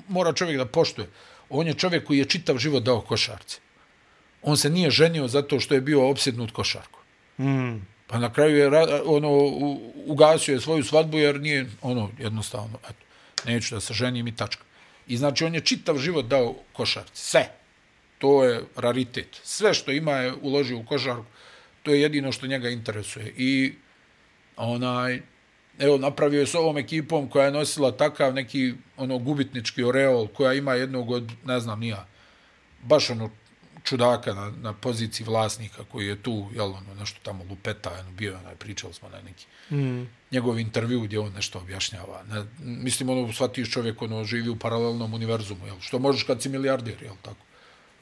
[0.07, 1.07] mora čovjek da poštuje.
[1.49, 3.59] On je čovjek koji je čitav život dao košarci.
[4.41, 6.99] On se nije ženio zato što je bio opsjednut košarku.
[7.39, 7.85] Mm.
[8.07, 8.69] Pa na kraju je
[9.05, 9.29] ono,
[10.05, 13.05] ugasio je svoju svadbu jer nije ono jednostavno, eto,
[13.45, 14.63] neću da se ženim i tačka.
[15.07, 17.25] I znači on je čitav život dao košarci.
[17.25, 17.49] Sve.
[18.17, 19.39] To je raritet.
[19.43, 21.25] Sve što ima je uložio u košarku
[21.83, 23.33] to je jedino što njega interesuje.
[23.37, 23.73] I
[24.57, 25.21] onaj,
[25.79, 30.53] evo, napravio je s ovom ekipom koja je nosila takav neki ono gubitnički oreol, koja
[30.53, 32.07] ima jednog od, ne znam, nija,
[32.83, 33.29] baš ono
[33.83, 38.37] čudaka na, na poziciji vlasnika koji je tu, jel, ono, nešto tamo lupeta, ono, bio,
[38.37, 40.09] onaj, pričali smo na neki mm.
[40.31, 42.23] njegov intervju gdje on nešto objašnjava.
[42.23, 46.49] Ne, mislim, ono, shvatiš čovjek, ono, živi u paralelnom univerzumu, jel, što možeš kad si
[46.49, 47.45] milijardir, jel, tako.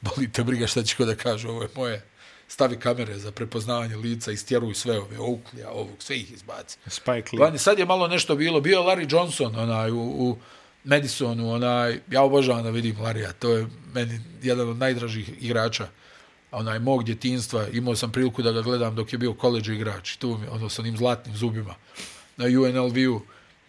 [0.00, 2.02] Boli te briga šta će ko da kaže, ovo je moje,
[2.50, 6.78] stavi kamere za prepoznavanje lica, istjeruj sve ove Oakley, ovog, sve ih izbaci.
[6.86, 7.58] Spike Lee.
[7.58, 10.36] sad je malo nešto bilo, bio Larry Johnson onaj, u, u
[10.84, 15.88] Madisonu, onaj, ja obožavam da vidim Larija, to je meni jedan od najdražih igrača
[16.52, 20.38] onaj mog djetinstva, imao sam priliku da ga gledam dok je bio koleđ igrač, tu
[20.38, 21.74] mi, ono, sa onim zlatnim zubima
[22.36, 23.20] na UNLV-u,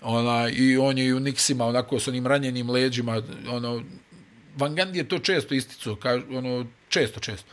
[0.02, 3.84] onaj, i on je i u Nixima, onako, sa onim ranjenim leđima, ono,
[4.56, 5.98] Van Gundy je to često isticao,
[6.32, 7.48] ono, često, često,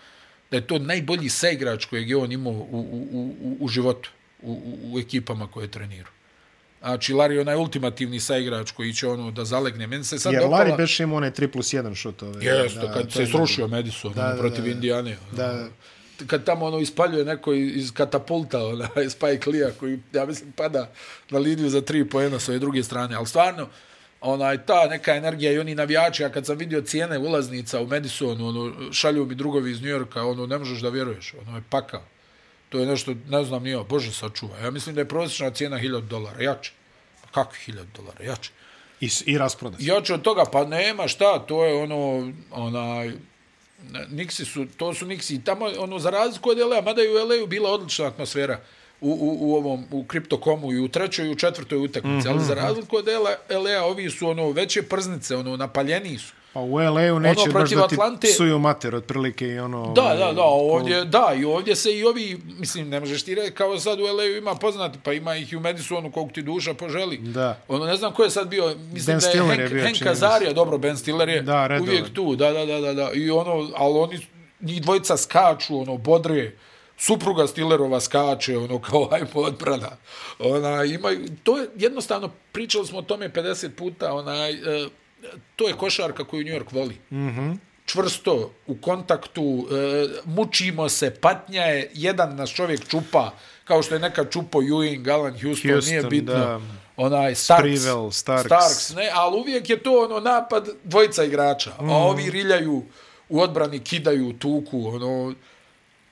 [0.50, 2.78] da je to najbolji saigrač kojeg je on imao u,
[3.12, 4.10] u, u, u životu,
[4.42, 6.12] u, u, u ekipama koje je trenirao.
[6.80, 9.86] Znači, Larry je onaj ultimativni saigrač koji će ono da zalegne.
[9.86, 10.64] Meni se sad Jer dopala...
[10.64, 12.22] Larry beš ima onaj 3 plus 1 šut.
[12.22, 15.16] Ove, Jeste, da, kad se srušio da, Madison da, da, protiv da, Indijane.
[15.32, 15.68] Da, ono,
[16.26, 20.90] kad tamo ono ispaljuje neko iz katapulta, ona, Spike Lee, koji, ja mislim, pada
[21.30, 23.16] na liniju za tri pojena s ove druge strane.
[23.16, 23.68] Ali stvarno,
[24.20, 28.48] onaj, ta neka energija i oni navijači, a kad sam vidio cijene ulaznica u Madisonu,
[28.48, 32.02] ono, šalju mi drugovi iz Njujorka, ono, ne možeš da vjeruješ, ono je pakao.
[32.68, 34.58] To je nešto, ne znam, nije, Bože sačuva.
[34.58, 36.72] Ja mislim da je prosječna cijena 1000 dolara, jače.
[37.22, 38.50] Pa kakvi 1000 dolara, jače.
[39.00, 43.12] I, i rasproda Jače od toga, pa nema šta, to je ono, onaj,
[44.10, 47.46] Nixi su, to su Nixi, tamo, ono, za razliku od LA, mada je u LA
[47.46, 48.60] bila odlična atmosfera
[49.00, 52.34] u, u, u ovom, u kriptokomu i u trećoj i u četvrtoj utakmici, mm -hmm.
[52.34, 52.64] ali za mhm.
[52.64, 56.32] razliku od LA, LA, ovi su, ono, veće prznice, ono, napaljeniji su.
[56.52, 58.28] Pa u LA-u ono, neće ono, baš da ti Atlante...
[58.28, 59.92] psuju mater otprilike i ono...
[59.92, 61.04] Da, da, da, ovdje, ko...
[61.04, 64.36] da, i ovdje se i ovi, mislim, ne možeš ti reći, kao sad u LA-u
[64.36, 67.18] ima poznati, pa ima ih i u Madisonu koliko ti duša poželi.
[67.18, 67.58] Da.
[67.68, 70.06] Ono, ne znam ko je sad bio, mislim ben da je Stiller Hank, je Hank
[70.06, 73.70] Azaria, dobro, Ben Stiller je da, uvijek tu, da, da, da, da, da, i ono,
[73.76, 74.18] ali oni,
[74.60, 76.52] njih dvojica skaču, ono, bodre,
[76.98, 79.90] supruga Stillerova skače, ono, kao ajmo odbrana.
[80.38, 81.08] Ona, ima,
[81.42, 84.90] to je, jednostavno, pričali smo o tome 50 puta, onaj, uh,
[85.56, 86.96] to je košarka koju New York voli.
[87.10, 87.56] Mm -hmm.
[87.88, 93.30] Čvrsto, u kontaktu, e, mučimo se, patnja je, jedan nas čovjek čupa,
[93.64, 96.34] kao što je neka čupo Ewing, Alan Houston, Houston nije bitno.
[96.34, 96.60] Da.
[96.96, 98.46] Onaj Starks, Sprivel, Starks.
[98.46, 101.70] Starks ne, ali uvijek je to ono napad dvojica igrača.
[101.80, 101.90] Mm.
[101.90, 102.82] A ovi riljaju
[103.28, 105.34] u odbrani, kidaju tuku, ono,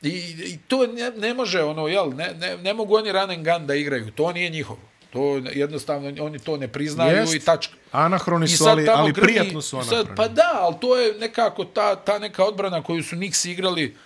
[0.03, 0.09] i,
[0.45, 3.67] i to ne, ne može, ono, jel, ne, ne, ne mogu oni run and gun
[3.67, 4.81] da igraju, to nije njihovo.
[5.11, 7.35] To jednostavno oni to ne priznaju Jest.
[7.35, 7.75] i tačka.
[7.93, 10.05] Anahroni su, ali, ali grmi, prijatno su anahroni.
[10.05, 13.97] Sad, pa da, ali to je nekako ta, ta neka odbrana koju su Knicks igrali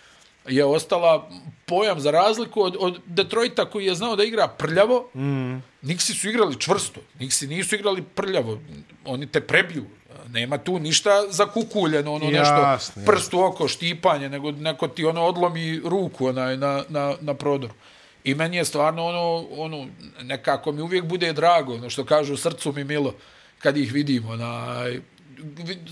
[0.49, 1.31] je ostala
[1.67, 5.11] pojam za razliku od, od Detroita koji je znao da igra prljavo.
[5.15, 5.59] Mm.
[5.81, 7.01] Knicksi su igrali čvrsto.
[7.17, 8.61] Knicksi nisu igrali prljavo.
[9.05, 9.85] Oni te prebiju.
[10.33, 15.23] Nema tu ništa za kukuljeno, ono jasne, nešto prstu oko, štipanje, nego neko ti ono
[15.23, 17.75] odlomi ruku onaj, na, na, na prodoru.
[18.25, 19.87] I meni je stvarno ono, ono,
[20.23, 23.15] nekako mi uvijek bude drago, ono što kažu srcu mi milo
[23.59, 24.37] kad ih vidimo.
[24.37, 24.85] Na,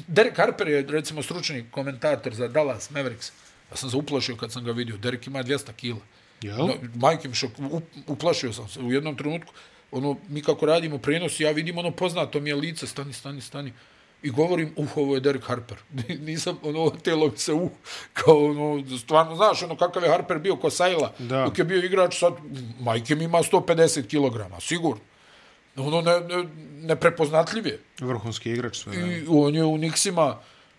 [0.07, 3.33] Derek Harper je recimo stručni komentator za Dallas Mavericks.
[3.71, 4.97] Ja sam se uplašio kad sam ga vidio.
[4.97, 6.01] Derek ima 200 kila.
[6.43, 6.57] Jel?
[6.57, 7.51] No, majke mi šok,
[8.07, 9.53] uplašio sam se u jednom trenutku.
[9.91, 13.73] Ono, mi kako radimo prenos, ja vidim ono poznato mi je lice, stani, stani, stani
[14.23, 15.79] i govorim, uh, ovo je Derek Harper.
[16.27, 17.71] Nisam, ono, telo mi se, uh,
[18.13, 21.45] kao, ono, stvarno, znaš, ono, kakav je Harper bio ko Sajla, da.
[21.45, 22.33] dok je bio igrač, sad,
[22.81, 25.01] majke mi ima 150 kg, sigurno.
[25.77, 27.81] Ono, ne, ne, neprepoznatljiv je.
[28.01, 28.97] Vrhunski igrač sve.
[28.97, 30.35] I on je u Nixima,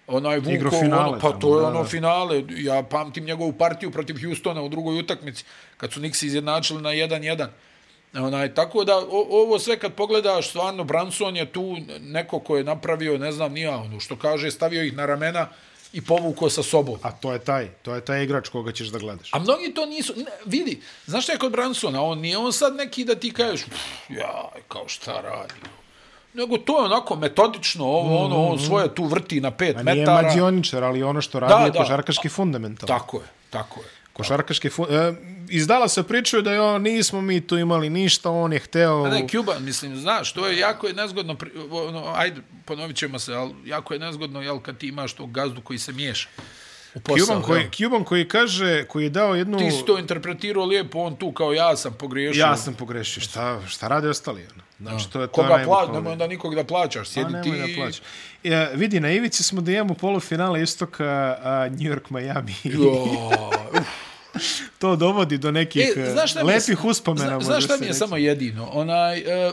[0.08, 2.44] onaj Vuko, finale, ono, pa to je ono finale.
[2.50, 5.46] Ja pamtim njegovu partiju protiv Houstona u drugoj utakmici,
[5.78, 7.48] kad su Nixi izjednačili na 1-1.
[8.14, 12.64] Onaj, tako da, o, ovo sve kad pogledaš, stvarno, Branson je tu neko ko je
[12.64, 15.48] napravio, ne znam, nija ono, što kaže, stavio ih na ramena
[15.94, 17.00] i povukao sa sobom.
[17.02, 19.34] A to je taj, to je taj igrač koga ćeš da gledaš.
[19.34, 22.76] A mnogi to nisu, ne, vidi, znaš šta je kod Bransona, on nije on sad
[22.76, 23.66] neki da ti kažeš,
[24.10, 25.54] ja, kao šta radi,
[26.34, 28.60] nego to je onako metodično, ovo, mm, ono, on mm.
[28.60, 29.92] svoje tu vrti na pet metara.
[29.92, 32.88] A nije mađioničar, ali ono što radi da, je košarkaški fundamental.
[32.88, 33.99] Tako je, tako je.
[34.20, 34.86] Košarkaški fun...
[34.90, 35.14] E,
[35.50, 39.04] izdala se pričaju da je on, nismo mi tu imali ništa, on je hteo...
[39.04, 41.38] A ne, Cuban, mislim, znaš, to je jako je nezgodno,
[41.72, 45.62] ono, ajde, ponovit ćemo se, ali jako je nezgodno, jel, kad ti imaš tog gazdu
[45.62, 46.30] koji se miješa.
[47.20, 49.58] Cuban koji, Cuban koji kaže, koji je dao jednu...
[49.58, 52.40] Ti si to interpretirao lijepo, on tu kao ja sam pogriješio.
[52.40, 54.42] Ja sam pogriješio, šta, šta rade ostali?
[54.54, 54.64] Ono?
[54.80, 57.52] Znači, to je, to Koga plaća, nemoj onda nikog da plaćaš, sjedi a, ti...
[57.52, 58.02] Da plaćaš.
[58.44, 62.56] Ja, vidi, na ivici smo da imamo polufinale istoka a, New York, Miami.
[62.64, 63.06] Jo,
[64.80, 67.40] to dovodi do nekih e, znaš lepih uspomena.
[67.40, 68.70] Zna, znaš šta mi je samo jedino?
[68.74, 69.52] Onaj, e,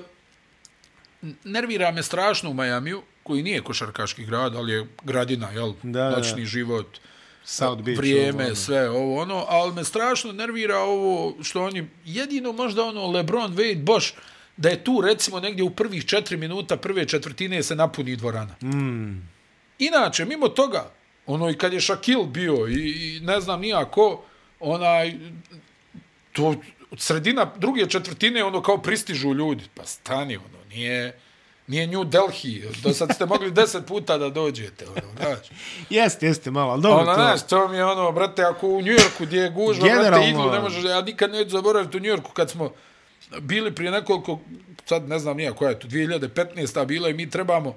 [1.45, 5.73] nervira me strašno u Majamiju, koji nije košarkaški grad, ali je gradina, jel?
[5.83, 6.47] Da, Noćni da.
[6.47, 6.99] život,
[7.45, 12.53] South Beach, vrijeme, ovo, sve ovo, ono, ali me strašno nervira ovo što oni, jedino
[12.53, 14.13] možda ono Lebron, Wade, Bosch,
[14.57, 18.55] da je tu recimo negdje u prvih četiri minuta prve četvrtine se napuni dvorana.
[18.63, 19.29] Mm.
[19.79, 20.91] Inače, mimo toga,
[21.27, 24.25] ono i kad je Shaquille bio i, i ne znam nijako,
[24.61, 25.15] onaj,
[26.33, 26.55] to,
[26.97, 29.65] sredina druge četvrtine, ono, kao pristižu ljudi.
[29.75, 31.19] Pa stani, ono, nije,
[31.67, 32.65] nije New Delhi.
[32.83, 35.39] Do sad ste mogli deset puta da dođete, ono, znaš.
[35.91, 37.21] jeste, jeste, malo, ali dobro ono, to.
[37.21, 40.51] Znaš, to mi je ono, brate, ako u New Yorku gdje je gužva, brate, iglu,
[40.53, 42.71] ne možeš, ja nikad neću zaboraviti u New Yorku kad smo
[43.41, 44.41] bili prije nekoliko,
[44.85, 46.87] sad ne znam nije koja je to, 2015.
[46.87, 47.75] bila i mi trebamo,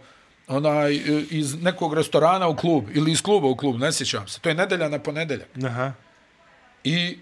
[0.47, 0.99] onaj,
[1.29, 4.39] iz nekog restorana u klub, ili iz kluba u klub, ne sjećam se.
[4.39, 5.47] To je nedelja na ponedeljak.
[5.65, 5.91] Aha.
[6.83, 7.17] I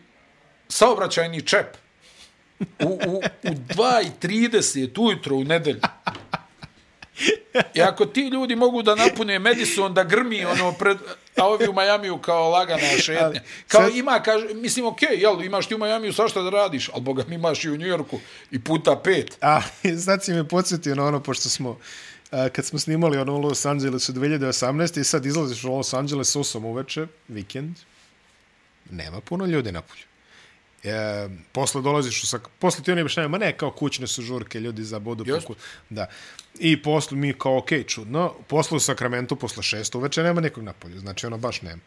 [0.70, 1.78] saobraćajni čep
[2.60, 5.82] u, u, u 2.30 ujutro u nedelju.
[7.74, 10.98] I ako ti ljudi mogu da napune Madison da grmi ono pred,
[11.38, 13.42] a ovi u Majamiju kao lagana šetnja.
[13.68, 13.96] Kao sad...
[13.96, 17.24] ima, kaže, mislim, okej, okay, jel, imaš ti u Majamiju svašta da radiš, ali boga
[17.28, 18.20] mi imaš i u Njujorku
[18.52, 19.38] i puta pet.
[19.42, 19.62] A,
[20.06, 21.80] sad si me podsjetio na ono, pošto smo,
[22.32, 25.00] a, kad smo snimali ono u Los Angelesu 2018.
[25.00, 27.78] i sad izlaziš u Los Angeles 8 uveče, vikend,
[28.92, 30.04] nema puno ljudi na polju.
[30.84, 32.48] E, posle dolaziš u sak...
[32.60, 35.26] Posle ti oni objašnjaju, ma ne, kao kućne su žurke, ljudi za bodu.
[35.26, 35.56] Poku...
[35.90, 36.08] Da.
[36.60, 38.34] I posle mi kao, okej, okay, čudno.
[38.48, 41.00] Posle u Sakramentu, posle šest uveče, nema nekog na polju.
[41.00, 41.82] Znači, ono baš nema.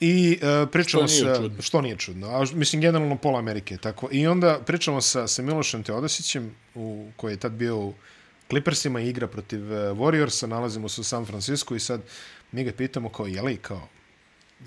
[0.00, 1.34] I uh, pričamo što se...
[1.36, 1.62] Čudno.
[1.62, 2.28] Što nije čudno.
[2.28, 3.76] A, mislim, generalno pola Amerike.
[3.76, 4.08] Tako.
[4.12, 7.94] I onda pričamo sa, sa Milošem Teodosićem, u, koji je tad bio u
[8.50, 10.46] Clippersima i igra protiv uh, Warriorsa.
[10.46, 12.00] Nalazimo se u San Francisco i sad
[12.52, 13.88] mi ga pitamo kao, jeli, kao,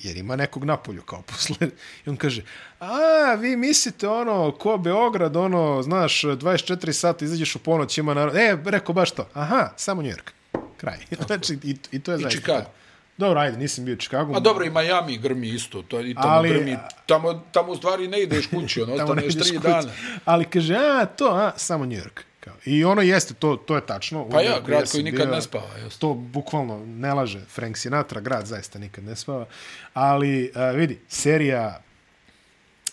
[0.02, 1.68] jer ima nekog napolju kao posle.
[2.06, 2.44] I on kaže,
[2.80, 8.36] a, vi mislite ono, ko Beograd, ono, znaš, 24 sata izađeš u ponoć, ima narod.
[8.36, 9.28] E, rekao baš to.
[9.34, 10.32] Aha, samo New York.
[10.78, 10.98] Kraj.
[11.28, 12.38] znači, i, i to je zaista.
[12.38, 12.70] I Chicago.
[13.18, 14.34] Dobro, ajde, nisam bio u Chicago.
[14.36, 15.82] A dobro, i Miami grmi isto.
[15.82, 16.78] To, I tamo ali, grmi.
[17.06, 19.92] Tamo, tamo u stvari ne ideš kući, ono, ostaneš tri dana.
[20.26, 22.22] Ali kaže, a, to, a, samo New York.
[22.46, 22.54] Kao.
[22.66, 24.30] I ono jeste, to, to je tačno.
[24.30, 25.78] Pa ja, grad koji nikad bio, ne spava.
[25.84, 26.00] Just.
[26.00, 29.46] To bukvalno ne laže Frank Sinatra, grad zaista nikad ne spava.
[29.94, 31.82] Ali uh, vidi, serija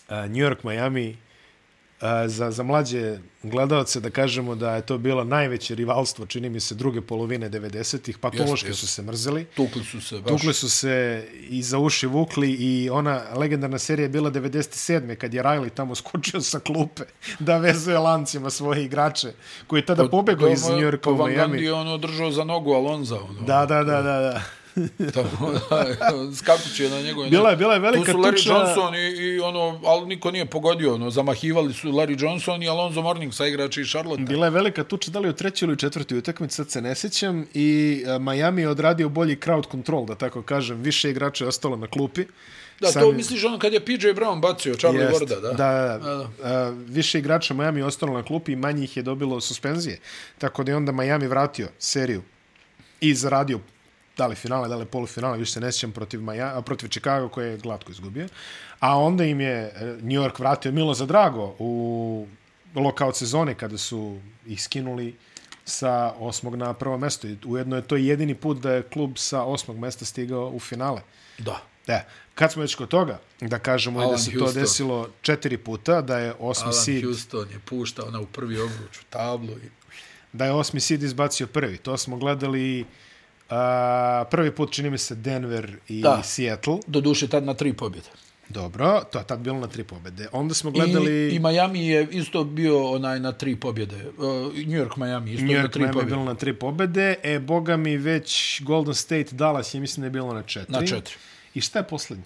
[0.09, 1.17] uh, New York, Miami,
[2.27, 6.75] za, za mlađe gledalce da kažemo da je to bilo najveće rivalstvo, čini mi se,
[6.75, 8.79] druge polovine 90-ih, patološki jest, jest.
[8.79, 9.45] su se mrzeli.
[9.45, 10.31] Tukli su se baš.
[10.31, 15.15] Tukli su se i za uši vukli i ona legendarna serija je bila 97.
[15.15, 17.03] kad je Riley tamo skočio sa klupe
[17.39, 19.33] da vezuje lancima svoje igrače
[19.67, 21.35] koji je tada pobegao iz New Yorka u Miami.
[21.35, 23.15] Po Van Gundy je ono držao za nogu Alonza.
[23.15, 23.41] Ono.
[23.41, 24.19] Da, da, da, da.
[24.19, 24.41] da.
[26.39, 27.29] skakuće na njegove...
[27.29, 28.11] Bila je, bila je velika tuča...
[28.11, 28.53] Tu su Larry tuča...
[28.53, 33.01] Johnson i, i, ono, ali niko nije pogodio, ono, zamahivali su Larry Johnson i Alonzo
[33.01, 34.23] Morning sa igrači iz Charlotte.
[34.23, 37.45] Bila je velika tuča, da li u trećoj ili četvrtoj utakmici, sad se ne sjećam,
[37.53, 41.75] i uh, Miami je odradio bolji crowd control, da tako kažem, više igrača je ostalo
[41.75, 42.25] na klupi.
[42.79, 43.01] Da, Sam...
[43.01, 45.51] to misliš ono kad je PJ Brown bacio Charlie Jest, Warda, da?
[45.51, 46.69] Da, da, da.
[46.69, 49.99] Uh, više igrača Miami je ostalo na klupi i manje ih je dobilo suspenzije.
[50.37, 52.21] Tako da je onda Miami vratio seriju
[53.01, 53.59] i zaradio
[54.17, 57.51] da li finale, da li polufinale, više se ne sjećam protiv, Maja, protiv Chicago koje
[57.51, 58.27] je glatko izgubio.
[58.79, 62.27] A onda im je e, New York vratio Milo za Drago u
[62.75, 65.15] lokaut sezone kada su ih skinuli
[65.65, 67.27] sa osmog na prvo mesto.
[67.27, 71.01] I ujedno je to jedini put da je klub sa osmog mesta stigao u finale.
[71.37, 71.61] Da.
[71.87, 72.05] Da.
[72.35, 74.53] Kad smo već kod toga, da kažemo Alan da se Houston.
[74.53, 77.03] to desilo četiri puta, da je osmi Alan seed...
[77.03, 79.51] Alan Houston je puštao na u prvi obruč u tablu.
[79.51, 79.69] I...
[80.33, 81.77] Da je osmi seed izbacio prvi.
[81.77, 82.85] To smo gledali
[83.49, 86.23] Uh, prvi put čini mi se Denver i da.
[86.23, 86.77] Seattle.
[86.87, 88.09] Do duše tad na tri pobjede.
[88.49, 90.27] Dobro, to je tad bilo na tri pobjede.
[90.31, 91.11] Onda smo gledali...
[91.11, 93.95] I, I Miami je isto bio onaj na tri pobjede.
[94.17, 96.11] Uh, New York, Miami isto New York, na tri Miami pobjede.
[96.11, 97.15] bilo na tri pobjede.
[97.23, 100.73] E, boga mi već Golden State, Dallas je mislim da je bilo na četiri.
[100.73, 101.15] Na četiri.
[101.53, 102.23] I šta je posljednji?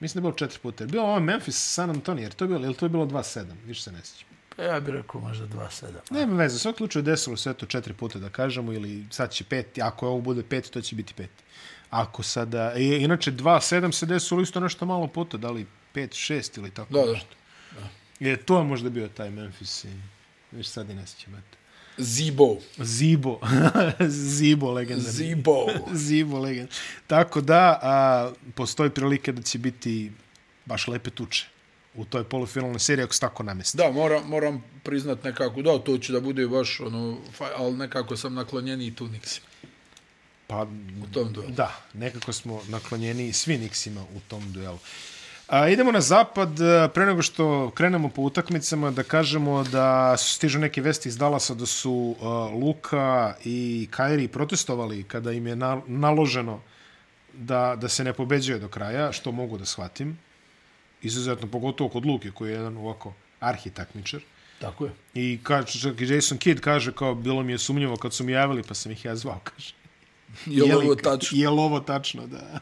[0.00, 0.86] Mislim da je bilo četiri puta.
[0.86, 3.44] Bilo ovo Memphis, San Antonio, jer to je bilo, ili to je bilo 2-7?
[3.66, 4.31] Više se ne sjećam.
[4.56, 5.86] Pa ja bih rekao možda 2-7.
[6.10, 9.82] Nema veze, svak slučaju desilo sve to četiri puta da kažemo, ili sad će peti,
[9.82, 11.42] ako ovo bude peti, to će biti peti.
[11.90, 16.70] Ako sada, i, inače 2-7 se desilo isto nešto malo puta, da li 5-6 ili
[16.70, 17.34] tako da, nešto.
[17.74, 17.88] Da, da.
[18.28, 19.88] Je, to je možda bio taj Memphis i
[20.52, 21.58] viš sad i ne sjećam, eto.
[21.98, 22.56] Zibo.
[22.78, 23.40] Zibo.
[24.36, 25.10] Zibo legenda.
[25.10, 25.66] Zibo.
[26.06, 26.72] Zibo legenda.
[27.06, 30.12] Tako da, a, postoji prilike da će biti
[30.66, 31.51] baš lepe tuče
[31.94, 33.76] u toj polufinalnoj seriji ako se tako namesti.
[33.76, 37.16] Da, moram, moram priznat nekako, da, to će da bude baš, ono,
[37.56, 39.46] ali nekako sam naklonjeni i tu Nixima.
[40.46, 40.62] Pa,
[41.02, 41.50] u tom duelu.
[41.50, 44.78] Da, nekako smo naklonjeni svi Nixima u tom duelu.
[45.48, 46.48] A, idemo na zapad,
[46.94, 51.66] pre nego što krenemo po utakmicama, da kažemo da stižu neke vesti iz Dalasa da
[51.66, 52.26] su uh,
[52.62, 56.60] Luka i Kairi protestovali kada im je na, naloženo
[57.32, 60.18] da, da se ne pobeđuje do kraja, što mogu da shvatim
[61.02, 64.20] izuzetno, pogotovo kod Luke, koji je jedan ovako arhitakmičar.
[64.58, 64.92] Tako je.
[65.14, 68.32] I kaže, čak i Jason Kidd kaže kao, bilo mi je sumnjivo kad su mi
[68.32, 69.74] javili, pa sam ih ja zvao, kaže.
[70.46, 71.38] Je li ovo tačno?
[71.38, 72.60] Je li ovo tačno, da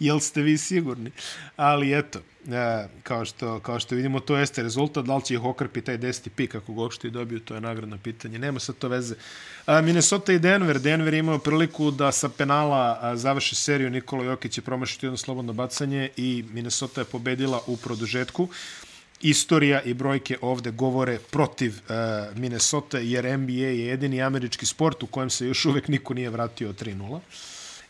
[0.00, 1.10] jel ste vi sigurni?
[1.56, 2.18] Ali eto,
[2.48, 5.04] e, kao, što, kao što vidimo, to jeste rezultat.
[5.04, 7.60] Da li će ih okrpi taj deseti pik ako ga uopšte i dobiju, to je
[7.60, 8.38] nagradno pitanje.
[8.38, 9.14] Nema sad to veze.
[9.66, 10.80] A, Minnesota i Denver.
[10.80, 13.90] Denver imao priliku da sa penala a, završi seriju.
[13.90, 18.48] Nikola Jokić je promašiti jedno slobodno bacanje i Minnesota je pobedila u produžetku
[19.20, 25.06] istorija i brojke ovde govore protiv uh, Minnesota, jer NBA je jedini američki sport u
[25.06, 27.20] kojem se još uvek niko nije vratio 3-0.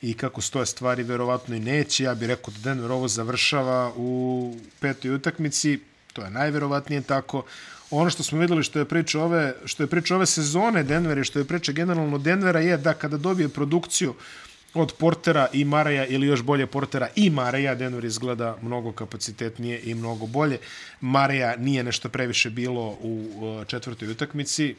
[0.02, 2.04] I kako stoje stvari, verovatno i neće.
[2.04, 5.80] Ja bih rekao da Denver ovo završava u petoj utakmici.
[6.12, 7.44] To je najverovatnije tako.
[7.90, 11.24] Ono što smo videli što je priča ove, što je priča ove sezone Denvera i
[11.24, 14.14] što je priča generalno Denvera je da kada dobije produkciju
[14.74, 19.94] od Portera i Maraja ili još bolje Portera i Maraja, Denver izgleda mnogo kapacitetnije i
[19.94, 20.58] mnogo bolje.
[21.00, 23.30] Maraja nije nešto previše bilo u
[23.66, 24.74] četvrtoj utakmici,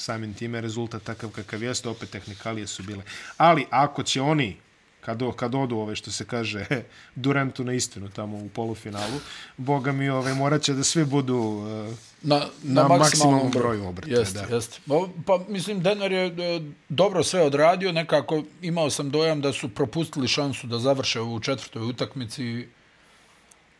[0.00, 3.02] samim time rezultat takav kakav jeste, opet tehnikalije su bile.
[3.36, 4.56] Ali ako će oni
[5.00, 6.66] kad, kad odu ove što se kaže
[7.14, 9.20] Durantu na istinu tamo u polufinalu,
[9.56, 14.10] boga mi ove, morat će da svi budu uh, na, na, na maksimalnom broju obrta.
[14.10, 14.54] Jeste, da.
[14.54, 14.80] jeste.
[15.26, 20.28] Pa mislim, Denver je e, dobro sve odradio, nekako imao sam dojam da su propustili
[20.28, 22.68] šansu da završe u četvrtoj utakmici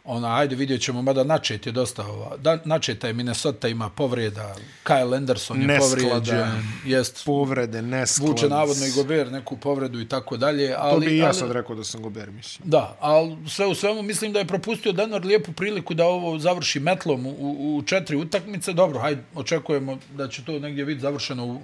[0.05, 4.55] ona, ajde vidjet ćemo, mada načet je dosta ova, da, načeta je Minnesota ima povreda,
[4.84, 8.28] Kyle Anderson je povrijeđen, jest, povrede, nesklad.
[8.28, 10.74] Vuče navodno i Gober neku povredu i tako dalje.
[10.78, 12.70] Ali, to bi ja sad rekao da sam Gober, mislim.
[12.70, 16.80] Da, ali sve u svemu mislim da je propustio Denver lijepu priliku da ovo završi
[16.80, 18.72] metlom u, u četiri utakmice.
[18.72, 21.61] Dobro, hajde, očekujemo da će to negdje biti završeno u,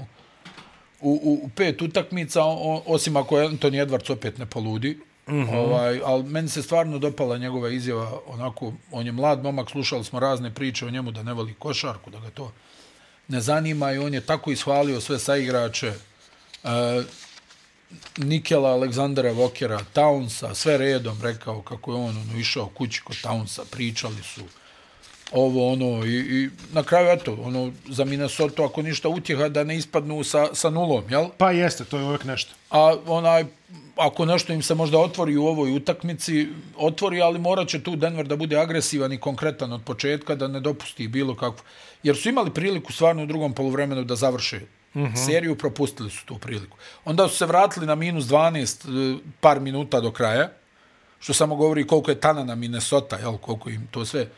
[1.00, 2.40] u, u pet utakmica,
[2.86, 4.98] osim ako Anthony Edwards opet ne poludi.
[5.28, 5.56] Mm -hmm.
[5.56, 10.20] ovaj, ali meni se stvarno dopala njegova izjava, onako, on je mlad momak, slušali smo
[10.20, 12.52] razne priče o njemu da ne voli košarku, da ga to
[13.28, 15.92] ne zanima i on je tako ishvalio sve sa igrače
[16.64, 17.02] e,
[18.16, 23.60] Nikela, Aleksandra Vokera, Townsa, sve redom rekao kako je on ono, išao kući kod Townsa,
[23.70, 24.42] pričali su
[25.32, 29.76] ovo ono i, i na kraju eto ono za Minnesota ako ništa utjeha da ne
[29.76, 33.44] ispadnu sa, sa nulom jel pa jeste to je uvek nešto a onaj
[33.96, 38.26] ako nešto im se možda otvori u ovoj utakmici, otvori, ali morat će tu Denver
[38.26, 41.64] da bude agresivan i konkretan od početka, da ne dopusti bilo kakvu.
[42.02, 45.12] Jer su imali priliku stvarno u drugom polovremenu da završe uh mhm.
[45.12, 45.26] -huh.
[45.26, 46.76] seriju, propustili su tu priliku.
[47.04, 50.50] Onda su se vratili na minus 12 e, par minuta do kraja,
[51.20, 54.28] što samo govori koliko je tana na Minnesota, jel, koliko im to sve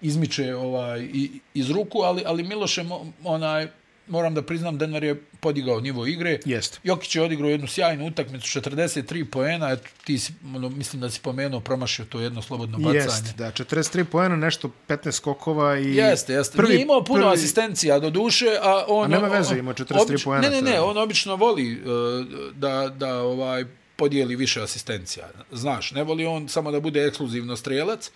[0.00, 1.08] izmiče ovaj,
[1.54, 2.84] iz ruku, ali, ali Miloše,
[3.24, 3.68] onaj,
[4.06, 6.38] moram da priznam, Denver je podigao nivo igre.
[6.44, 6.80] Jest.
[6.82, 11.20] Jokić je odigrao jednu sjajnu utakmicu, 43 poena, eto, ti si, ono, mislim da si
[11.20, 12.96] pomenuo, promašio to jedno slobodno bacanje.
[12.96, 15.96] Jest, da, 43 poena, nešto 15 skokova i...
[15.96, 16.56] Jeste, jeste.
[16.56, 17.34] Prvi, Nije imao puno prvi...
[17.34, 19.04] asistencija do duše, a on...
[19.04, 20.24] A nema veze, imao 43 obič...
[20.24, 20.48] poena.
[20.48, 23.64] Ne, ne, ne, on obično voli uh, da, da ovaj
[23.96, 25.28] podijeli više asistencija.
[25.52, 28.10] Znaš, ne voli on samo da bude ekskluzivno strelac,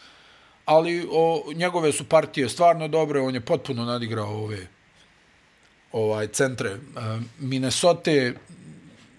[0.68, 4.66] ali o, njegove su partije stvarno dobre, on je potpuno nadigrao ove
[5.92, 6.78] ovaj centre eh,
[7.38, 8.10] Minnesota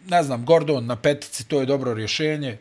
[0.08, 2.58] ne znam Gordon na petici to je dobro rješenje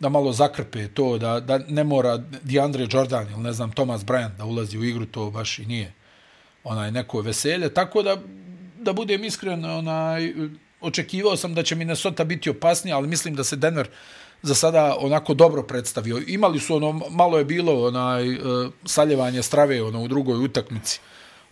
[0.00, 4.36] da malo zakrpe to da da ne mora DeAndre Jordan ili ne znam Thomas Bryant
[4.36, 5.92] da ulazi u igru to baš i nije
[6.64, 7.74] onaj neko veselje.
[7.74, 8.16] Tako da
[8.78, 10.32] da budem iskren onaj
[10.80, 13.88] očekivao sam da će Minnesota biti opasniji ali mislim da se Denver
[14.42, 18.38] za sada onako dobro predstavio imali su ono malo je bilo onaj uh,
[18.84, 21.00] saljevanje strave ono u drugoj utakmici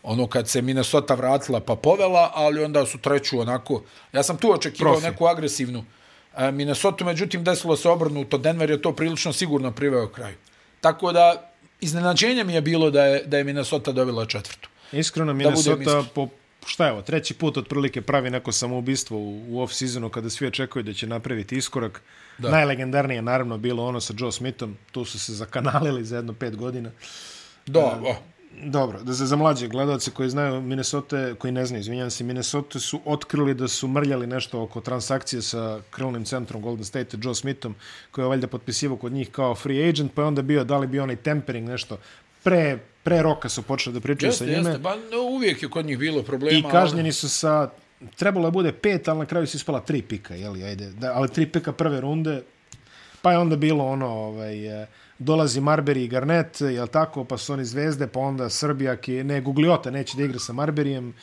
[0.03, 3.83] ono kad se Minnesota vratila pa povela, ali onda su treću onako,
[4.13, 5.07] ja sam tu očekivao Profi.
[5.07, 5.85] neku agresivnu
[6.37, 10.37] e, Minnesota, međutim desilo se obrnuto, Denver je to prilično sigurno priveo kraju.
[10.81, 14.69] Tako da, iznenađenje mi je bilo da je, da je Minnesota dobila četvrtu.
[14.93, 16.29] Iskreno, Minnesota po,
[16.67, 20.83] šta je ovo, treći put otprilike pravi neko samoubistvo u, u off-seasonu kada svi očekuju
[20.83, 22.03] da će napraviti iskorak.
[22.41, 22.51] Da.
[22.51, 26.91] Najlegendarnije naravno bilo ono sa Joe Smithom, tu su se zakanalili za jedno pet godina.
[27.67, 28.17] Da, uh,
[28.65, 32.79] Dobro, da se za mlađe gledalce koji znaju Minnesota, koji ne znaju, izvinjam se, Minnesota
[32.79, 37.75] su otkrili da su mrljali nešto oko transakcije sa krilnim centrom Golden State, Joe Smithom,
[38.11, 40.87] koji je valjda potpisivo kod njih kao free agent, pa je onda bio, da li
[40.87, 41.99] bio onaj tempering nešto,
[42.43, 44.71] pre, pre roka su počeli da pričaju jeste, sa njime.
[44.71, 46.59] Jeste, ba, no, uvijek je kod njih bilo problema.
[46.59, 47.71] I kažnjeni su sa,
[48.17, 51.29] trebalo je bude pet, ali na kraju su ispala tri pika, jeli, ajde, da, ali
[51.29, 52.43] tri pika prve runde,
[53.23, 54.87] pa je onda bilo ono, ovaj,
[55.19, 59.41] dolazi Marbury i Garnett, jel tako, pa su oni zvezde, pa onda Srbija, ki, ne,
[59.41, 61.15] Gugliota neće da igra sa Marberijem,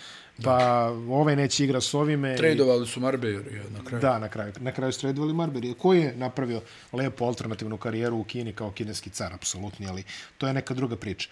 [0.43, 0.89] pa da.
[1.09, 2.35] ovaj neće igra s ovime.
[2.35, 4.01] Tradovali su Marbury na kraju.
[4.01, 4.53] Da, na kraju.
[4.59, 5.73] Na kraju su tradovali Marbury.
[5.73, 6.61] Koji je napravio
[6.93, 10.03] lepu alternativnu karijeru u Kini kao kineski car, apsolutni, ali
[10.37, 11.29] to je neka druga priča.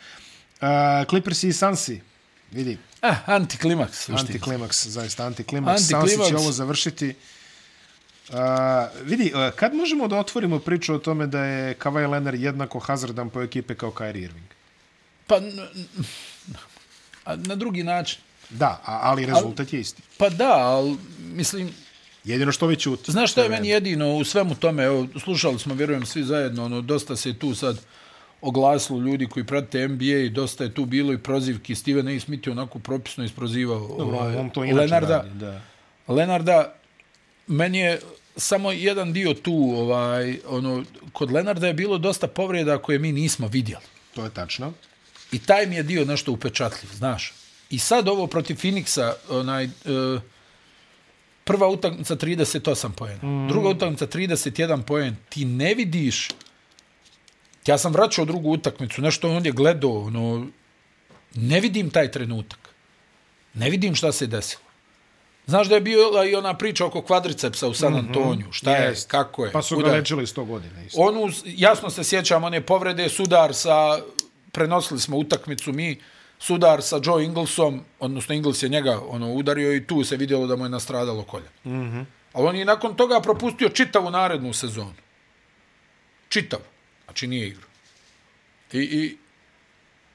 [0.61, 0.67] Uh,
[1.09, 2.01] Clippers i Sansi,
[2.55, 2.77] vidi.
[3.01, 4.09] Ah, antiklimaks.
[4.09, 5.81] Antiklimaks, zaista antiklimaks.
[5.81, 6.13] Antiklimaks.
[6.15, 7.15] Sansi će ovo završiti
[8.29, 8.35] Uh,
[9.03, 13.29] vidi, uh, kad možemo da otvorimo priču o tome da je Kawhi Leonard jednako hazardan
[13.29, 14.45] po ekipe kao Kyrie Irving?
[15.27, 15.39] Pa,
[17.35, 18.19] na drugi način.
[18.49, 20.01] Da, ali rezultat al, je isti.
[20.17, 21.69] Pa da, ali mislim...
[22.23, 23.11] Jedino što vi čuti.
[23.11, 26.81] Znaš što je meni jedino u svemu tome, evo, slušali smo, vjerujem, svi zajedno, ono,
[26.81, 27.79] dosta se tu sad
[28.41, 31.75] oglasilo ljudi koji prate NBA i dosta je tu bilo i prozivki.
[31.75, 32.19] Steven A.
[32.19, 35.17] Smith je onako propisno isprozivao Dobro, ovaj, on to Lenarda.
[35.17, 35.61] Radi, da.
[36.07, 36.75] Lenarda,
[37.47, 37.99] meni je
[38.37, 40.83] samo jedan dio tu, ovaj, ono,
[41.13, 43.83] kod Lenarda je bilo dosta povreda koje mi nismo vidjeli.
[44.13, 44.73] To je tačno.
[45.31, 47.33] I taj mi je dio nešto upečatljiv, znaš.
[47.69, 50.21] I sad ovo protiv Phoenixa, onaj, uh,
[51.43, 53.47] prva utakmica 38 poena, mm.
[53.47, 56.29] druga utakmica 31 poen, ti ne vidiš,
[57.65, 60.47] ja sam vraćao drugu utakmicu, nešto on je gledao, ono,
[61.35, 62.59] ne vidim taj trenutak.
[63.53, 64.65] Ne vidim šta se desilo.
[65.47, 68.07] Znaš da je bila i ona priča oko kvadricepsa u San mhm.
[68.07, 68.51] Antoniju.
[68.51, 68.81] Šta mm -hmm.
[68.81, 69.07] je, yes.
[69.07, 69.51] kako je.
[69.51, 70.83] Pa su ga lečili 100 godina.
[70.83, 71.01] Isto.
[71.01, 73.99] Onu, jasno se sjećam, one povrede, sudar sa,
[74.51, 76.01] prenosili smo utakmicu mi,
[76.39, 80.55] sudar sa Joe Inglesom, odnosno Ingles je njega ono, udario i tu se vidjelo da
[80.55, 81.49] mu je nastradalo kolje.
[81.65, 82.05] Mm -hmm.
[82.33, 84.93] Ali on je nakon toga propustio čitavu narednu sezonu.
[86.29, 86.59] Čitav.
[87.15, 87.69] Znači nije igrao.
[88.71, 89.17] I, i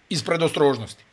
[0.09, 1.05] iz predostrožnosti.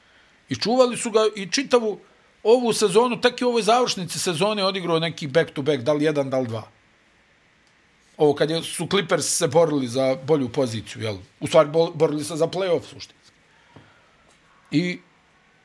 [0.50, 2.00] I čuvali su ga i čitavu
[2.44, 6.06] ovu sezonu, tek i u ovoj završnici sezone odigrao neki back to back, da li
[6.06, 6.68] jedan, da li dva.
[8.18, 11.18] Ovo kad je, su Clippers se borili za bolju poziciju, jel?
[11.40, 13.32] U stvari borili se za playoff, suštinski.
[14.72, 15.00] I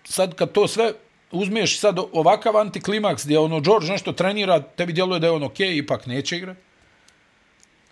[0.05, 0.93] sad kad to sve
[1.31, 5.79] uzmeš sad ovakav antiklimaks gdje ono George nešto trenira, tebi djeluje da je on okay,
[5.79, 6.72] ipak neće igrati.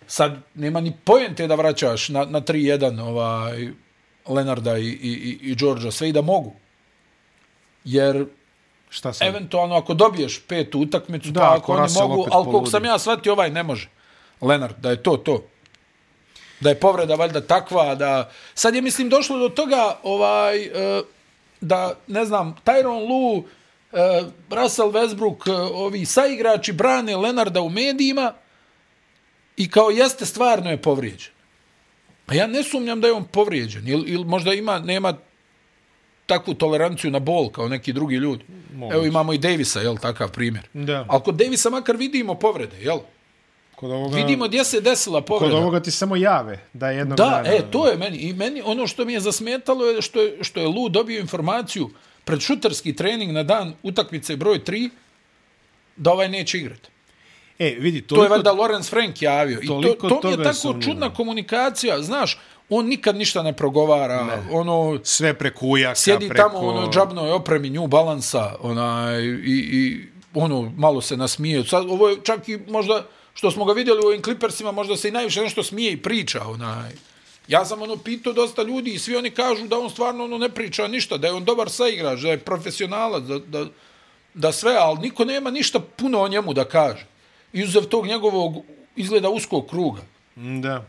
[0.07, 3.69] Sad nema ni pojente da vraćaš na, na 3-1 ovaj,
[4.27, 6.53] Lenarda i, i, i Georgea, sve i da mogu.
[7.83, 8.25] Jer
[8.91, 9.27] Šta sam?
[9.27, 13.33] Eventualno ako dobiješ petu utakmicu, da, pa ako oni mogu, ali koliko sam ja shvatio,
[13.33, 13.89] ovaj ne može.
[14.41, 15.43] Lenard, da je to to.
[16.59, 18.29] Da je povreda valjda takva, da...
[18.53, 21.05] Sad je, mislim, došlo do toga, ovaj, uh,
[21.61, 23.45] da, ne znam, Tyron Lu, uh,
[24.49, 28.33] Russell Westbrook, uh, ovi saigrači brane Lenarda u medijima
[29.57, 31.31] i kao jeste stvarno je povrijeđen.
[32.27, 33.87] A ja ne sumnjam da je on povrijeđen.
[33.87, 35.17] Ili, ili možda ima, nema
[36.25, 38.45] takvu toleranciju na bol kao neki drugi ljudi.
[38.73, 38.95] Moguće.
[38.95, 40.67] Evo imamo i Davisa, jel, takav primjer.
[40.73, 41.05] Da.
[41.09, 42.99] Ali kod Davisa makar vidimo povrede, jel?
[43.75, 45.53] Kod ovoga, vidimo gdje se desila povreda.
[45.53, 47.41] Kod ovoga ti samo jave da je jednog da, dana.
[47.41, 48.17] Da, e, to je meni.
[48.17, 51.89] I meni ono što mi je zasmetalo je što je, što je Lu dobio informaciju
[52.23, 54.89] pred šuterski trening na dan utakmice broj 3
[55.95, 56.89] da ovaj neće igrati.
[57.59, 59.59] E, vidi, toliko, to je valjda Lorenz Frank javio.
[59.61, 62.01] I to, to mi je tako čudna komunikacija.
[62.01, 62.37] Znaš,
[62.69, 64.23] on nikad ništa ne progovara.
[64.23, 64.43] Ne.
[64.51, 66.49] Ono, Sve preko Sjedi preko...
[66.49, 69.11] tamo ono džabnoj opremi New Balansa ona,
[69.45, 71.63] i, i ono, malo se nasmije.
[71.63, 75.07] Sad, ovo je čak i možda, što smo ga vidjeli u ovim Clippersima, možda se
[75.07, 76.47] i najviše nešto smije i priča.
[76.47, 76.91] Onaj.
[77.47, 80.49] Ja sam ono pitao dosta ljudi i svi oni kažu da on stvarno ono ne
[80.49, 83.65] priča ništa, da je on dobar saigrač, da je profesionalac, da, da,
[84.33, 87.10] da sve, ali niko nema ništa puno o njemu da kaže.
[87.53, 88.55] Izuzev tog njegovog
[88.95, 90.01] izgleda uskog kruga.
[90.35, 90.85] Da.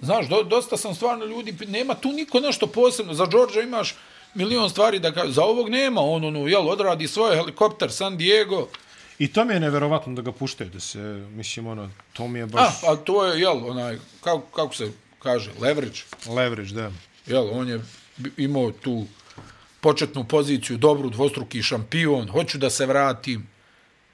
[0.00, 3.14] Znaš, do, dosta sam stvarno ljudi, nema tu niko nešto posebno.
[3.14, 3.94] Za Đorđa imaš
[4.34, 8.68] milion stvari da kaže, za ovog nema, on ono, jel, odradi svoj helikopter San Diego.
[9.18, 10.98] I to mi je neverovatno da ga puštaju, da se,
[11.30, 12.62] mislim, ono, to mi je baš...
[12.62, 16.00] A, a to je, jel, onaj, kako, kako se kaže, leverage.
[16.26, 16.90] Leverage, da.
[17.26, 17.80] Jel, on je
[18.36, 19.06] imao tu
[19.80, 23.46] početnu poziciju, dobru, dvostruki šampion, hoću da se vratim.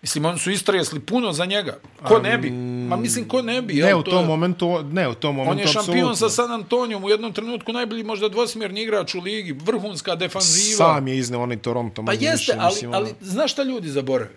[0.04, 1.78] Mislim, oni su istresli puno za njega.
[2.08, 2.50] Ko ne bi?
[2.88, 3.74] Ma mislim, ko ne bi?
[3.74, 4.26] Ne, u tom je...
[4.26, 6.16] momentu, ne, u tom momentu, On je šampion absolutno.
[6.16, 10.76] sa San Antonijom, u jednom trenutku najbolji možda dvosmjerni igrač u ligi, vrhunska defanziva.
[10.76, 12.04] Sam je izneo onaj Toronto.
[12.04, 13.16] Pa jeste, više, ali, mislim, ali ono...
[13.20, 14.30] znaš šta ljudi zaborave?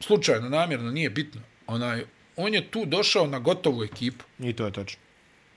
[0.00, 1.40] Slučajno, namjerno, nije bitno.
[1.66, 2.04] Onaj,
[2.36, 4.24] on je tu došao na gotovu ekipu.
[4.38, 5.00] I to je tačno.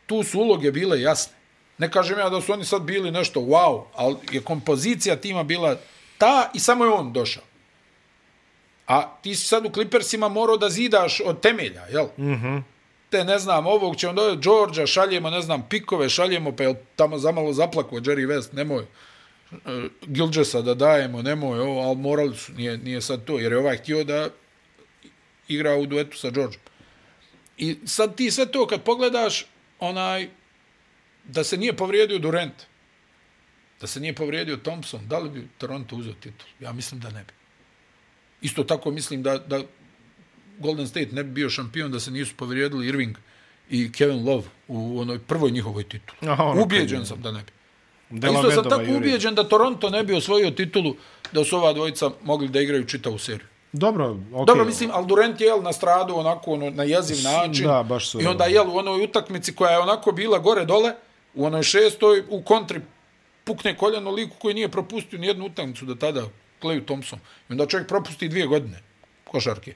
[0.05, 1.33] Tu su uloge bile jasne.
[1.77, 5.77] Ne kažem ja da su oni sad bili nešto wow, ali je kompozicija tima bila
[6.17, 7.43] ta i samo je on došao.
[8.87, 12.07] A ti si sad u Clippersima morao da zidaš od temelja, jel?
[12.17, 12.55] Mhm.
[12.55, 12.63] Mm
[13.09, 16.85] Te, ne znam, ovog će on dojeti Georgia, šaljemo, ne znam, pikove, šaljemo, pa je
[16.95, 18.85] tamo zamalo zaplako Jerry West, nemoj
[19.51, 19.57] uh,
[20.01, 23.77] Gilgesa da dajemo, nemoj, ovo, ali morali su, nije, nije sad to, jer je ovaj
[23.77, 24.29] htio da
[25.47, 26.57] igra u duetu sa George.
[27.57, 29.45] I sad ti sve to, kad pogledaš,
[29.79, 30.29] onaj,
[31.23, 32.63] da se nije povrijedio Durant,
[33.81, 36.47] da se nije povrijedio Thompson, da li bi Toronto uzeo titul?
[36.59, 37.33] Ja mislim da ne bi.
[38.43, 39.61] Isto tako mislim da, da
[40.59, 43.17] Golden State ne bi bio šampion da se nisu povrijedili Irving
[43.69, 46.31] i Kevin Love u onoj prvoj njihovoj titulu.
[46.31, 47.51] Aha, ono ubijeđen sam da ne bi.
[48.19, 50.95] Dela Isto sam tako ubijeđen da Toronto ne bi osvojio titulu
[51.31, 53.47] da su ova dvojica mogli da igraju čitavu seriju.
[53.73, 54.45] Dobro, okay.
[54.45, 57.65] Dobro, mislim, al Durant je jel, na stradu onako ono, na jeziv način.
[57.67, 58.21] Da, baš su.
[58.21, 60.93] I onda jel, u onoj utakmici koja je onako bila gore dole,
[61.33, 62.81] u onoj šestoj, u kontri
[63.43, 66.23] pukne koljeno liku koji nije propustio ni jednu utakmicu do tada,
[66.63, 67.19] Clay Thompson.
[67.49, 68.79] I onda čovjek propusti dvije godine
[69.25, 69.73] košarke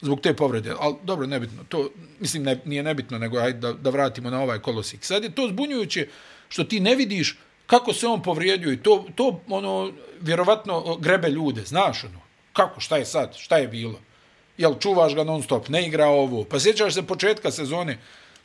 [0.00, 0.74] zbog te povrede.
[0.78, 1.64] Ali dobro, nebitno.
[1.68, 5.04] To, mislim, ne, nije nebitno, nego ajde da, da vratimo na ovaj kolosik.
[5.04, 6.08] Sad je to zbunjujuće
[6.48, 11.62] što ti ne vidiš kako se on povrijedio i to, to ono, vjerovatno grebe ljude.
[11.64, 12.20] Znaš ono,
[12.52, 14.00] kako, šta je sad, šta je bilo?
[14.58, 16.44] Jel čuvaš ga non stop, ne igra ovo.
[16.44, 17.98] Pa sjećaš se početka sezone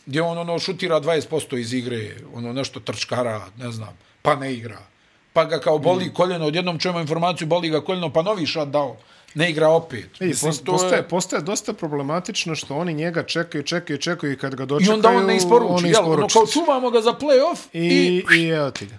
[0.05, 4.90] gdje on ono šutira 20% iz igre, ono nešto trčkara, ne znam, pa ne igra.
[5.33, 6.13] Pa ga kao boli mm.
[6.13, 8.95] koljeno, odjednom čujemo informaciju, boli ga koljeno, pa novi shutdown
[9.33, 10.09] ne igra opet.
[10.19, 11.07] I, Mislim, postaje, postaje, je...
[11.07, 15.09] postaje dosta problematično što oni njega čekaju, čekaju, čekaju i kad ga dočekaju, I onda
[15.09, 15.73] on ne isporuči.
[15.73, 17.57] On jel, ono, kao čuvamo ga za play-off.
[17.73, 18.97] I, i, i evo ti ga.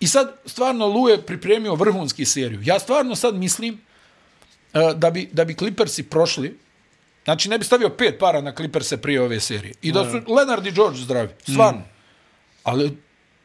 [0.00, 2.60] I sad, stvarno, Lu je pripremio vrhunski seriju.
[2.64, 3.80] Ja stvarno sad mislim
[4.74, 6.58] uh, da, bi, da bi Clippersi prošli,
[7.24, 9.74] znači ne bi stavio pet para na Clipperse prije ove serije.
[9.82, 11.28] I da su Leonard i George zdravi.
[11.42, 11.80] Stvarno.
[11.80, 11.90] Mm.
[12.62, 12.96] Ali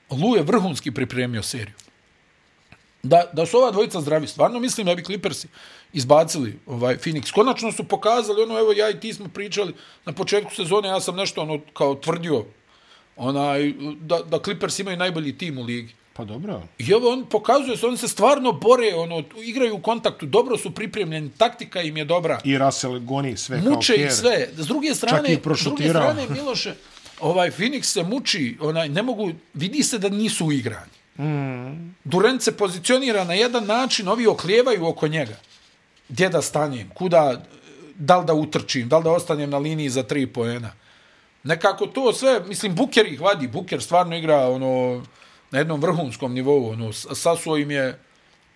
[0.10, 1.81] Lu je vrhunski pripremio seriju
[3.04, 4.28] da, da su ova dvojica zdravi.
[4.28, 5.48] Stvarno mislim da bi Clippersi
[5.94, 7.32] izbacili ovaj Phoenix.
[7.32, 9.74] Konačno su pokazali, ono, evo ja i ti smo pričali
[10.06, 12.46] na početku sezone, ja sam nešto ono kao tvrdio
[13.16, 15.94] onaj, da, da Clippers imaju najbolji tim u ligi.
[16.14, 16.62] Pa dobro.
[16.78, 20.72] I evo on pokazuje se, oni se stvarno bore, ono, igraju u kontaktu, dobro su
[20.72, 22.40] pripremljeni, taktika im je dobra.
[22.44, 24.50] I Russell goni sve Muče kao Muče i sve.
[24.58, 26.74] S druge strane, s druge strane Miloše,
[27.20, 31.01] ovaj Phoenix se muči, onaj, ne mogu, vidi se da nisu uigrani.
[31.18, 31.96] Mm.
[32.04, 35.36] Durant se pozicionira na jedan način, ovi oklijevaju oko njega.
[36.10, 36.90] Gdje da stanem?
[36.90, 37.42] Kuda?
[37.96, 38.90] Da li da utrčim?
[38.90, 40.74] Da li da ostanem na liniji za tri pojena?
[41.44, 43.48] Nekako to sve, mislim, Buker ih vadi.
[43.48, 45.04] Buker stvarno igra ono,
[45.52, 46.70] na jednom vrhunskom nivou.
[46.70, 48.00] Ono, sasuo im je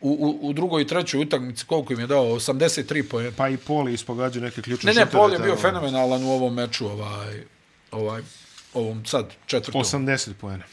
[0.01, 2.25] u, u, u drugoj i trećoj utakmici koliko im je dao?
[2.25, 3.31] 83 pojena.
[3.37, 6.87] Pa i Poli ispogađa neke ključne Ne, ne, Poli je bio fenomenalan u ovom meču.
[6.87, 7.43] Ovaj,
[7.91, 8.21] ovaj,
[8.73, 9.81] ovom sad četvrtom.
[9.81, 10.63] 80 pojena.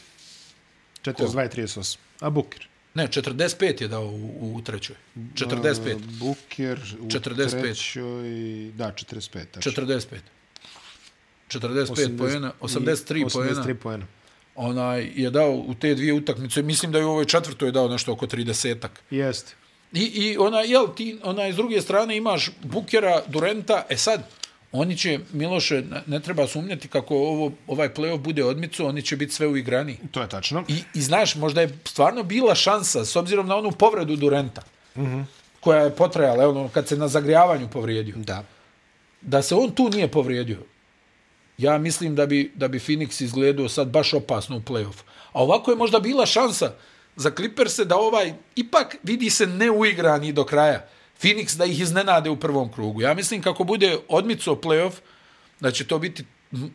[1.03, 1.97] 42 i 38.
[2.19, 2.67] A Buker?
[2.93, 4.95] Ne, 45 je dao u, u trećoj.
[5.15, 5.97] 45.
[6.19, 7.61] Buker u 45.
[7.61, 8.71] trećoj...
[8.75, 9.45] Da, 45.
[9.51, 9.69] Tači.
[9.69, 10.17] 45.
[11.49, 13.63] 45 pojena, 83 pojena.
[13.63, 14.05] 83 pojena.
[14.55, 16.61] Onaj je dao u te dvije utakmice.
[16.61, 18.89] Mislim da je u ovoj četvrtoj dao nešto oko 30-ak.
[19.09, 19.53] Jeste.
[19.93, 24.29] I, i ona, jel, ti, ona, s druge strane imaš Bukera, Durenta, e sad,
[24.73, 29.33] oni će, Miloše, ne treba sumnjati kako ovo, ovaj playoff bude odmicu, oni će biti
[29.33, 29.97] sve u igrani.
[30.11, 30.63] To je tačno.
[30.67, 34.61] I, I znaš, možda je stvarno bila šansa, s obzirom na onu povredu Durenta,
[34.95, 35.25] mm -hmm.
[35.59, 38.15] koja je potrajala, ono, kad se na zagrijavanju povrijedio.
[38.17, 38.43] Da.
[39.21, 40.57] Da se on tu nije povrijedio,
[41.57, 45.01] ja mislim da bi, da bi Phoenix izgledao sad baš opasno u playoff.
[45.31, 46.73] A ovako je možda bila šansa
[47.15, 50.87] za Clippers da ovaj ipak vidi se neuigrani do kraja.
[51.23, 53.01] Phoenix da ih iznenade u prvom krugu.
[53.01, 54.93] Ja mislim kako bude odmico playoff,
[55.59, 56.25] da će to biti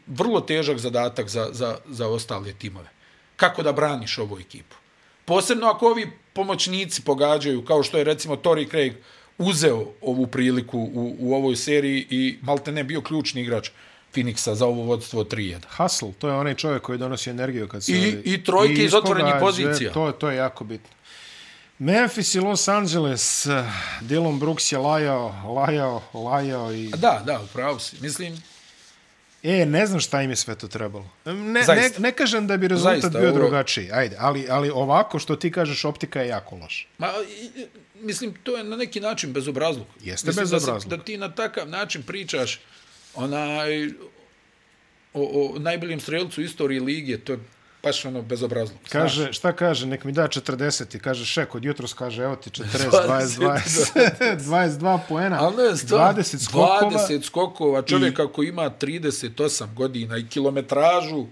[0.07, 2.89] vrlo težak zadatak za, za, za ostale timove.
[3.37, 4.77] Kako da braniš ovu ekipu?
[5.25, 8.95] Posebno ako ovi pomoćnici pogađaju, kao što je recimo Tori Craig
[9.39, 13.71] uzeo ovu priliku u, u ovoj seriji i malte ne bio ključni igrač
[14.15, 15.59] Phoenixa za ovo vodstvo 3-1.
[15.77, 17.69] Hustle, to je onaj čovjek koji donosi energiju.
[17.69, 19.93] Kad se I, i trojke iz otvorenih pozicija.
[19.93, 20.91] To, to je jako bitno.
[21.79, 23.47] Memphis i Los Angeles,
[24.01, 26.89] Dylan Brooks je lajao, lajao, lajao i...
[26.89, 27.97] Da, da, upravo si.
[28.01, 28.43] Mislim...
[29.43, 31.11] E, ne znam šta im je sve to trebalo.
[31.25, 31.35] Ne,
[31.69, 33.39] ne, ne kažem da bi rezultat Zaista, bio ovo...
[33.39, 33.91] drugačiji.
[33.93, 36.89] Ajde, ali, ali ovako što ti kažeš, optika je jako loš.
[36.99, 37.09] Ma,
[37.95, 39.89] mislim, to je na neki način bezobrazluk.
[40.01, 40.91] Jeste mislim, bezobrazluk.
[40.91, 42.61] Da, da ti na takav način pričaš
[43.15, 43.87] onaj,
[45.15, 47.39] o, o najboljem strelcu istoriji lige, to je
[47.83, 48.77] baš ono bezobrazno.
[48.89, 49.37] Kaže, znaš.
[49.37, 52.91] šta kaže, nek mi da 40 i kaže šek od jutros kaže, evo ti 40,
[52.91, 53.39] 20,
[53.91, 56.91] 20, 22 poena, Ali ne, 20 skokova.
[57.09, 58.33] 20 skokova, čovjek i...
[58.33, 61.29] koji ima 38 godina i kilometražu, uh,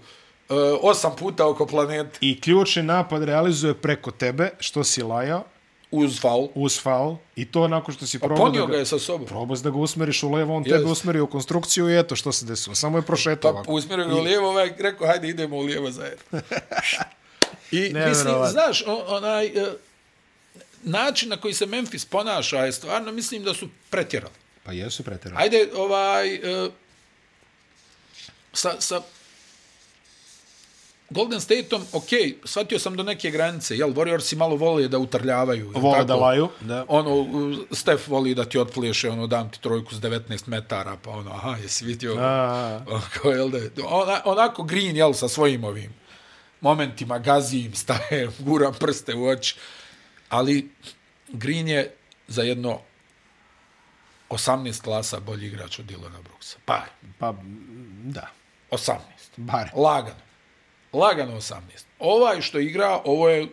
[0.81, 2.17] osam puta oko planete.
[2.21, 5.43] I ključni napad realizuje preko tebe, što si lajao,
[5.91, 6.49] Uz faul.
[6.55, 7.15] Uz faul.
[7.35, 8.65] I to nakon što si probao da ga...
[8.65, 9.27] ga je sa sobom.
[9.27, 10.69] Probao da ga usmeriš u levo, on yes.
[10.69, 12.75] tebe usmeri u konstrukciju i eto što se desilo.
[12.75, 16.23] Samo je prošetao pa, usmerio ga u lijevo, ovaj rekao, hajde idemo u lijevo zajedno.
[17.71, 19.67] I ne, mislim, ne, znaš, onaj, uh,
[20.83, 24.33] način na koji se Memphis ponaša je stvarno, mislim da su pretjerali.
[24.63, 25.43] Pa jesu pretjerali.
[25.43, 26.71] Ajde, ovaj, uh,
[28.53, 29.01] sa, sa
[31.09, 32.09] Golden State-om, ok,
[32.43, 35.71] shvatio sam do neke granice, jel, Warriors malo vole da utrljavaju.
[35.75, 36.85] Vole da laju, da.
[36.87, 37.27] Ono,
[37.71, 41.57] Steph voli da ti otpliješe, ono, dam ti trojku s 19 metara, pa ono, aha,
[41.61, 42.15] jesi vidio?
[42.19, 45.93] A, Onako, jel da, ona, onako green, jel, sa svojim ovim
[46.61, 49.55] momentima, gazim, staje, guram prste u oči.
[50.29, 50.69] Ali
[51.27, 51.95] green je
[52.27, 52.79] za jedno
[54.29, 56.57] 18 klasa bolji igrač od Dilona Brooksa.
[56.65, 56.89] Par.
[57.19, 57.33] Pa,
[58.03, 58.27] da.
[58.71, 58.97] 18.
[59.37, 59.69] Bar.
[59.75, 60.26] Lagano.
[60.93, 61.59] Lagano 18.
[61.99, 63.47] Ovaj što igra, ovo je...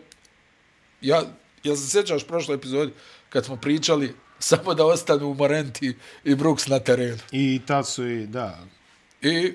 [1.01, 1.23] Ja,
[1.63, 2.91] ja se sjećaš prošle epizode
[3.29, 7.17] kad smo pričali samo da ostanu Morenti i Brooks na terenu.
[7.31, 8.59] I tad su i, da.
[9.21, 9.53] I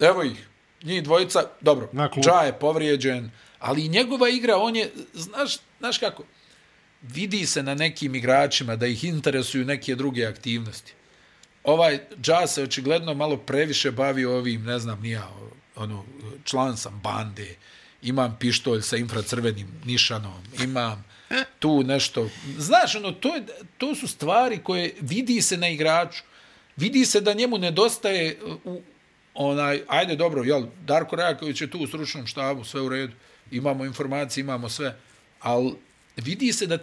[0.00, 0.48] evo ih,
[0.82, 1.88] njih dvojica, dobro,
[2.20, 6.24] Dža je povrijeđen, ali njegova igra, on je, znaš, znaš kako,
[7.02, 10.92] vidi se na nekim igračima da ih interesuju neke druge aktivnosti.
[11.64, 15.28] Ovaj Dža se očigledno malo previše bavi ovim, ne znam, nija,
[15.80, 16.04] ono,
[16.44, 17.56] član sam bande,
[18.02, 21.04] imam pištolj sa infracrvenim nišanom, imam
[21.58, 22.28] tu nešto.
[22.58, 23.44] Znaš, ono, to, je,
[23.78, 26.22] to su stvari koje vidi se na igraču.
[26.76, 28.82] Vidi se da njemu nedostaje u,
[29.34, 33.12] onaj, ajde dobro, jel, Darko Rajaković je tu u stručnom štabu, sve u redu,
[33.50, 34.96] imamo informacije, imamo sve,
[35.40, 35.74] ali
[36.16, 36.78] vidi se da,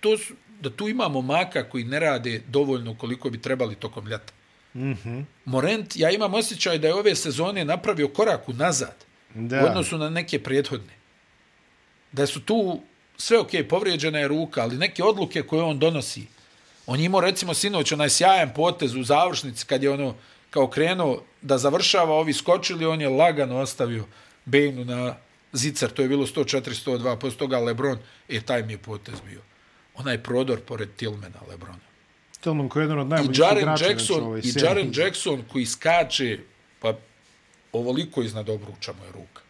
[0.00, 4.32] to su, da tu imamo maka koji ne rade dovoljno koliko bi trebali tokom ljeta.
[4.76, 5.24] Mm -hmm.
[5.44, 8.94] Morent, ja imam osjećaj da je ove sezone napravio korak u nazad
[9.34, 9.62] da.
[9.62, 10.92] u odnosu na neke prethodne.
[12.12, 12.80] Da su tu
[13.16, 16.26] sve ok, povrijeđena je ruka, ali neke odluke koje on donosi,
[16.86, 20.14] on imao recimo sinoć onaj sjajan potez u završnici kad je ono
[20.50, 24.04] kao krenuo da završava, ovi skočili, on je lagano ostavio
[24.44, 25.16] Bejnu na
[25.52, 27.98] zicar, to je bilo 104-102, posle toga Lebron,
[28.28, 29.40] e, taj mi je potez bio.
[29.94, 31.85] Onaj prodor pored Tillmana, Lebrona.
[32.46, 33.84] Tillman koji je jedan od najboljih igrača.
[33.84, 36.38] Jackson, ovaj I Jaren Jackson koji skače,
[36.80, 36.94] pa
[37.72, 39.42] ovoliko iznad obruča mu je ruka.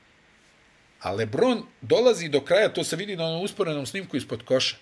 [1.00, 4.76] A Lebron dolazi do kraja, to se vidi na onom usporenom snimku ispod koša.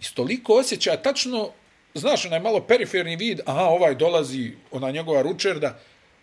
[0.00, 1.50] I stoliko osjeća, tačno,
[1.94, 5.78] znaš, onaj malo periferni vid, aha, ovaj dolazi, ona njegova ručerda,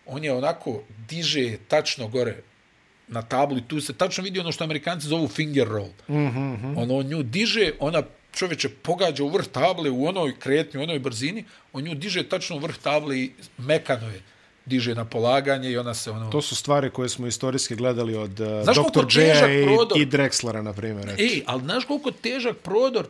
[0.06, 2.36] on je onako diže tačno gore
[3.08, 5.92] na tablu i tu se tačno vidi ono što amerikanci zovu finger roll.
[6.08, 6.82] Mm -hmm.
[6.82, 8.02] Ono nju diže, ona
[8.36, 12.56] čovječe pogađa u vrh table u onoj kretnju, u onoj brzini, on nju diže tačno
[12.56, 14.22] u vrh table i mekano je
[14.66, 16.30] diže na polaganje i ona se ono...
[16.30, 19.20] To su stvari koje smo istorijski gledali od uh, Dr.
[19.20, 19.22] J.
[19.24, 21.14] I, i Drexlera, na primjer.
[21.18, 23.06] Ej, ali znaš koliko težak prodor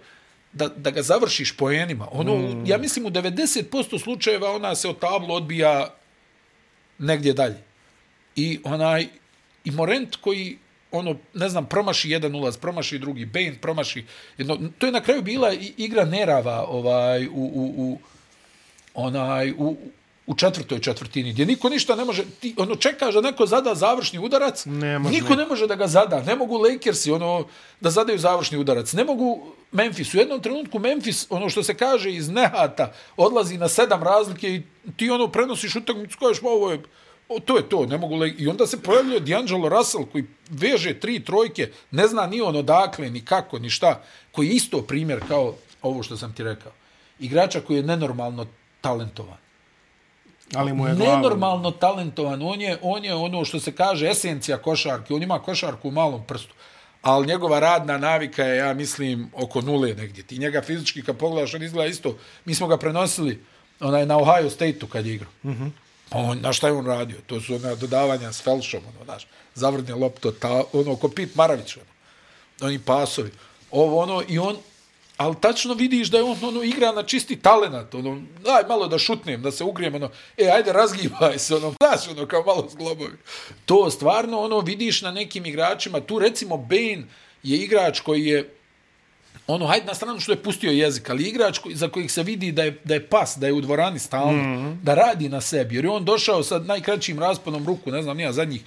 [0.52, 2.08] da, da ga završiš poenima?
[2.12, 2.66] Ono, mm.
[2.66, 5.94] Ja mislim u 90% slučajeva ona se od tablu odbija
[6.98, 7.62] negdje dalje.
[8.36, 9.06] I onaj,
[9.64, 10.58] i Morent koji
[10.92, 14.04] ono, ne znam, promaši jedan ulaz, promaši drugi, Bane promaši
[14.38, 17.98] jedno, to je na kraju bila igra nerava ovaj, u, u, u
[18.94, 19.76] onaj, u,
[20.26, 24.18] u četvrtoj četvrtini, gdje niko ništa ne može, ti, ono, čekaš da neko zada završni
[24.18, 25.14] udarac, ne može.
[25.14, 27.46] niko ne može da ga zada, ne mogu Lakersi ono,
[27.80, 32.12] da zadaju završni udarac, ne mogu Memphis, u jednom trenutku Memphis, ono što se kaže
[32.12, 34.62] iz nehata, odlazi na sedam razlike i
[34.96, 36.82] ti ono prenosiš utakmicu, kažeš, ovo je,
[37.28, 38.34] o, to je to, ne mogu le...
[38.38, 43.10] I onda se pojavljuje D'Angelo Russell koji veže tri trojke, ne zna ni on odakle,
[43.10, 44.02] ni kako, ni šta,
[44.32, 46.72] koji je isto primjer kao ovo što sam ti rekao.
[47.18, 48.46] Igrača koji je nenormalno
[48.80, 49.36] talentovan.
[50.54, 52.42] Ali mu je nenormalno talentovan.
[52.42, 55.14] On je, on je ono što se kaže esencija košarke.
[55.14, 56.54] On ima košarku u malom prstu.
[57.02, 60.22] Ali njegova radna navika je, ja mislim, oko nule negdje.
[60.22, 62.16] Ti njega fizički, kad pogledaš, on izgleda isto.
[62.44, 63.44] Mi smo ga prenosili
[63.80, 65.30] onaj, na Ohio State-u kad je igrao.
[65.44, 65.70] Mm -hmm.
[66.08, 67.16] Pa on, na šta je on radio?
[67.26, 71.76] To su ona dodavanja s felšom, ono, znaš, zavrne lopto, ta, ono, ko Pit Maravić,
[71.76, 71.86] ono,
[72.60, 73.30] oni pasovi.
[73.70, 74.56] Ovo, ono, i on,
[75.16, 78.98] ali tačno vidiš da je on ono, igra na čisti talenat, ono, daj malo da
[78.98, 83.16] šutnem, da se ugrijem, ono, e, ajde, razgibaj se, ono, znaš, ono, kao malo zglobovi.
[83.64, 87.04] To stvarno, ono, vidiš na nekim igračima, tu recimo Bane
[87.42, 88.55] je igrač koji je,
[89.46, 92.52] ono, hajde na stranu što je pustio jezik, ali igrač koji, za kojih se vidi
[92.52, 94.76] da je, da je pas, da je u dvorani stalno, mm -hmm.
[94.82, 98.32] da radi na sebi, jer je on došao sa najkraćim rasponom ruku, ne znam, nija,
[98.32, 98.62] zadnjih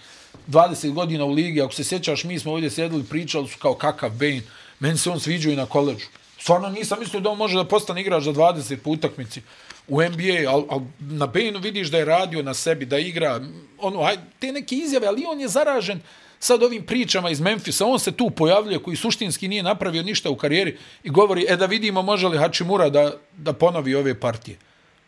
[0.47, 4.09] 20 godina u ligi, ako se sjećaš, mi smo ovdje sjedili, pričali su kao kakav
[4.09, 4.41] Bane,
[4.79, 6.05] meni se on sviđao i na koleđu.
[6.37, 9.41] Stvarno nisam mislio da on može da postane igrač za 20 po utakmici
[9.87, 13.41] u NBA, ali al na Bejnu vidiš da je radio na sebi, da igra,
[13.77, 16.01] ono, aj, te neke izjave, ali on je zaražen
[16.39, 20.35] sad ovim pričama iz Memfisa, on se tu pojavljuje koji suštinski nije napravio ništa u
[20.35, 24.57] karijeri i govori, e da vidimo može li Hachimura da, da ponovi ove partije.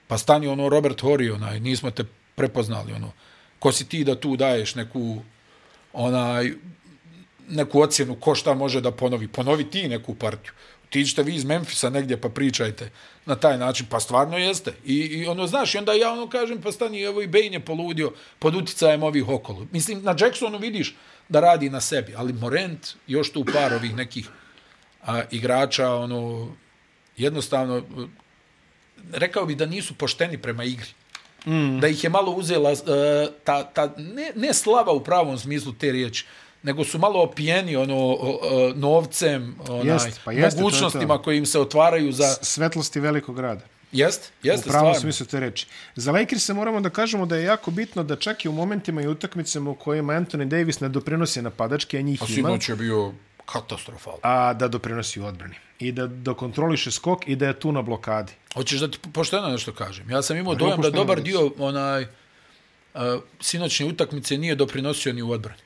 [0.07, 2.03] Pa stani ono Robert Horry, onaj, nismo te
[2.35, 3.11] prepoznali, ono,
[3.59, 5.17] ko si ti da tu daješ neku,
[5.93, 6.51] onaj,
[7.49, 9.27] neku ocjenu ko šta može da ponovi.
[9.27, 10.53] Ponovi ti neku partiju
[10.91, 12.89] tiđite vi iz Memfisa negdje pa pričajte
[13.25, 14.73] na taj način, pa stvarno jeste.
[14.85, 17.59] I, i ono, znaš, i onda ja ono kažem, pa stani, evo i Bane je
[17.59, 19.67] poludio pod uticajem ovih okolo.
[19.71, 20.95] Mislim, na Jacksonu vidiš
[21.31, 24.29] da radi na sebi, ali Morent, još tu par ovih nekih
[25.05, 26.51] a, igrača, ono,
[27.17, 27.81] jednostavno,
[29.13, 30.89] rekao bi da nisu pošteni prema igri.
[31.45, 31.79] Mm.
[31.79, 32.77] Da ih je malo uzela uh,
[33.43, 36.25] ta, ta ne, ne slava u pravom smislu te riječi,
[36.63, 38.17] nego su malo opijeni ono
[38.75, 41.23] novcem, onaj, jest, pa jeste, mogućnostima to to.
[41.23, 42.27] koje im se otvaraju za...
[42.41, 43.65] Svetlosti velikog grada.
[43.91, 45.67] Jest, jeste, u pravom smislu te reči.
[45.95, 49.01] Za Lakers se moramo da kažemo da je jako bitno da čak i u momentima
[49.01, 52.49] i utakmicama u kojima Anthony Davis ne doprinosi napadačke, a njih pa ima.
[52.49, 53.13] A je bio
[53.45, 54.17] katastrofal.
[54.21, 55.55] A da doprinosi u odbrani.
[55.79, 58.33] I da, da kontroliše skok i da je tu na blokadi.
[58.53, 60.09] Hoćeš da ti pošteno nešto kažem?
[60.09, 63.01] Ja sam imao dojam da dobar dio onaj, uh,
[63.39, 65.61] sinoćne utakmice nije doprinosio ni u odbrani.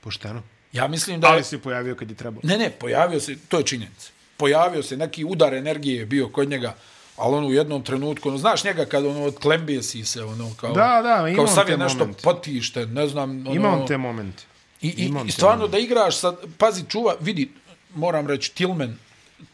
[0.00, 0.42] Pošteno.
[0.72, 1.28] Ja mislim da...
[1.28, 2.40] Ali se pojavio kad je trebalo.
[2.44, 4.10] Ne, ne, pojavio se, to je činjenica.
[4.36, 6.74] Pojavio se, neki udar energije je bio kod njega,
[7.16, 10.54] ali on u jednom trenutku, ono, znaš njega kad ono, od klembije si se, ono,
[10.56, 12.22] kao, da, da, kao sad je nešto moment.
[12.22, 13.30] potište, ne znam.
[13.30, 14.42] Ono, imam te momente.
[14.80, 17.50] I, i, i stvarno da igraš sad, pazi, čuva, vidi,
[17.94, 18.98] moram reći, Tillman,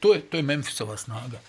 [0.01, 1.41] to je, to je Memphisova snaga.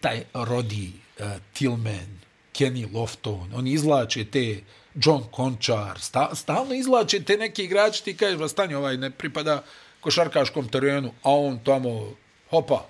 [0.00, 2.20] Taj Rodi, uh, Tillman,
[2.58, 4.60] Kenny Lofton, oni izlače te
[4.94, 9.62] John Končar, sta, stalno izlače te neke igrače, ti kažeš, stanje ovaj ne pripada
[10.00, 12.12] košarkaškom terenu, a on tamo
[12.50, 12.86] hopa,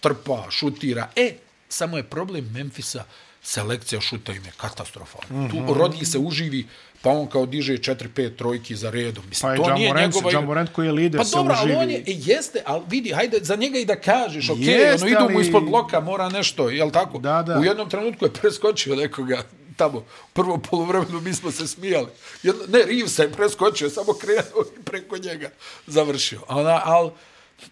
[0.00, 1.08] trpa, šutira.
[1.16, 1.34] E,
[1.68, 3.04] samo je problem Memfisa,
[3.42, 5.28] selekcija šuta im je katastrofalna.
[5.30, 5.66] Mm -hmm.
[5.66, 6.66] Tu rodi se uživi,
[7.02, 9.24] pa on kao diže 4-5 trojki za redom.
[9.28, 10.30] Mislim, pa to nije njegova...
[10.32, 11.74] Pa Morant koji je lider pa se dobro, uživi.
[11.74, 14.58] Pa dobro, on je, e, jeste, ali vidi, hajde za njega i da kažeš, ok,
[14.58, 17.18] jeste, ono, idu mu ispod bloka, mora nešto, je li tako?
[17.18, 17.58] Da, da.
[17.58, 19.42] U jednom trenutku je preskočio nekoga
[19.78, 22.08] tamo, prvo polovremenu mi smo se smijali.
[22.42, 25.50] Jedno, ne, se je preskočio, samo krenuo i preko njega
[25.86, 26.40] završio.
[26.48, 27.10] Ona, ali,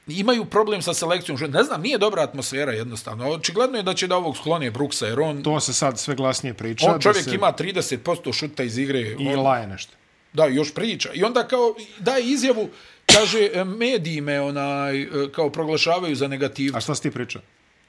[0.07, 1.39] imaju problem sa selekcijom.
[1.51, 3.30] Ne znam, nije dobra atmosfera jednostavno.
[3.30, 5.43] Očigledno je da će da ovog sklonije Brooksa, jer on...
[5.43, 6.93] To se sad sve glasnije priča.
[6.93, 7.34] On čovjek se...
[7.34, 9.01] ima 30% šuta iz igre.
[9.01, 9.41] I on...
[9.41, 9.93] laje nešto.
[10.32, 11.11] Da, još priča.
[11.14, 12.68] I onda kao daje izjavu,
[13.07, 16.76] kaže, e, mediji me onaj, e, kao proglašavaju za negativu.
[16.76, 17.41] A šta si ti priča?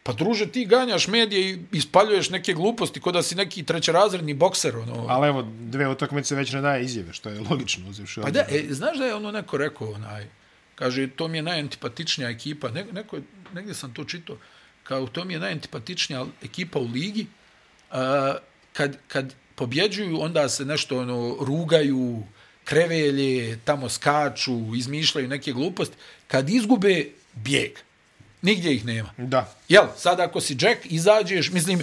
[0.03, 4.77] Pa druže, ti ganjaš medije i ispaljuješ neke gluposti kod da si neki trećerazredni bokser.
[4.77, 5.05] Ono.
[5.09, 7.89] Ali evo, dve utakmice već ne daje izjave, što je logično.
[7.89, 10.27] Uzivši pa da, e, znaš da je ono neko rekao, onaj,
[10.77, 12.69] Kaže, to mi je najantipatičnija ekipa.
[12.69, 13.19] Ne, neko,
[13.53, 14.37] negdje sam to čitao.
[14.83, 17.27] Kao, to mi je najantipatičnija ekipa u ligi.
[17.91, 18.35] A,
[18.73, 22.23] kad, kad pobjeđuju, onda se nešto ono, rugaju,
[22.63, 25.95] krevelje, tamo skaču, izmišljaju neke gluposti.
[26.27, 27.71] Kad izgube, bijeg.
[28.41, 29.09] Nigdje ih nema.
[29.17, 29.55] Da.
[29.69, 31.81] Jel, sad ako si Jack, izađeš, mislim,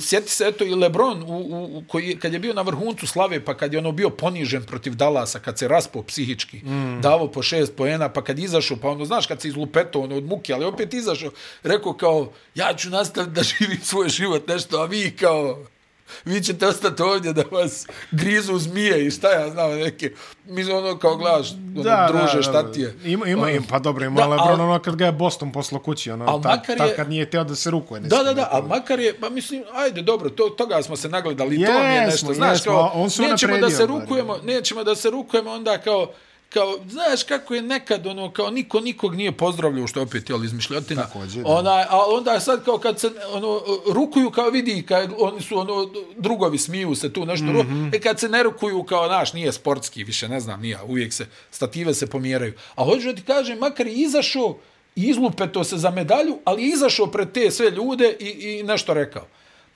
[0.00, 1.36] sjeti se eto i Lebron u,
[1.78, 4.94] u, koji, kad je bio na vrhuncu slave pa kad je ono bio ponižen protiv
[4.94, 7.00] Dallasa kad se raspo psihički mm.
[7.00, 10.24] davo po šest poena pa kad izašao pa ono znaš kad se izlupeto ono od
[10.24, 11.30] muke ali opet izašao
[11.62, 15.64] rekao kao ja ću nastaviti da živim svoj život nešto a vi kao
[16.24, 20.12] vi ćete ostati ovdje da vas grizu zmije i šta ja znam neke
[20.44, 22.96] mi ono kao gledaš ono, da, druže da, šta ti je?
[23.04, 26.10] Ima, ima, ima pa dobro ima da, Lebron ono kad ga je Boston poslo kući
[26.10, 29.20] ono, ta, ta, kad nije teo da se rukuje da da da ali makar je
[29.20, 32.62] pa mislim ajde dobro to, toga smo se nagledali yes, to mi je nešto znaš
[32.62, 36.12] kao on nećemo da se rukujemo nećemo da se rukujemo onda kao
[36.50, 40.46] kao, znaš kako je nekad, ono, kao niko nikog nije pozdravljao, što opet je ali
[40.46, 41.02] izmišljotina.
[41.02, 43.60] Također, ona, a onda sad kao kad se, ono,
[43.92, 47.96] rukuju kao vidi, kad oni su, ono, drugovi smiju se tu nešto, mm -hmm.
[47.96, 51.26] e kad se ne rukuju kao, naš, nije sportski, više ne znam, nije, uvijek se,
[51.50, 52.52] stative se pomjeraju.
[52.74, 54.58] A hoću da ti kažem, makar je izašao,
[54.96, 59.26] izlupeto se za medalju, ali je izašao pred te sve ljude i, i nešto rekao.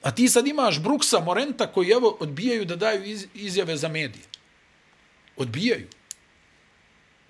[0.02, 4.24] A ti sad imaš Bruksa, Morenta, koji, evo, odbijaju da daju iz, izjave za medije.
[5.36, 5.86] Odbijaju.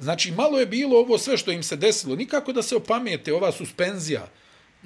[0.03, 2.17] Znači, malo je bilo ovo sve što im se desilo.
[2.17, 4.27] Nikako da se opamijete, ova suspenzija,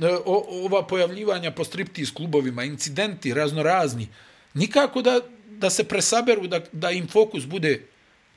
[0.01, 4.09] e, o, ova pojavljivanja po striptiz klubovima, incidenti raznorazni.
[4.55, 7.83] Nikako da, da se presaberu, da, da im fokus bude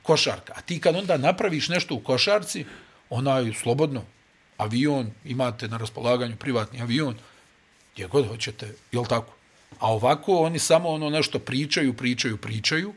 [0.01, 0.53] košarka.
[0.55, 2.65] A ti kad onda napraviš nešto u košarci,
[3.09, 4.05] ona je slobodno.
[4.57, 7.15] Avion, imate na raspolaganju privatni avion,
[7.93, 9.35] gdje god hoćete, jel tako?
[9.79, 12.93] A ovako oni samo ono nešto pričaju, pričaju, pričaju,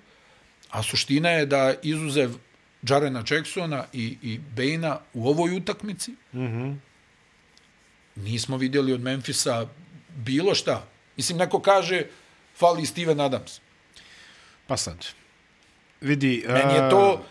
[0.71, 2.31] a suština je da izuzev
[2.89, 6.11] Jarena Jacksona i, i Bejna u ovoj utakmici.
[6.11, 6.77] Mm -hmm.
[8.17, 9.67] Nismo vidjeli od Memfisa
[10.17, 10.87] bilo šta.
[11.17, 12.07] Mislim, neko kaže
[12.59, 13.61] fali Steven Adams.
[14.67, 15.07] Pa sad.
[16.01, 16.45] Vidi...
[16.49, 17.25] Meni je to...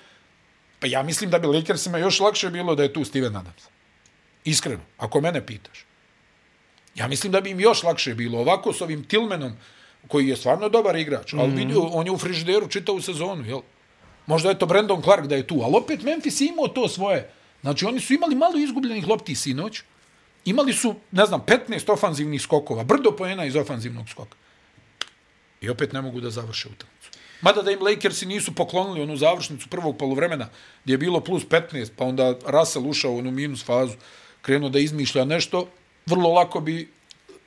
[0.80, 3.64] Pa ja mislim da bi Lakersima još lakše bilo da je tu Steven Adams.
[4.44, 5.86] Iskreno, ako mene pitaš.
[6.95, 9.53] Ja mislim da bi im još lakše bilo ovako s ovim Tillmanom,
[10.07, 11.56] koji je stvarno dobar igrač, ali mm -hmm.
[11.56, 13.61] vidio, on je u frižideru čitao u sezonu, jel?
[14.32, 17.30] Možda je to Brandon Clark da je tu, ali opet Memphis je imao to svoje.
[17.62, 19.82] Znači, oni su imali malo izgubljenih lopti sinoć.
[20.45, 24.38] Imali su, ne znam, 15 ofanzivnih skokova, brdo pojena iz ofanzivnog skoka.
[25.62, 27.20] I opet ne mogu da završe utakmicu.
[27.41, 30.48] Mada da im Lakersi nisu poklonili onu završnicu prvog polovremena,
[30.84, 33.98] gdje je bilo plus 15, pa onda Russell ušao u onu minus fazu,
[34.41, 35.68] krenuo da izmišlja nešto,
[36.06, 36.88] vrlo lako bi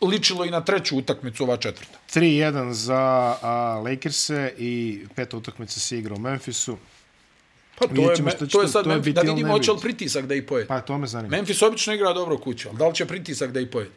[0.07, 1.99] ličilo i na treću utakmicu ova četvrta.
[2.15, 6.77] 3-1 za a, Lakers-e i peta utakmica se igra u Memphisu.
[7.79, 10.35] Pa to je, to, to je sad, to je da vidimo hoće li pritisak da
[10.35, 10.69] i pojede.
[10.69, 11.37] Pa to me zanima.
[11.37, 13.91] Memphis obično igra dobro kuću, ali da li će pritisak da i pojede?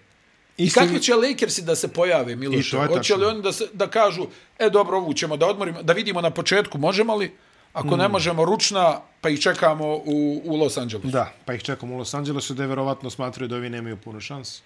[0.58, 2.78] I kako će Lakersi da se pojave, Miloše?
[2.78, 4.28] Hoće li oni da, se, da kažu,
[4.60, 7.32] e dobro, ovu ćemo da odmorimo, da vidimo na početku, možemo li?
[7.74, 8.00] Ako mm.
[8.00, 11.08] ne možemo ručna, pa ih čekamo u, u Los Angelesu.
[11.08, 14.20] Da, pa ih čekamo u Los Angelesu, da je verovatno smatraju da ovi nemaju puno
[14.20, 14.62] šans.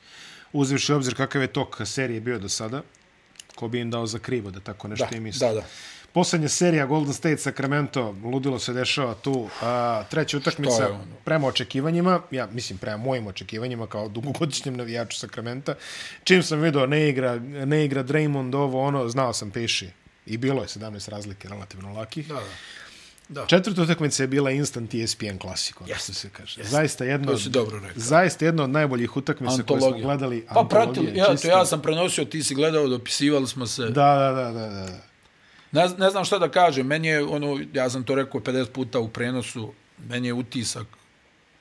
[0.54, 2.82] Uzviši obzir kakav je tok serije bio do sada,
[3.56, 5.48] ko bi im dao za krivo da tako nešto da, im misli.
[5.48, 5.64] Da, da.
[6.14, 9.50] Poslednja serija Golden State Sacramento, ludilo se dešava tu.
[9.62, 11.00] A, treća utakmica ono?
[11.24, 15.74] prema očekivanjima, ja mislim prema mojim očekivanjima kao dugogodišnjem navijaču Sacramento.
[16.24, 19.90] Čim sam vidio ne igra, ne igra Draymond ovo, ono, znao sam peši.
[20.26, 22.28] I bilo je 17 razlike relativno lakih.
[22.28, 22.42] Da, da.
[23.32, 23.46] Da.
[23.46, 26.04] Četvrta utakmica je bila instant ESPN klasiko, yes.
[26.04, 26.62] što se kaže.
[26.62, 26.66] Yes.
[26.66, 27.94] Zaista jedno, to dobro rekao.
[27.96, 30.46] Zaista jedno od najboljih utakmica koje smo gledali.
[30.54, 33.84] Pa pratili, ja, to ja sam prenosio, ti si gledao, dopisivali smo se.
[33.84, 34.70] Da, da, da, da.
[34.70, 35.02] da.
[35.72, 39.00] Ne, ne znam šta da kažem, meni je, ono, ja sam to rekao 50 puta
[39.00, 39.74] u prenosu,
[40.10, 40.88] meni je utisak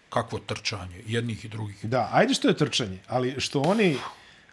[0.09, 1.85] kakvo trčanje, jednih i drugih.
[1.85, 3.97] Da, ajde što je trčanje, ali što oni...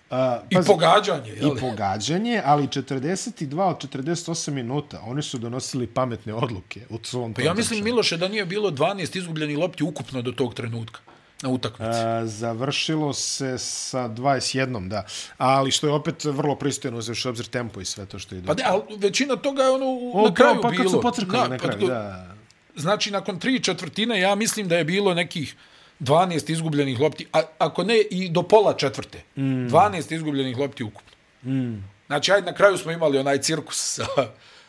[0.10, 0.18] Uh,
[0.50, 1.32] I pazi, pogađanje.
[1.32, 1.58] Jel?
[1.58, 7.42] I pogađanje, ali 42 od 48 minuta oni su donosili pametne odluke u svom Pa
[7.42, 11.00] ja mislim, Miloše, da nije bilo 12 izgubljenih lopti ukupno do tog trenutka
[11.42, 12.00] na utakmici.
[12.00, 15.06] Uh, završilo se sa 21, da.
[15.38, 18.48] Ali što je opet vrlo pristojno za obzir tempo i sve to što ide.
[18.48, 20.84] Pa ne, ali većina toga je ono o, na kraju pa, bilo.
[20.84, 22.36] Pa kad su potrkali na kraju, da.
[22.76, 25.56] Znači, nakon tri četvrtine, ja mislim da je bilo nekih
[26.00, 29.24] 12 izgubljenih lopti, a, ako ne i do pola četvrte.
[29.36, 29.68] Mm.
[29.68, 31.18] 12 izgubljenih lopti ukupno.
[31.44, 31.84] Mm.
[32.08, 34.06] Znači, ajde, na kraju smo imali onaj cirkus sa,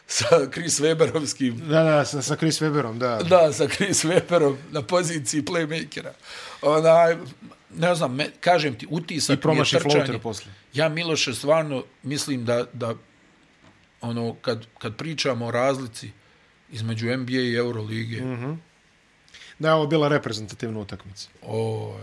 [0.07, 1.55] sa Chris Weberovskim.
[1.57, 3.23] Da, da, sa, sa Chris Weberom, da.
[3.23, 6.13] Da, sa Chris Weberom na poziciji playmakera.
[6.63, 7.17] Onaj,
[7.75, 10.19] ne znam, me, kažem ti, utisak I promaši je trčanje.
[10.19, 10.53] posle.
[10.75, 12.95] Ja, Miloše, stvarno mislim da, da
[14.01, 16.11] ono, kad, kad pričamo o razlici
[16.71, 18.57] između NBA i Euroligije, mm -hmm
[19.59, 21.29] Da je ovo bila reprezentativna utakmica.
[21.43, 21.95] O,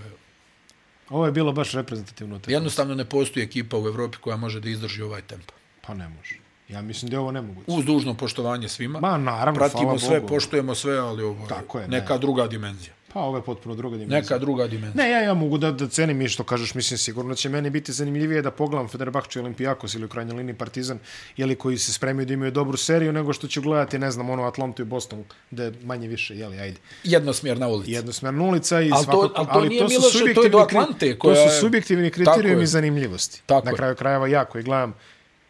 [1.09, 2.55] ovo je bilo baš reprezentativna utakmica.
[2.55, 5.53] Jednostavno ne postoji ekipa u Evropi koja može da izdrži ovaj tempo.
[5.81, 6.35] Pa ne može.
[6.69, 7.71] Ja mislim da je ovo nemoguće.
[7.71, 8.99] Uz dužno poštovanje svima.
[8.99, 10.33] Ma, naravno, Pratimo sve, Bogu.
[10.33, 12.19] poštujemo sve, ali ovo je, Tako je neka ne.
[12.19, 12.93] druga dimenzija.
[13.15, 14.21] Pa ovo je potpuno druga dimenzija.
[14.21, 15.03] Neka druga dimenzija.
[15.03, 17.93] Ne, ja, ja mogu da, da cenim i što kažeš, mislim sigurno će meni biti
[17.93, 20.99] zanimljivije da pogledam Fenerbahče Olimpijakos ili u krajnjoj liniji Partizan,
[21.37, 24.43] jeli koji se spremaju da imaju dobru seriju, nego što ću gledati, ne znam, ono
[24.43, 26.77] Atlantu i Bostonu, da je manje više, jeli, ajde.
[27.03, 27.91] Jednosmjerna ulica.
[27.91, 30.57] Jednosmjerna ulica i ali svakako, to, ali to, ali to su subjektivni, to je do
[30.57, 31.35] Atlante, koja...
[31.35, 33.41] to su subjektivni kriterijumi zanimljivosti.
[33.45, 34.93] Tako Na kraju krajeva ja koji gledam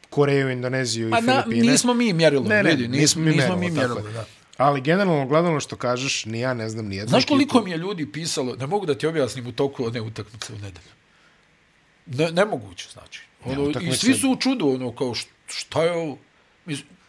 [0.10, 1.72] Koreju, Indoneziju i A Filipine.
[1.72, 4.26] nismo mi mjerilo, ne, ne, vidi, nismo, nismo, mi mjerilo, mi mjerilo da.
[4.58, 7.78] Ali generalno gledano što kažeš, ni ja ne znam ni jednu Znaš koliko mi je
[7.78, 10.96] ljudi pisalo, ne mogu da ti objasnim u toku one utakmice u nedelju.
[12.06, 13.22] Ne, nemoguće, znači.
[13.46, 15.14] Ono, ne, I svi su u čudu, ono, kao
[15.48, 16.18] šta je ovo?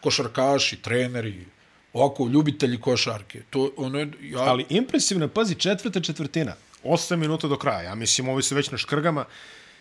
[0.01, 1.45] Košarkaši, treneri,
[1.93, 3.41] ovako, ljubitelji košarke.
[3.49, 4.39] To, ono, ja...
[4.39, 7.81] Ali impresivno, pazi, četvrta četvrtina, 8 minuta do kraja.
[7.81, 9.25] Ja mislim, ovi su već na škrgama.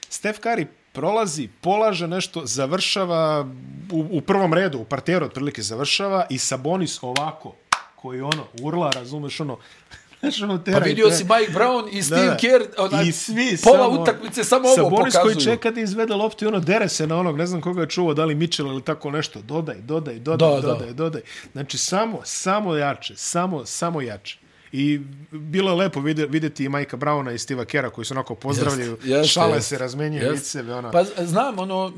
[0.08, 0.66] Steph Curry
[0.96, 3.46] prolazi, polaže nešto, završava
[3.92, 7.54] u, u prvom redu, u parteru otprilike završava i Sabonis ovako,
[7.96, 9.58] koji ono, urla, razumeš ono,
[10.20, 13.78] Znaš, ono, pa vidio si Mike Brown i Steve da, Kerr, onaj, I svi, pola
[13.78, 15.10] samo, utakmice, samo ovo pokazuju.
[15.10, 17.80] Sabonis koji čeka da izvede loptu i ono, dere se na onog, ne znam koga
[17.80, 20.92] je čuo, da li Mitchell ili tako nešto, dodaj, dodaj, dodaj, da, dodaj, da.
[20.92, 21.20] dodaj.
[21.52, 24.38] Znači, samo, samo jače, samo, samo jače.
[24.76, 25.00] I
[25.30, 29.06] bilo je lepo vidjeti i Majka Brauna i Steva Kera koji su onako pozdravljaju, jest,
[29.06, 30.46] jest, šale jest, se, razmenjuju jest.
[30.46, 30.74] sebe.
[30.74, 30.90] Ono.
[30.90, 31.92] Pa znam, ono,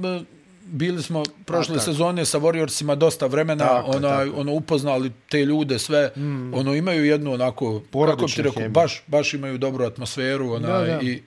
[0.64, 4.40] bili smo prošle A, sezone sa Warriorsima dosta vremena, tako, ono, tako.
[4.40, 6.54] ono upoznali te ljude sve, mm.
[6.54, 11.00] ono imaju jednu onako, kako ti rekao, baš, baš imaju dobru atmosferu ona, da, da.
[11.02, 11.22] i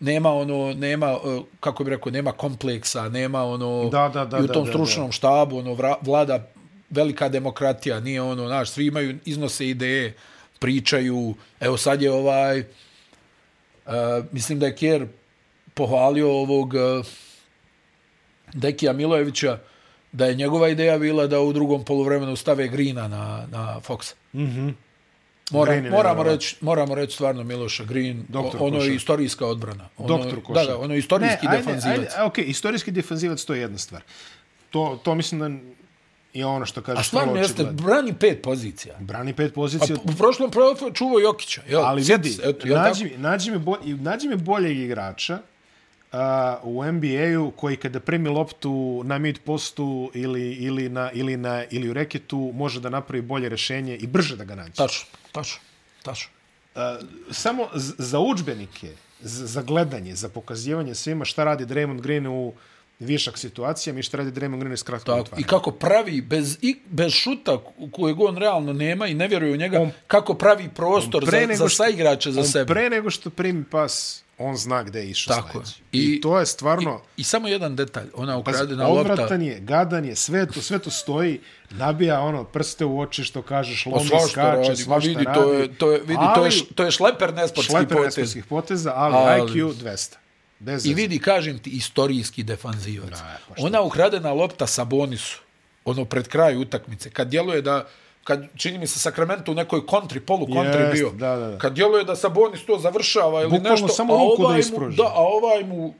[0.00, 4.42] nema ono nema e, kako bi rekao nema kompleksa nema ono da, da, da, i
[4.42, 5.12] u tom da, stručnom da, da.
[5.12, 6.46] štabu ono vlada
[6.90, 10.14] velika demokratija nije ono znaš svi imaju iznose ideje
[10.62, 11.34] pričaju.
[11.60, 13.92] Evo sad je ovaj, uh,
[14.32, 15.06] mislim da je Kjer
[15.74, 17.06] pohvalio ovog uh,
[18.52, 19.58] Dekija Milojevića,
[20.12, 24.14] da je njegova ideja bila da u drugom poluvremenu stave Grina na, na Fox.
[24.32, 24.74] Mm -hmm.
[25.50, 29.88] Mora, moramo, reći, moramo reći stvarno Miloša Green, Doktor ono je istorijska odbrana.
[29.98, 30.66] Ono, Doktor Košar.
[30.66, 31.98] Da, da, ono je istorijski ne, defanzivac.
[31.98, 34.02] Ajde, ajde, ok, istorijski defanzivac to je jedna stvar.
[34.70, 35.48] To, to mislim da
[36.32, 38.96] I ono što kaže A stvarno jeste, brani pet pozicija.
[39.00, 39.96] Brani pet pozicija.
[39.96, 41.62] A u prošlom profu čuvao Jokića.
[41.68, 41.84] Jel?
[41.84, 45.38] Ali vidi, eto, nađi, nađi, mi bolj, nađi mi boljeg igrača
[46.12, 46.18] uh,
[46.62, 51.90] u NBA-u koji kada primi loptu na mid postu ili, ili, na, ili, na, ili
[51.90, 54.72] u reketu može da napravi bolje rešenje i brže da ga nađe.
[54.72, 55.60] Tačno, tačno,
[56.02, 56.30] tačno.
[56.74, 56.80] Uh,
[57.30, 57.68] samo
[57.98, 62.52] za učbenike, za gledanje, za pokazivanje svima šta radi Draymond Green u
[63.02, 67.12] višak situacija, mi što radi Draymond Green iz kratkog I kako pravi, bez, i, bez
[67.12, 67.58] šuta
[67.92, 71.68] kojeg on realno nema i ne vjeruje u njega, on, kako pravi prostor za, za
[71.68, 72.74] saigrače za on sebe.
[72.74, 75.62] pre nego što primi pas, on zna gde je išao Tako
[75.92, 77.00] I, I, to je stvarno...
[77.16, 79.12] I, I samo jedan detalj, ona ukradena lopta...
[79.12, 83.42] Odvratan je, gadan je, sve to, sve to stoji, nabija ono prste u oči, što
[83.42, 85.40] kažeš, lomi, skače, radi, svašta vidi, radi.
[85.40, 88.40] To je, to je, vidi, ali, to je, to je šleper nesportskih šleper poteza.
[88.48, 90.14] poteza, ali, ali IQ 200.
[90.62, 93.10] Bez I vidi, kažem ti, istorijski defanzivac.
[93.10, 95.40] Da, pa ona ukradena lopta sa bonisu,
[95.84, 97.88] ono pred kraj utakmice, kad djeluje da
[98.24, 101.58] kad čini mi se Sacramento u nekoj kontri, polu kontri bio, da, da, da.
[101.58, 105.02] kad djeluje da Sabonis to završava ili Bukvalno nešto, samo a ovaj, da mu, da,
[105.02, 105.94] a ovaj mu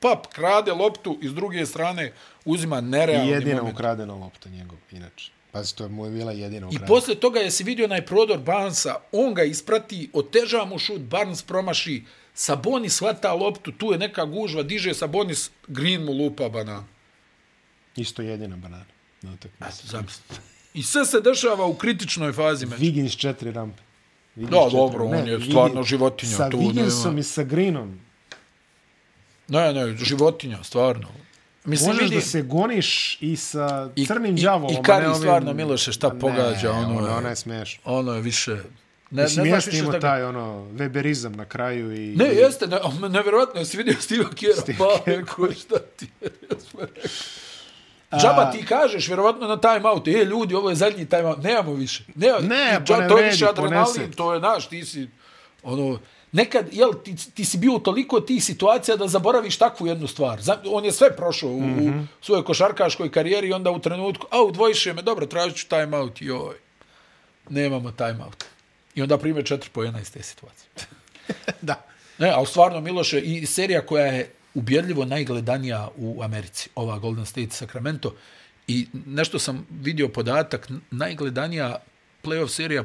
[0.00, 2.12] pap krade loptu i s druge strane
[2.44, 3.74] uzima nerealni I jedina moment.
[3.74, 5.30] ukradena lopta njegov, inače.
[5.52, 6.86] Pazi, to je mu je bila jedina ukradena.
[6.86, 11.00] I posle toga je si vidio onaj prodor Barnesa, on ga isprati, oteža mu šut,
[11.00, 12.04] Barnes promaši,
[12.34, 16.84] Sabonis hvata loptu, tu je neka gužva, diže Sabonis, Green mu lupa banan.
[17.96, 18.84] Isto jedina banana.
[19.34, 19.48] Eto,
[20.74, 22.82] I sve se dešava u kritičnoj fazi meča.
[22.82, 23.82] Wiggins četiri rampe.
[24.36, 24.76] Wiggins da, četiri.
[24.76, 26.36] dobro, ne, on je stvarno životinja.
[26.36, 27.20] Sa tu Wigginsom nema...
[27.20, 28.00] i sa Greenom.
[29.48, 31.08] Ne, ne, životinja, stvarno.
[31.64, 32.14] Mislim, Možeš vidi...
[32.14, 34.36] da se goniš i sa crnim.
[34.36, 34.44] I, i,
[34.78, 35.18] i Kari ovim...
[35.18, 36.72] stvarno, Miloše, šta ne, pogađa.
[36.72, 37.82] Ono, ono, ono je smiješno.
[37.84, 38.62] Ono je više...
[39.12, 40.00] Ne, Mislim, ne znaš šta...
[40.00, 42.16] taj ono, Weberizam na kraju i...
[42.16, 42.78] Ne, jeste, ne,
[43.08, 46.30] nevjerojatno, jesi vidio Steve Kjera, pa, ko, šta ti je,
[48.20, 51.74] Džaba ti kažeš, vjerovatno na time out, e, ljudi, ovo je zadnji time out, nemamo
[51.74, 52.04] više.
[52.14, 55.08] Ne, ne pa ne to je više adrenalin, to je naš, ti si,
[55.62, 55.98] ono,
[56.32, 60.40] nekad, jel, ti, ti si bio toliko tih situacija da zaboraviš takvu jednu stvar.
[60.66, 61.86] On je sve prošao u, mm -hmm.
[61.86, 62.00] u mhm.
[62.20, 66.22] svojoj košarkaškoj karijeri i onda u trenutku, a, udvojiše me, dobro, tražit ću time out,
[66.22, 66.54] joj,
[67.48, 68.51] nemamo time out.
[68.94, 70.68] I onda prime četiri po jedna iz te situacije.
[71.68, 71.86] da.
[72.18, 77.50] Ne, a stvarno, Miloše, i serija koja je ubjedljivo najgledanija u Americi, ova Golden State
[77.50, 78.14] Sacramento.
[78.66, 81.76] I nešto sam vidio podatak, najgledanija
[82.22, 82.84] playoff serija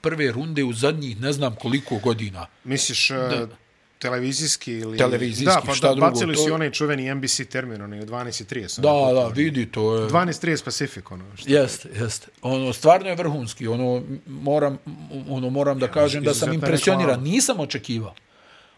[0.00, 2.46] prve runde u zadnjih ne znam koliko godina.
[2.64, 3.48] Misliš da.
[3.98, 4.98] Televizijski ili...
[4.98, 6.10] Televizijski, da, pa šta da, drugo.
[6.10, 6.54] Bacili to...
[6.54, 8.80] onaj čuveni NBC termin, onaj u 12.30.
[8.80, 10.08] Da, da, vidi, to je...
[10.08, 11.24] 12.30 Pacific, ono.
[11.46, 12.28] Jeste, jeste.
[12.42, 13.68] Ono, stvarno je vrhunski.
[13.68, 14.78] Ono, moram,
[15.28, 17.22] ono, moram da kažem da sam impresioniran.
[17.22, 18.14] Nisam očekivao.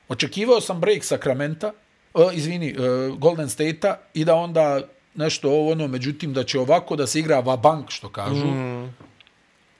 [0.09, 1.73] Očekivao sam break Sakramenta,
[2.15, 4.81] uh, izvini, uh, Golden State-a i da onda
[5.15, 8.47] nešto ovo ono, međutim da će ovako da se igra va bank što kažu.
[8.47, 8.95] Mm.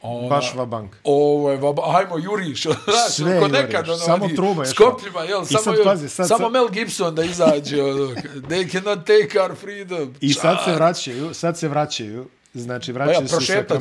[0.03, 0.97] Ona, Baš va bank.
[1.05, 2.63] Ovo je va Ajmo, juriš.
[3.11, 3.53] Sve juriš.
[3.53, 5.43] Nekad, ono, samo truba je Skopljima, jel?
[5.43, 6.53] I samo, sad, pazi, sad, samo sad...
[6.53, 7.83] Mel Gibson da izađe.
[7.83, 8.15] ono,
[8.49, 10.15] they cannot take our freedom.
[10.21, 12.27] I sad se vraćaju, sad se vraćaju.
[12.55, 13.35] Znači, vraćaju pa ja, se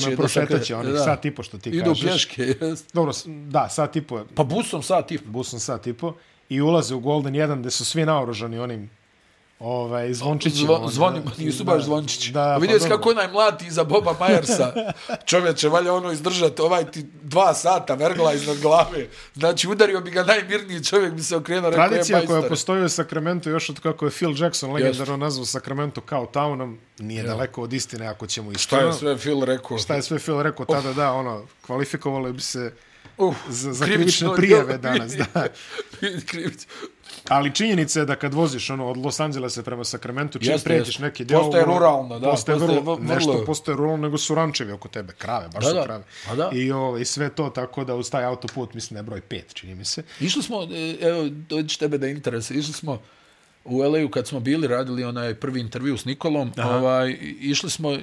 [0.05, 1.03] sa prošetaće oni, da.
[1.03, 2.01] sat i po što ti Idu kažeš.
[2.01, 2.55] Idu pješke.
[2.93, 4.23] Dobro, da, sat i po.
[4.35, 5.31] Pa busom sat i po.
[5.31, 6.13] Busom sat i po
[6.49, 8.89] i ulaze u Golden 1 gde su svi naoružani onim
[9.59, 10.65] ovaj zvončićima.
[10.65, 12.31] Zvo, zvonima, nisu baš zvončići.
[12.31, 14.73] Da, pa vidio pa, kako onaj mlati iza Boba Majersa.
[15.25, 19.07] Čovječe, valja ono izdržati ovaj ti dva sata vergla iznad glave.
[19.33, 21.71] Znači, udario bi ga najmirniji čovjek, bi se okrenuo.
[21.71, 26.25] Tradicija koja postoji u Sacramento još od kako je Phil Jackson legendarno nazvao Sacramento kao
[26.33, 27.27] townom, nije ja.
[27.27, 28.81] daleko od istine ako ćemo iskreno.
[28.81, 29.77] Šta je sve Phil rekao?
[29.77, 32.73] Šta je sve Phil rekao tada, da, ono, kvalifikovalo bi se
[33.17, 35.13] uh, za, za krivične prijeve danas.
[35.33, 35.47] Da.
[37.27, 41.25] Ali činjenica je da kad voziš ono od Los Angelesa prema Sacramento, čim pređeš neki
[41.25, 41.41] deo...
[41.41, 42.29] Postaje ruralno, da.
[42.29, 45.69] Postaje, postaje vrlo, vrlo, nešto postaje ruralno, nego su rančevi oko tebe, krave, baš da,
[45.69, 45.83] su da.
[45.83, 46.03] krave.
[46.29, 46.49] A da.
[46.53, 49.53] I, o, ovaj, I sve to tako da uz taj autoput, mislim, ne broj pet,
[49.53, 50.03] čini mi se.
[50.19, 53.01] Išli smo, e, evo, dođi tebe da interese, išli smo
[53.65, 57.99] u LA-u kad smo bili, radili onaj prvi intervju s Nikolom, ovaj, išli smo uh,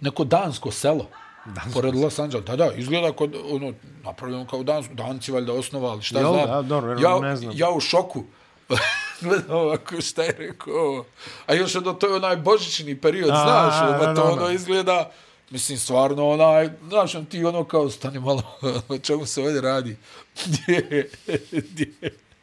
[0.00, 1.10] neko dansko selo,
[1.44, 1.80] Dansko.
[1.80, 2.46] Pored Los Angeles.
[2.46, 3.72] Da, da, izgleda kod, ono,
[4.02, 4.94] napravljeno kao Dansko.
[4.94, 6.48] Danci valjda osnovali, šta Jel, znam.
[6.48, 7.52] Da, dobro, ja, ne znam.
[7.56, 8.24] Ja u šoku.
[9.20, 11.04] Gledam ovako šta je rekao.
[11.46, 15.10] A još ono, to je onaj božićni period, a, znaš, a, pa to ono izgleda,
[15.50, 18.42] mislim, stvarno onaj, znaš, on ti ono kao, stani malo,
[18.88, 19.96] o čemu se ovdje radi.
[20.46, 21.10] Gdje,
[21.50, 21.92] gdje.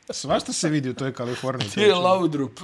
[0.10, 1.70] Svašta se vidi u toj Kaliforniji.
[1.72, 2.60] Gdje je Laudrup?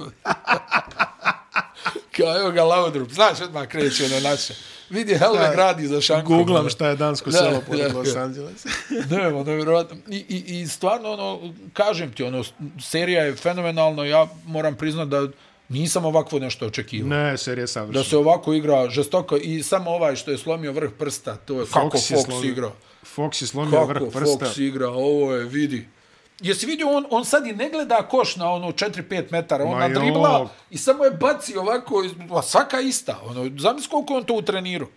[2.16, 4.54] kao, evo ga Laudrup, znaš, odmah kreće ono naše.
[4.90, 6.36] Vidi, Helve gradi za šankom.
[6.36, 8.64] Googlam šta je dansko da, selo pored Los Angeles.
[9.10, 9.96] ne, ono, nevjerojatno.
[10.08, 12.44] I, i, I stvarno, ono, kažem ti, ono,
[12.80, 15.28] serija je fenomenalna, ja moram priznat da
[15.68, 17.08] nisam ovakvo nešto očekivao.
[17.08, 18.02] Ne, serija je savršena.
[18.02, 21.66] Da se ovako igra žestoko i samo ovaj što je slomio vrh prsta, to je
[21.66, 22.70] Fox kako Fox slomio, igra.
[23.16, 24.38] Fox je slomio vrh prsta.
[24.38, 25.88] Kako Fox igra, ovo je, vidi.
[26.40, 29.88] Jesi vidio, on, on sad i ne gleda koš na ono 4-5 metara, on Ma
[29.88, 30.48] dribla jo.
[30.70, 33.20] i samo je baci ovako, a svaka ista.
[33.24, 34.88] Ono, zamisli koliko on to u treniru.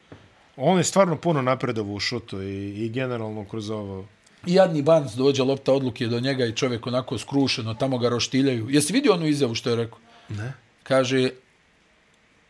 [0.58, 4.06] On je stvarno puno napredovo u šutu i, i generalno kroz ovo.
[4.46, 8.70] I jadni Barnes dođe lopta odluke do njega i čovjek onako skrušeno, tamo ga roštiljaju.
[8.70, 10.00] Jesi vidio onu izjavu što je rekao?
[10.30, 10.54] Ne.
[10.84, 11.30] Kaže,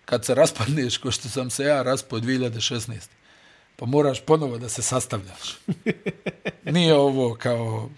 [0.06, 3.10] kad se raspadneš, ko što sam se ja raspao 2016.
[3.76, 5.58] Pa moraš ponovo da se sastavljaš.
[6.66, 7.90] Nije ovo kao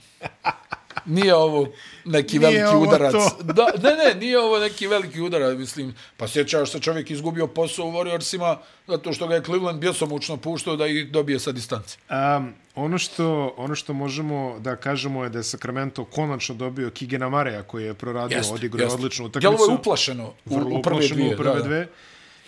[1.05, 1.67] nije ovo
[2.05, 3.13] neki nije veliki ovo udarac.
[3.43, 5.95] Da, ne, ne, nije ovo neki veliki udarac, mislim.
[6.17, 8.57] Pa sjećaš se čovjek izgubio posao u Warriorsima
[8.87, 11.97] zato što ga je Cleveland bjesomučno puštao da ih dobije sa distanci.
[12.37, 17.29] Um, ono, što, ono što možemo da kažemo je da je Sacramento konačno dobio Kigena
[17.29, 19.39] Mareja koji je proradio, odigrao odličnu utakmicu.
[19.39, 21.33] Djelovo je uplašeno u, u prve dvije.
[21.33, 21.79] U prve da, dve.
[21.79, 21.91] Da.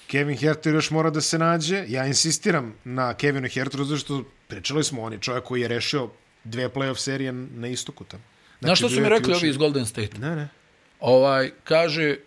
[0.08, 1.86] Kevin Herter još mora da se nađe.
[1.88, 6.10] Ja insistiram na Kevinu Herteru, zato što pričali smo, on je čovjek koji je rešio
[6.44, 8.24] dve playoff serije na istoku tamo.
[8.60, 10.18] Znači, Znaš što su mi rekli ovi iz Golden State?
[10.18, 10.48] Ne, ne.
[11.00, 12.18] Ovaj, kaže,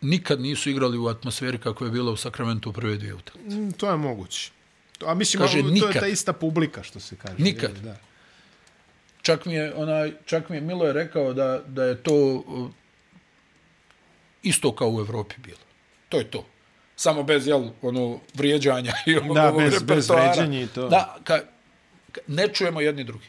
[0.00, 3.56] nikad nisu igrali u atmosferi kako je bilo u Sacramento u prve dvije utakmice.
[3.56, 4.50] Mm, to je moguće.
[5.06, 5.94] A mislim, kaže, to nikad.
[5.94, 7.34] je ta ista publika, što se kaže.
[7.38, 7.78] Nikad.
[7.78, 7.96] Da.
[9.22, 12.44] Čak mi je, onaj, čak mi je Milo je rekao da, da je to
[14.42, 15.60] isto kao u Evropi bilo.
[16.08, 16.46] To je to
[17.02, 20.88] samo bez jel, ono vrijeđanja i ono da, bez, bez vrijeđanja i to.
[20.88, 21.40] Da, ka,
[22.12, 23.26] ka, ne čujemo jedni drugi.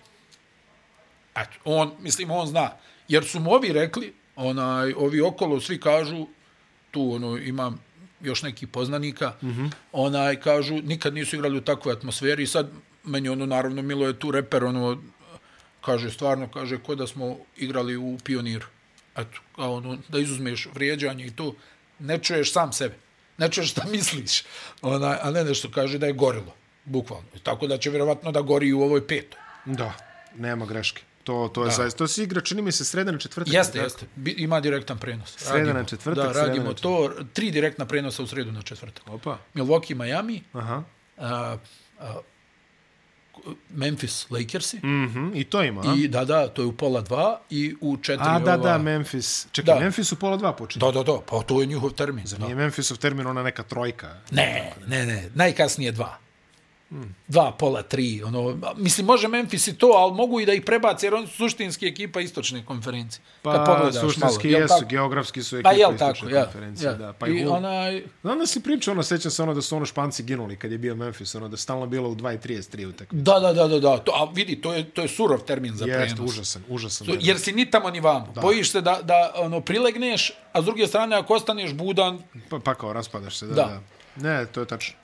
[1.35, 2.69] Eto, on, mislim, on zna.
[3.07, 6.27] Jer su mu ovi rekli, onaj, ovi okolo svi kažu,
[6.91, 7.83] tu ono, imam
[8.21, 9.71] još neki poznanika, mm -hmm.
[9.91, 12.69] onaj, kažu, nikad nisu igrali u takvoj atmosferi i sad,
[13.03, 15.01] meni ono, naravno, Milo je tu reper, ono,
[15.81, 18.65] kaže, stvarno, kaže, ko da smo igrali u pioniru.
[19.15, 21.55] Eto, kao ono, da izuzmeš vrijeđanje i to,
[21.99, 22.95] ne čuješ sam sebe
[23.37, 24.43] ne čuješ šta misliš,
[24.81, 26.55] ona, a ne nešto kaže da je gorilo,
[26.85, 27.27] bukvalno.
[27.43, 29.39] Tako da će vjerovatno da gori u ovoj petoj.
[29.65, 29.93] Da,
[30.37, 31.01] nema greške.
[31.23, 31.75] To, to je da.
[31.75, 31.97] zaista.
[31.97, 33.53] To se igra, čini mi se, sreda na četvrtak.
[33.53, 34.05] Jeste, jeste.
[34.25, 35.35] Ima direktan prenos.
[35.37, 36.33] Sreda na četvrtak.
[36.33, 37.11] Da, radimo to.
[37.33, 39.07] Tri direktna prenosa u sredu na četvrtak.
[39.07, 39.37] Opa.
[39.53, 40.43] Milwaukee, Miami.
[40.53, 40.83] Aha.
[41.17, 41.57] A,
[41.99, 42.19] a,
[43.69, 44.77] Memphis Lakersi.
[44.77, 47.97] Mm -hmm, I to ima, I, Da, da, to je u pola dva i u
[47.97, 48.63] četiri A, da, ova...
[48.63, 49.47] da, Memphis.
[49.51, 49.79] Čekaj, da.
[49.79, 50.85] Memphis u pola dva počinje.
[50.85, 52.25] Da, da, da, pa to je njihov termin.
[52.25, 54.15] Zar nije Memphisov termin ona neka trojka?
[54.31, 56.22] Ne, ne, ne, najkasnije dva
[57.27, 58.23] dva, pola, tri.
[58.23, 61.33] Ono, mislim, može Memphis i to, ali mogu i da ih prebaci, jer oni su
[61.33, 63.21] suštinski ekipa istočne konferencije.
[63.41, 66.87] Pa, suštinski malo, jesu, geografski su pa, ekipa pa, istočne tako, konferencije.
[66.87, 67.13] Ja, da.
[67.13, 68.03] Pa I, i onaj...
[68.21, 70.95] Znam si pričao, ono, sećam se ono da su ono španci ginuli kad je bio
[70.95, 73.23] Memphis, ono da stalno bilo u 2.33 utakmice.
[73.23, 73.97] Da, da, da, da, da.
[73.97, 76.09] To, a vidi, to je, to je surov termin za prenos.
[76.09, 77.07] Jest, užasan, užasan.
[77.07, 78.31] So, jer si ni tamo ni vamo.
[78.35, 78.41] Da.
[78.41, 82.19] Bojiš se da, da ono, prilegneš, a s druge strane, ako ostaneš budan...
[82.49, 83.63] Pa, pa kao, raspadaš se, da, da.
[83.63, 83.81] da.
[84.15, 84.95] Ne, to je tačno.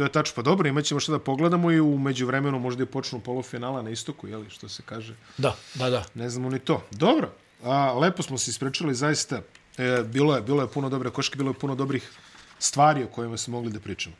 [0.00, 0.34] To je tačno.
[0.34, 3.90] Pa dobro, imat ćemo što da pogledamo i u međuvremenu možda i počnu polufinala na
[3.90, 5.14] istoku, jeli, što se kaže.
[5.38, 6.04] Da, da, da.
[6.14, 6.82] Ne znamo ni to.
[6.90, 7.28] Dobro,
[7.62, 9.42] a, lepo smo se isprečali, zaista.
[9.78, 12.10] E, bilo, je, bilo je puno dobre koške, bilo je puno dobrih
[12.58, 14.16] stvari o kojima smo mogli da pričamo.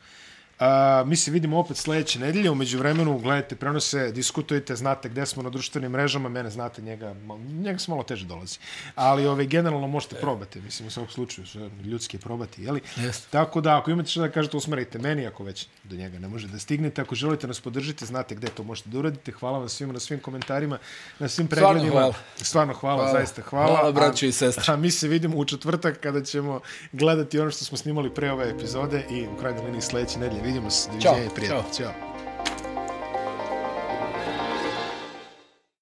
[1.06, 2.50] Mi se vidimo opet sljedeće nedelje.
[2.50, 6.28] Umeđu vremenu, gledajte, prenose, diskutujte, znate gde smo na društvenim mrežama.
[6.28, 7.14] Mene znate, njega,
[7.62, 8.58] njega se malo teže dolazi.
[8.94, 10.60] Ali ove, generalno možete probati.
[10.60, 12.62] Mislim, u svakog slučaju, sve ljudski je probati.
[12.62, 12.80] Jeli?
[12.96, 13.20] Yes.
[13.30, 16.48] Tako da, ako imate što da kažete, usmerite meni, ako već do njega ne može
[16.48, 17.02] da stignete.
[17.02, 19.32] Ako želite nas podržiti, znate gde to možete da uradite.
[19.32, 20.78] Hvala vam svima na svim komentarima,
[21.18, 21.90] na svim pregledima.
[21.90, 22.14] Stvarno hvala.
[22.36, 23.12] Stvarno hvala, hvala.
[23.12, 23.66] zaista hvala.
[23.66, 24.64] Hvala, braći i sestre.
[24.68, 26.60] A, a mi se vidimo u četvrtak kada ćemo
[26.92, 30.49] gledati ono što smo snimali pre ove epizode i u krajnjoj liniji sljedeće nedelje.
[30.51, 30.89] Vidimo se.
[30.89, 31.62] Doviđenja i prijatno.
[31.62, 31.93] Ćao.
[31.93, 32.09] Ćao.